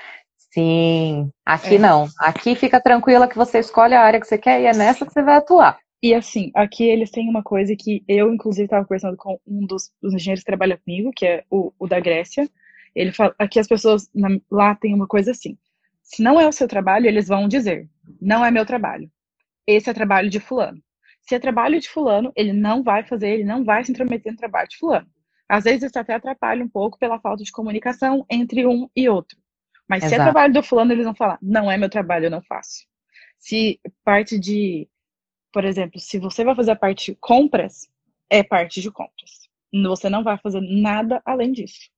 Sim, 0.50 1.30
aqui 1.44 1.76
É. 1.76 1.78
não. 1.78 2.08
Aqui 2.18 2.54
fica 2.54 2.80
tranquila 2.80 3.28
que 3.28 3.36
você 3.36 3.58
escolhe 3.58 3.94
a 3.94 4.02
área 4.02 4.20
que 4.20 4.26
você 4.26 4.38
quer 4.38 4.60
e 4.62 4.66
é 4.66 4.72
nessa 4.74 5.06
que 5.06 5.12
você 5.12 5.22
vai 5.22 5.36
atuar. 5.36 5.78
E 6.02 6.14
assim, 6.14 6.50
aqui 6.54 6.84
eles 6.84 7.10
têm 7.10 7.28
uma 7.28 7.42
coisa 7.42 7.74
que 7.76 8.02
eu, 8.08 8.32
inclusive, 8.32 8.64
estava 8.64 8.84
conversando 8.84 9.16
com 9.16 9.38
um 9.46 9.66
dos, 9.66 9.90
dos 10.00 10.14
engenheiros 10.14 10.42
que 10.42 10.46
trabalha 10.46 10.78
comigo, 10.78 11.10
que 11.14 11.26
é 11.26 11.44
o, 11.50 11.72
o 11.78 11.86
da 11.88 12.00
Grécia. 12.00 12.48
Ele 12.94 13.12
fala, 13.12 13.34
aqui 13.38 13.58
as 13.58 13.66
pessoas 13.66 14.08
na- 14.14 14.40
lá 14.50 14.74
têm 14.74 14.94
uma 14.94 15.06
coisa 15.08 15.32
assim: 15.32 15.58
se 16.02 16.22
não 16.22 16.40
é 16.40 16.46
o 16.48 16.52
seu 16.52 16.68
trabalho, 16.68 17.06
eles 17.06 17.28
vão 17.28 17.48
dizer, 17.48 17.88
não 18.20 18.44
é 18.44 18.50
meu 18.50 18.64
trabalho. 18.64 19.10
Esse 19.66 19.90
é 19.90 19.94
trabalho 19.94 20.30
de 20.30 20.40
fulano. 20.40 20.82
Se 21.22 21.34
é 21.34 21.38
trabalho 21.38 21.80
de 21.80 21.88
fulano, 21.88 22.32
ele 22.36 22.52
não 22.52 22.82
vai 22.82 23.04
fazer, 23.04 23.30
ele 23.30 23.44
não 23.44 23.64
vai 23.64 23.84
se 23.84 23.90
intrometer 23.92 24.32
no 24.32 24.38
trabalho 24.38 24.68
de 24.68 24.78
fulano. 24.78 25.06
Às 25.48 25.64
vezes 25.64 25.84
isso 25.84 25.98
até 25.98 26.14
atrapalha 26.14 26.64
um 26.64 26.68
pouco 26.68 26.98
pela 26.98 27.20
falta 27.20 27.44
de 27.44 27.52
comunicação 27.52 28.24
entre 28.30 28.66
um 28.66 28.88
e 28.96 29.08
outro. 29.08 29.38
Mas 29.88 30.00
se 30.04 30.06
é 30.06 30.14
Exato. 30.16 30.24
trabalho 30.32 30.52
do 30.52 30.62
fulano, 30.62 30.92
eles 30.92 31.04
vão 31.04 31.14
falar, 31.14 31.38
não 31.40 31.70
é 31.70 31.76
meu 31.78 31.88
trabalho, 31.88 32.26
eu 32.26 32.30
não 32.30 32.42
faço. 32.42 32.86
Se 33.38 33.80
parte 34.04 34.38
de 34.38 34.88
por 35.52 35.64
exemplo, 35.64 35.98
se 35.98 36.18
você 36.18 36.44
vai 36.44 36.54
fazer 36.54 36.72
a 36.72 36.76
parte 36.76 37.10
de 37.12 37.18
compras, 37.18 37.88
é 38.28 38.42
parte 38.42 38.80
de 38.82 38.90
compras. 38.90 39.48
Você 39.72 40.08
não 40.08 40.22
vai 40.22 40.38
fazer 40.38 40.60
nada 40.60 41.22
além 41.24 41.52
disso. 41.52 41.90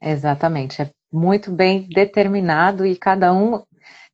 Exatamente, 0.00 0.82
é 0.82 0.90
muito 1.12 1.50
bem 1.50 1.88
determinado 1.88 2.84
e 2.84 2.96
cada 2.96 3.32
um, 3.32 3.62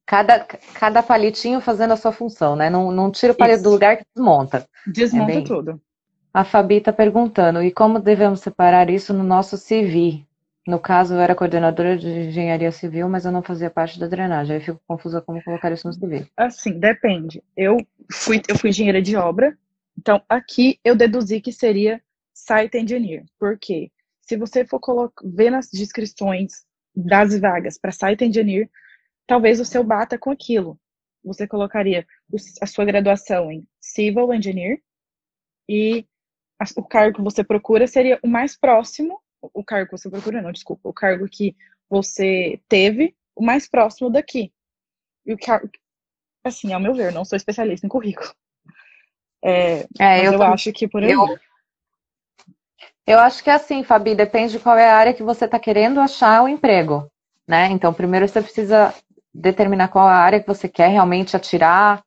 cada, 0.06 0.44
cada 0.44 1.02
palitinho 1.02 1.60
fazendo 1.60 1.92
a 1.92 1.96
sua 1.96 2.12
função, 2.12 2.54
né? 2.54 2.70
Não, 2.70 2.92
não 2.92 3.10
tira 3.10 3.32
o 3.32 3.36
palito 3.36 3.56
Isso. 3.56 3.64
do 3.64 3.70
lugar 3.70 3.96
que 3.96 4.04
desmonta. 4.14 4.66
Desmonta 4.86 5.32
É 5.32 5.34
bem- 5.34 5.44
tudo. 5.44 5.80
A 6.34 6.44
Fabi 6.44 6.76
está 6.76 6.92
perguntando, 6.92 7.62
e 7.62 7.70
como 7.70 7.98
devemos 7.98 8.40
separar 8.40 8.88
isso 8.88 9.12
no 9.12 9.22
nosso 9.22 9.58
CV? 9.58 10.24
No 10.66 10.78
caso, 10.78 11.14
eu 11.14 11.20
era 11.20 11.34
coordenadora 11.34 11.96
de 11.98 12.08
engenharia 12.08 12.70
civil, 12.70 13.08
mas 13.08 13.24
eu 13.24 13.32
não 13.32 13.42
fazia 13.42 13.68
parte 13.68 13.98
da 13.98 14.06
drenagem. 14.06 14.56
Aí 14.56 14.62
fico 14.62 14.80
confusa 14.86 15.20
como 15.20 15.42
colocar 15.42 15.72
isso 15.72 15.88
no 15.88 15.94
CV. 15.94 16.26
Assim, 16.36 16.78
depende. 16.78 17.42
Eu 17.56 17.76
fui, 18.10 18.40
eu 18.48 18.56
fui 18.56 18.70
engenheira 18.70 19.02
de 19.02 19.16
obra, 19.16 19.56
então 19.98 20.22
aqui 20.28 20.78
eu 20.84 20.94
deduzi 20.94 21.40
que 21.40 21.52
seria 21.52 22.00
site 22.32 22.78
engineer. 22.78 23.24
Por 23.38 23.58
quê? 23.58 23.90
Se 24.20 24.36
você 24.36 24.64
for 24.64 24.80
ver 25.24 25.50
nas 25.50 25.68
descrições 25.70 26.64
das 26.94 27.38
vagas 27.38 27.78
para 27.78 27.90
site 27.90 28.24
engineer, 28.24 28.70
talvez 29.26 29.60
o 29.60 29.64
seu 29.64 29.82
bata 29.82 30.18
com 30.18 30.30
aquilo. 30.30 30.78
Você 31.24 31.46
colocaria 31.46 32.06
a 32.60 32.66
sua 32.66 32.84
graduação 32.84 33.50
em 33.50 33.66
civil 33.80 34.32
engineer 34.32 34.80
e 35.68 36.06
o 36.76 36.82
cargo 36.82 37.16
que 37.16 37.22
você 37.22 37.42
procura 37.42 37.86
seria 37.86 38.18
o 38.22 38.28
mais 38.28 38.56
próximo, 38.56 39.20
o 39.52 39.64
cargo 39.64 39.90
que 39.90 39.98
você 39.98 40.08
procura, 40.08 40.42
não, 40.42 40.52
desculpa, 40.52 40.88
o 40.88 40.92
cargo 40.92 41.28
que 41.28 41.56
você 41.88 42.60
teve, 42.68 43.14
o 43.34 43.44
mais 43.44 43.68
próximo 43.68 44.10
daqui. 44.10 44.52
E 45.26 45.32
o 45.32 45.38
cargo, 45.38 45.70
assim, 46.44 46.72
ao 46.72 46.80
meu 46.80 46.94
ver, 46.94 47.12
não 47.12 47.24
sou 47.24 47.36
especialista 47.36 47.86
em 47.86 47.88
currículo. 47.88 48.32
É, 49.44 49.86
É, 49.98 50.26
eu, 50.26 50.34
eu, 50.34 50.42
acho 50.42 50.72
que 50.72 50.86
por 50.86 51.02
aí. 51.02 51.10
eu, 51.10 51.38
eu 53.06 53.18
acho 53.18 53.42
que 53.42 53.50
é 53.50 53.54
assim, 53.54 53.82
Fabi, 53.82 54.14
depende 54.14 54.52
de 54.52 54.60
qual 54.60 54.78
é 54.78 54.88
a 54.88 54.96
área 54.96 55.14
que 55.14 55.22
você 55.22 55.44
está 55.44 55.58
querendo 55.58 56.00
achar 56.00 56.42
o 56.42 56.48
emprego, 56.48 57.10
né? 57.46 57.66
Então, 57.66 57.92
primeiro 57.92 58.28
você 58.28 58.40
precisa 58.40 58.94
determinar 59.34 59.88
qual 59.88 60.08
é 60.08 60.12
a 60.12 60.18
área 60.18 60.40
que 60.40 60.46
você 60.46 60.68
quer 60.68 60.88
realmente 60.88 61.36
atirar, 61.36 62.04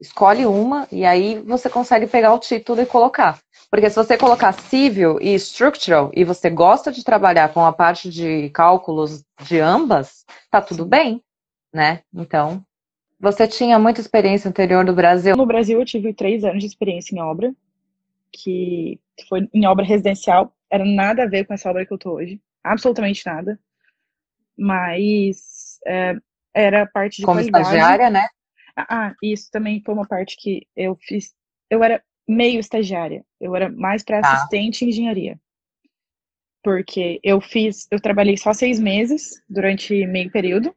escolhe 0.00 0.44
uma 0.44 0.86
e 0.92 1.04
aí 1.04 1.38
você 1.40 1.70
consegue 1.70 2.06
pegar 2.06 2.34
o 2.34 2.38
título 2.38 2.82
e 2.82 2.86
colocar. 2.86 3.40
Porque 3.70 3.90
se 3.90 3.96
você 3.96 4.16
colocar 4.16 4.52
civil 4.52 5.18
e 5.20 5.34
structural 5.34 6.10
e 6.14 6.24
você 6.24 6.48
gosta 6.48 6.92
de 6.92 7.04
trabalhar 7.04 7.52
com 7.52 7.64
a 7.64 7.72
parte 7.72 8.08
de 8.08 8.48
cálculos 8.50 9.24
de 9.42 9.58
ambas, 9.58 10.24
tá 10.50 10.60
tudo 10.60 10.84
bem, 10.86 11.22
né? 11.72 12.02
Então, 12.14 12.64
você 13.18 13.48
tinha 13.48 13.78
muita 13.78 14.00
experiência 14.00 14.48
anterior 14.48 14.84
do 14.84 14.94
Brasil. 14.94 15.36
No 15.36 15.46
Brasil, 15.46 15.80
eu 15.80 15.84
tive 15.84 16.14
três 16.14 16.44
anos 16.44 16.60
de 16.60 16.66
experiência 16.66 17.14
em 17.14 17.20
obra, 17.20 17.52
que 18.32 19.00
foi 19.28 19.48
em 19.52 19.66
obra 19.66 19.84
residencial. 19.84 20.54
Era 20.70 20.84
nada 20.84 21.24
a 21.24 21.28
ver 21.28 21.44
com 21.44 21.54
essa 21.54 21.70
obra 21.70 21.84
que 21.84 21.92
eu 21.92 21.98
tô 21.98 22.12
hoje. 22.14 22.40
Absolutamente 22.62 23.24
nada. 23.26 23.58
Mas 24.56 25.78
é, 25.86 26.14
era 26.54 26.86
parte 26.86 27.18
de 27.18 27.24
Como 27.24 27.38
qualidade. 27.38 27.64
estagiária, 27.64 28.10
né? 28.10 28.26
Ah, 28.76 29.14
isso 29.22 29.50
também 29.50 29.82
foi 29.84 29.94
uma 29.94 30.06
parte 30.06 30.36
que 30.38 30.66
eu 30.76 30.96
fiz. 31.00 31.34
Eu 31.70 31.82
era 31.82 32.02
meio 32.28 32.58
estagiária. 32.60 33.24
Eu 33.40 33.54
era 33.54 33.68
mais 33.70 34.02
para 34.02 34.20
Tá. 34.20 34.32
assistente 34.32 34.84
em 34.84 34.88
engenharia. 34.88 35.38
Porque 36.62 37.20
eu 37.22 37.40
fiz, 37.40 37.86
eu 37.90 38.00
trabalhei 38.00 38.36
só 38.36 38.52
seis 38.52 38.80
meses 38.80 39.42
durante 39.48 40.04
meio 40.06 40.30
período 40.32 40.74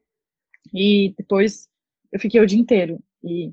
e 0.74 1.14
depois 1.18 1.68
eu 2.12 2.20
fiquei 2.20 2.40
o 2.40 2.46
dia 2.46 2.60
inteiro. 2.60 3.00
E 3.24 3.52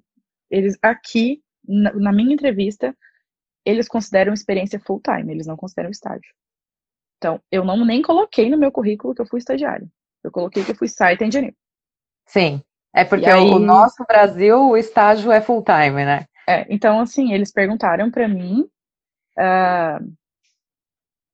eles 0.51 0.77
aqui, 0.83 1.43
na, 1.67 1.93
na 1.95 2.13
minha 2.13 2.35
entrevista, 2.35 2.95
eles 3.65 3.89
consideram 3.89 4.35
experiência 4.35 4.79
full 4.79 5.01
time, 5.01 5.33
eles 5.33 5.47
não 5.47 5.57
consideram 5.57 5.91
estágio. 5.91 6.31
Então, 7.17 7.41
eu 7.51 7.65
não 7.65 7.85
nem 7.87 8.03
coloquei 8.03 8.51
no 8.51 8.59
meu 8.59 8.71
currículo 8.71 9.15
que 9.15 9.23
eu 9.23 9.27
fui 9.27 9.39
estagiário. 9.39 9.91
Eu 10.23 10.31
coloquei 10.31 10.63
que 10.63 10.73
eu 10.73 10.77
fui 10.77 10.89
site 10.89 11.25
engineer. 11.25 11.55
Sim. 12.27 12.63
É 12.95 13.05
porque 13.05 13.27
aí- 13.27 13.49
o 13.51 13.59
nosso 13.59 14.05
Brasil, 14.07 14.59
o 14.59 14.77
estágio 14.77 15.33
é 15.33 15.41
full 15.41 15.63
time, 15.65 16.05
né? 16.05 16.27
É, 16.49 16.67
então, 16.73 17.01
assim, 17.01 17.33
eles 17.33 17.53
perguntaram 17.53 18.11
pra 18.11 18.27
mim 18.29 18.69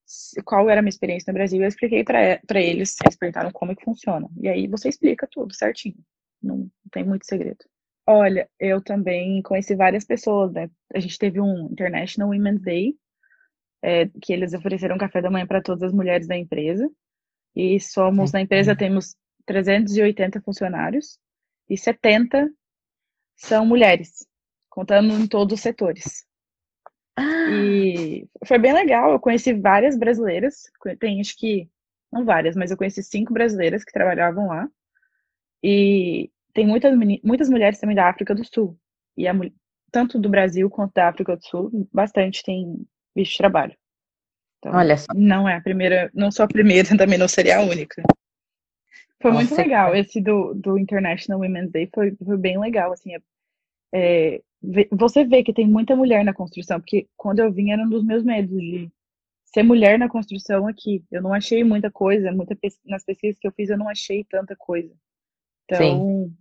se- 0.04 0.42
qual 0.42 0.68
era 0.70 0.80
a 0.80 0.82
minha 0.82 0.90
experiência 0.90 1.30
no 1.32 1.34
Brasil. 1.38 1.60
Eu 1.62 1.68
expliquei 1.68 2.04
pra 2.04 2.38
pra 2.46 2.60
eles, 2.60 2.96
eles 3.04 3.16
perguntaram 3.16 3.50
como 3.52 3.72
é 3.72 3.74
que 3.74 3.84
funciona. 3.84 4.28
E 4.40 4.48
aí 4.48 4.66
você 4.66 4.88
explica 4.88 5.28
tudo 5.30 5.54
certinho. 5.54 5.96
Não, 6.42 6.58
não 6.58 6.70
tem 6.90 7.04
muito 7.04 7.26
segredo. 7.26 7.64
Olha, 8.06 8.48
eu 8.58 8.82
também 8.82 9.40
conheci 9.42 9.76
várias 9.76 10.04
pessoas, 10.04 10.52
né? 10.52 10.68
A 10.94 10.98
gente 10.98 11.18
teve 11.18 11.40
um 11.40 11.66
International 11.70 12.30
Women's 12.30 12.60
Day, 12.60 12.94
é, 13.82 14.06
que 14.22 14.32
eles 14.32 14.54
ofereceram 14.54 14.98
café 14.98 15.22
da 15.22 15.30
manhã 15.30 15.46
para 15.46 15.62
todas 15.62 15.82
as 15.84 15.92
mulheres 15.92 16.28
da 16.28 16.36
empresa. 16.36 16.90
E 17.56 17.80
somos, 17.80 18.32
na 18.32 18.42
empresa 18.42 18.76
temos 18.76 19.16
380 19.46 20.40
funcionários 20.42 21.18
e 21.70 21.76
70 21.78 22.50
são 23.36 23.66
mulheres, 23.66 24.26
contando 24.72 25.12
em 25.12 25.26
todos 25.26 25.54
os 25.54 25.60
setores. 25.60 26.24
E 27.50 28.26
foi 28.46 28.58
bem 28.58 28.72
legal. 28.72 29.12
Eu 29.12 29.20
conheci 29.20 29.52
várias 29.52 29.98
brasileiras. 29.98 30.62
Tem 30.98 31.20
acho 31.20 31.36
que, 31.36 31.68
não 32.10 32.24
várias, 32.24 32.56
mas 32.56 32.70
eu 32.70 32.76
conheci 32.76 33.02
cinco 33.02 33.34
brasileiras 33.34 33.84
que 33.84 33.92
trabalhavam 33.92 34.46
lá. 34.48 34.66
E 35.62 36.30
tem 36.54 36.66
muitas, 36.66 36.96
muitas 37.22 37.50
mulheres 37.50 37.78
também 37.78 37.94
da 37.94 38.08
África 38.08 38.34
do 38.34 38.42
Sul. 38.44 38.78
E 39.14 39.28
a, 39.28 39.34
tanto 39.90 40.18
do 40.18 40.30
Brasil 40.30 40.70
quanto 40.70 40.94
da 40.94 41.08
África 41.08 41.36
do 41.36 41.44
Sul, 41.44 41.88
bastante 41.92 42.42
tem 42.42 42.86
visto 43.14 43.32
de 43.32 43.38
trabalho. 43.38 43.76
Então, 44.58 44.72
Olha 44.72 44.96
só. 44.96 45.12
não 45.14 45.46
é 45.46 45.56
a 45.56 45.60
primeira, 45.60 46.10
não 46.14 46.30
sou 46.30 46.46
a 46.46 46.48
primeira, 46.48 46.88
também 46.96 47.18
não 47.18 47.28
seria 47.28 47.58
a 47.58 47.62
única. 47.62 48.02
Foi 49.20 49.32
muito 49.32 49.50
Nossa, 49.50 49.62
legal. 49.62 49.88
cara. 49.88 49.98
Esse 49.98 50.18
do, 50.18 50.54
do 50.54 50.78
International 50.78 51.40
Women's 51.40 51.70
Day 51.70 51.90
foi, 51.94 52.16
foi 52.24 52.38
bem 52.38 52.58
legal, 52.58 52.90
assim. 52.90 53.14
é- 53.14 53.22
é, 53.94 54.42
você 54.92 55.24
vê 55.24 55.42
que 55.42 55.52
tem 55.52 55.66
muita 55.66 55.96
mulher 55.96 56.24
na 56.24 56.32
construção, 56.32 56.80
porque 56.80 57.08
quando 57.16 57.40
eu 57.40 57.52
vim 57.52 57.70
era 57.70 57.82
um 57.82 57.88
dos 57.88 58.04
meus 58.04 58.22
medos 58.22 58.50
de 58.50 58.90
ser 59.52 59.62
mulher 59.62 59.98
na 59.98 60.08
construção 60.08 60.66
aqui. 60.66 61.04
Eu 61.10 61.22
não 61.22 61.32
achei 61.34 61.62
muita 61.62 61.90
coisa, 61.90 62.32
muita 62.32 62.56
pes- 62.56 62.78
nas 62.84 63.04
pesquisas 63.04 63.38
que 63.38 63.46
eu 63.46 63.52
fiz 63.52 63.68
eu 63.68 63.78
não 63.78 63.88
achei 63.88 64.24
tanta 64.24 64.56
coisa. 64.56 64.94
Então, 65.64 66.32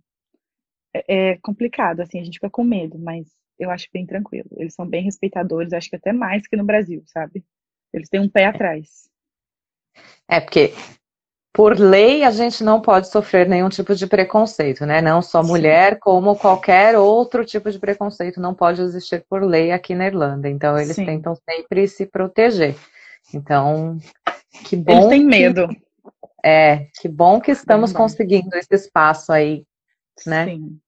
é, 0.94 1.30
é 1.32 1.36
complicado, 1.38 2.00
assim, 2.00 2.20
a 2.20 2.24
gente 2.24 2.34
fica 2.34 2.50
com 2.50 2.64
medo, 2.64 2.98
mas 2.98 3.26
eu 3.58 3.70
acho 3.70 3.88
bem 3.92 4.06
tranquilo. 4.06 4.48
Eles 4.56 4.74
são 4.74 4.86
bem 4.86 5.02
respeitadores, 5.04 5.72
acho 5.72 5.90
que 5.90 5.96
até 5.96 6.12
mais 6.12 6.46
que 6.46 6.56
no 6.56 6.64
Brasil, 6.64 7.02
sabe? 7.06 7.44
Eles 7.92 8.08
têm 8.08 8.20
um 8.20 8.28
pé 8.28 8.46
atrás. 8.46 9.10
É 10.28 10.40
porque, 10.40 10.70
por 11.52 11.78
lei, 11.78 12.24
a 12.24 12.30
gente 12.30 12.64
não 12.64 12.80
pode 12.80 13.08
sofrer 13.08 13.46
nenhum 13.48 13.68
tipo 13.68 13.94
de 13.94 14.06
preconceito, 14.06 14.86
né? 14.86 15.02
Não 15.02 15.20
só 15.20 15.42
mulher, 15.42 15.98
como 15.98 16.34
qualquer 16.36 16.96
outro 16.96 17.44
tipo 17.44 17.70
de 17.70 17.78
preconceito 17.78 18.40
não 18.40 18.54
pode 18.54 18.80
existir 18.80 19.24
por 19.28 19.42
lei 19.42 19.70
aqui 19.70 19.94
na 19.94 20.06
Irlanda. 20.06 20.48
Então, 20.48 20.78
eles 20.78 20.96
Sim. 20.96 21.04
tentam 21.04 21.34
sempre 21.48 21.86
se 21.86 22.06
proteger. 22.06 22.74
Então, 23.34 23.98
que 24.64 24.76
Eles 24.76 24.84
bom 24.84 25.08
têm 25.10 25.20
que- 25.20 25.26
medo. 25.26 25.68
é, 26.44 26.86
que 27.00 27.08
bom 27.08 27.40
que 27.40 27.50
estamos 27.50 27.92
bom. 27.92 27.98
conseguindo 27.98 28.56
esse 28.56 28.74
espaço 28.74 29.30
aí, 29.32 29.64
né? 30.26 30.46
Sim. 30.46 30.78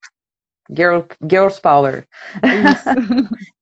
Girl, 0.74 1.00
Girls 1.30 1.60
Power. 1.60 2.06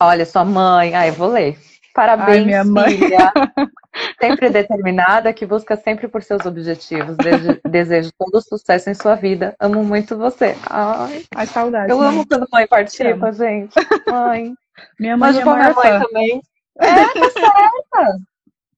Olha, 0.00 0.26
sua 0.26 0.44
mãe, 0.44 0.94
ai, 0.94 1.08
eu 1.08 1.14
vou 1.14 1.28
ler. 1.28 1.56
Parabéns, 1.94 2.38
Ai, 2.40 2.44
minha 2.44 2.64
mãe. 2.64 2.98
filha. 2.98 3.32
Sempre 4.20 4.50
determinada, 4.50 5.32
que 5.32 5.46
busca 5.46 5.76
sempre 5.76 6.08
por 6.08 6.20
seus 6.22 6.44
objetivos. 6.44 7.16
Desejo, 7.16 7.60
desejo 7.64 8.10
todo 8.18 8.40
sucesso 8.42 8.90
em 8.90 8.94
sua 8.94 9.14
vida. 9.14 9.54
Amo 9.60 9.84
muito 9.84 10.18
você. 10.18 10.56
Ai, 10.68 11.24
Ai, 11.36 11.46
saudade. 11.46 11.90
eu 11.92 11.98
mãe. 11.98 12.08
amo 12.08 12.26
quando 12.26 12.48
mãe 12.52 12.66
participa, 12.66 13.30
gente. 13.32 13.74
Mãe. 14.10 14.52
Minha 14.98 15.16
mãe 15.16 15.32
Mas 15.32 15.38
é 15.38 15.44
minha 15.44 15.54
maior 15.56 15.74
mãe 15.76 16.00
também. 16.00 16.42
É, 16.80 17.04
tá 17.04 17.30
certa. 17.30 18.18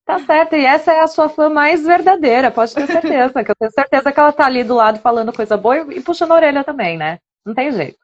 Tá 0.05 0.19
certa. 0.19 0.57
E 0.57 0.65
essa 0.65 0.93
é 0.93 0.99
a 1.01 1.07
sua 1.07 1.27
fã 1.27 1.49
mais 1.49 1.83
verdadeira, 1.83 2.51
pode 2.51 2.75
ter 2.75 2.85
certeza. 2.85 3.43
Que 3.43 3.51
eu 3.51 3.55
tenho 3.55 3.71
certeza 3.71 4.11
que 4.11 4.19
ela 4.19 4.31
tá 4.31 4.45
ali 4.45 4.63
do 4.63 4.75
lado 4.75 4.99
falando 4.99 5.33
coisa 5.33 5.57
boa 5.57 5.77
e, 5.79 5.97
e 5.97 6.01
puxando 6.01 6.33
a 6.33 6.35
orelha 6.35 6.63
também, 6.63 6.95
né? 6.97 7.17
Não 7.43 7.55
tem 7.55 7.71
jeito. 7.71 7.97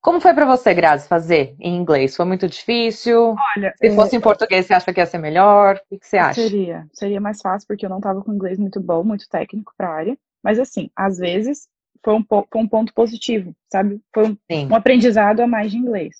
Como 0.00 0.20
foi 0.20 0.32
pra 0.32 0.46
você, 0.46 0.72
Grazi, 0.72 1.06
fazer 1.06 1.54
em 1.60 1.76
inglês? 1.76 2.16
Foi 2.16 2.24
muito 2.24 2.48
difícil? 2.48 3.36
Olha, 3.56 3.74
Se 3.76 3.88
é, 3.88 3.90
fosse 3.94 4.16
em 4.16 4.20
português, 4.20 4.64
você 4.64 4.72
acha 4.72 4.92
que 4.92 5.00
ia 5.00 5.04
ser 5.04 5.18
melhor? 5.18 5.78
O 5.90 5.98
que 5.98 6.06
você 6.06 6.16
acha? 6.16 6.40
seria, 6.40 6.86
seria 6.92 7.20
mais 7.20 7.40
fácil 7.42 7.68
porque 7.68 7.84
eu 7.84 7.90
não 7.90 8.00
tava 8.00 8.22
com 8.22 8.32
inglês 8.32 8.58
muito 8.58 8.80
bom, 8.80 9.04
muito 9.04 9.28
técnico 9.28 9.74
pra 9.76 9.90
área. 9.90 10.16
Mas 10.42 10.58
assim, 10.58 10.90
às 10.96 11.18
vezes 11.18 11.68
foi 12.02 12.14
um, 12.14 12.24
foi 12.24 12.62
um 12.62 12.66
ponto 12.66 12.94
positivo, 12.94 13.54
sabe? 13.70 14.00
Foi 14.14 14.30
um, 14.30 14.36
um 14.70 14.74
aprendizado 14.74 15.40
a 15.40 15.46
mais 15.46 15.70
de 15.70 15.76
inglês. 15.76 16.16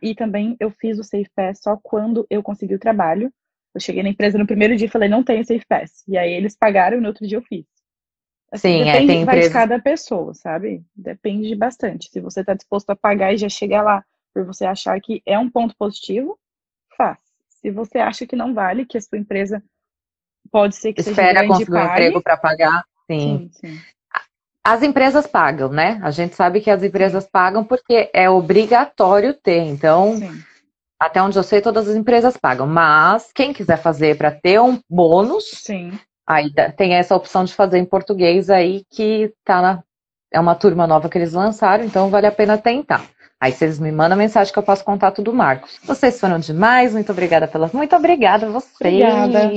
E 0.00 0.14
também 0.14 0.56
eu 0.58 0.70
fiz 0.70 0.98
o 0.98 1.04
Safe 1.04 1.28
Pass 1.34 1.60
só 1.60 1.76
quando 1.82 2.26
eu 2.30 2.42
consegui 2.42 2.74
o 2.74 2.78
trabalho. 2.78 3.30
Eu 3.74 3.80
cheguei 3.80 4.02
na 4.02 4.08
empresa 4.08 4.38
no 4.38 4.46
primeiro 4.46 4.76
dia 4.76 4.86
e 4.86 4.90
falei, 4.90 5.08
não 5.08 5.22
tenho 5.22 5.44
Safe 5.44 5.66
Pass. 5.68 6.02
E 6.08 6.16
aí 6.16 6.32
eles 6.32 6.56
pagaram 6.56 6.96
e 6.96 7.00
no 7.00 7.08
outro 7.08 7.26
dia 7.26 7.36
eu 7.36 7.42
fiz. 7.42 7.66
Sim, 8.54 8.82
é, 8.82 8.92
depende, 8.92 9.06
tem 9.06 9.24
vai 9.24 9.40
de 9.40 9.50
cada 9.50 9.80
pessoa, 9.80 10.34
sabe? 10.34 10.84
Depende 10.94 11.48
de 11.48 11.54
bastante. 11.54 12.10
Se 12.10 12.20
você 12.20 12.44
tá 12.44 12.54
disposto 12.54 12.90
a 12.90 12.96
pagar 12.96 13.32
e 13.32 13.38
já 13.38 13.48
chegar 13.48 13.82
lá 13.82 14.04
por 14.32 14.44
você 14.44 14.66
achar 14.66 15.00
que 15.00 15.22
é 15.24 15.38
um 15.38 15.48
ponto 15.48 15.74
positivo, 15.76 16.38
faz. 16.96 17.18
Se 17.48 17.70
você 17.70 17.98
acha 17.98 18.26
que 18.26 18.36
não 18.36 18.52
vale, 18.52 18.84
que 18.84 18.98
a 18.98 19.00
sua 19.00 19.18
empresa 19.18 19.62
pode 20.50 20.76
ser 20.76 20.92
que 20.92 21.02
seja 21.02 21.12
Espera 21.12 21.40
grande 21.40 21.62
e 21.62 21.66
conseguir 21.66 21.78
um 21.78 21.92
emprego 21.92 22.22
para 22.22 22.36
pagar. 22.36 22.84
Sim. 23.10 23.50
sim, 23.50 23.50
sim. 23.52 23.80
As 24.64 24.82
empresas 24.82 25.26
pagam, 25.26 25.70
né? 25.70 25.98
A 26.02 26.10
gente 26.10 26.36
sabe 26.36 26.60
que 26.60 26.70
as 26.70 26.82
empresas 26.82 27.28
pagam 27.28 27.64
porque 27.64 28.10
é 28.12 28.30
obrigatório 28.30 29.34
ter. 29.34 29.58
Então, 29.58 30.16
sim. 30.16 30.42
até 31.00 31.20
onde 31.20 31.36
eu 31.36 31.42
sei, 31.42 31.60
todas 31.60 31.88
as 31.88 31.96
empresas 31.96 32.36
pagam. 32.36 32.66
Mas 32.66 33.32
quem 33.34 33.52
quiser 33.52 33.78
fazer 33.78 34.16
para 34.16 34.30
ter 34.30 34.60
um 34.60 34.80
bônus, 34.88 35.44
Sim. 35.44 35.98
Aí 36.32 36.50
dá- 36.52 36.70
tem 36.70 36.94
essa 36.94 37.14
opção 37.14 37.44
de 37.44 37.54
fazer 37.54 37.78
em 37.78 37.84
português 37.84 38.50
aí 38.50 38.84
que 38.90 39.32
tá 39.44 39.60
na 39.62 39.82
é 40.32 40.40
uma 40.40 40.54
turma 40.54 40.86
nova 40.86 41.10
que 41.10 41.18
eles 41.18 41.34
lançaram, 41.34 41.84
então 41.84 42.08
vale 42.08 42.26
a 42.26 42.32
pena 42.32 42.56
tentar. 42.56 43.04
Aí 43.38 43.52
vocês 43.52 43.78
me 43.78 43.92
mandam 43.92 44.16
mensagem 44.16 44.50
que 44.52 44.58
eu 44.58 44.62
passo 44.62 44.84
contato 44.84 45.20
do 45.20 45.34
Marcos. 45.34 45.78
Vocês 45.84 46.18
foram 46.18 46.38
demais, 46.38 46.94
muito 46.94 47.12
obrigada 47.12 47.46
pela. 47.46 47.68
Muito 47.72 47.94
obrigada 47.94 48.46
a 48.46 48.50
vocês. 48.50 48.72
Obrigada. 48.80 49.50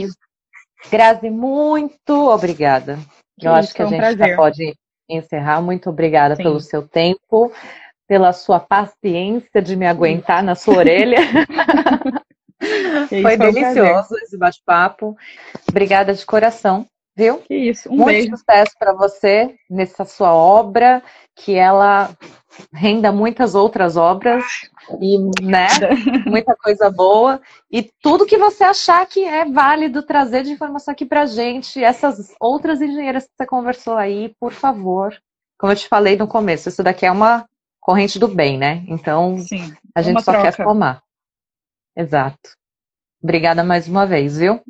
Grazi, 0.91 1.29
muito 1.29 2.29
obrigada. 2.29 2.99
Eu 3.39 3.53
acho 3.53 3.67
isso, 3.67 3.75
que 3.75 3.81
a 3.81 3.85
um 3.85 3.89
gente 3.89 4.17
já 4.17 4.35
pode 4.35 4.75
encerrar. 5.09 5.61
Muito 5.61 5.89
obrigada 5.89 6.35
Sim. 6.35 6.43
pelo 6.43 6.59
seu 6.59 6.85
tempo, 6.87 7.51
pela 8.07 8.33
sua 8.33 8.59
paciência 8.59 9.61
de 9.61 9.75
me 9.75 9.85
aguentar 9.85 10.43
na 10.43 10.55
sua 10.55 10.77
orelha. 10.77 11.19
Foi 13.09 13.19
um 13.19 13.21
prazer. 13.37 13.53
delicioso 13.53 14.15
esse 14.17 14.37
bate-papo. 14.37 15.15
Obrigada 15.69 16.13
de 16.13 16.25
coração, 16.25 16.85
viu? 17.15 17.39
Que 17.39 17.55
isso. 17.55 17.89
Um 17.89 17.97
Muito 17.97 18.05
beijo. 18.05 18.37
sucesso 18.37 18.71
para 18.79 18.93
você 18.93 19.55
nessa 19.69 20.05
sua 20.05 20.33
obra, 20.33 21.03
que 21.35 21.55
ela 21.55 22.15
renda 22.73 23.11
muitas 23.11 23.53
outras 23.55 23.97
obras 23.97 24.43
e, 25.01 25.17
né, 25.43 25.67
muita 26.25 26.55
coisa 26.55 26.89
boa 26.89 27.41
e 27.69 27.89
tudo 28.01 28.25
que 28.25 28.37
você 28.37 28.63
achar 28.63 29.05
que 29.05 29.25
é 29.25 29.43
válido 29.43 30.01
trazer 30.01 30.43
de 30.43 30.51
informação 30.51 30.93
aqui 30.93 31.05
pra 31.05 31.25
gente, 31.25 31.83
essas 31.83 32.33
outras 32.39 32.81
engenheiras 32.81 33.25
que 33.25 33.31
você 33.35 33.45
conversou 33.45 33.97
aí, 33.97 34.33
por 34.39 34.53
favor. 34.53 35.13
Como 35.57 35.71
eu 35.71 35.77
te 35.77 35.87
falei 35.87 36.15
no 36.15 36.27
começo, 36.27 36.69
isso 36.69 36.83
daqui 36.83 37.05
é 37.05 37.11
uma 37.11 37.45
corrente 37.79 38.17
do 38.17 38.27
bem, 38.27 38.57
né? 38.57 38.83
Então, 38.87 39.37
Sim. 39.37 39.73
a 39.93 40.01
gente 40.01 40.23
só 40.23 40.31
quer 40.41 40.55
troca. 40.55 41.03
Exato. 41.95 42.51
Obrigada 43.23 43.63
mais 43.63 43.87
uma 43.87 44.05
vez, 44.07 44.37
viu? 44.37 44.61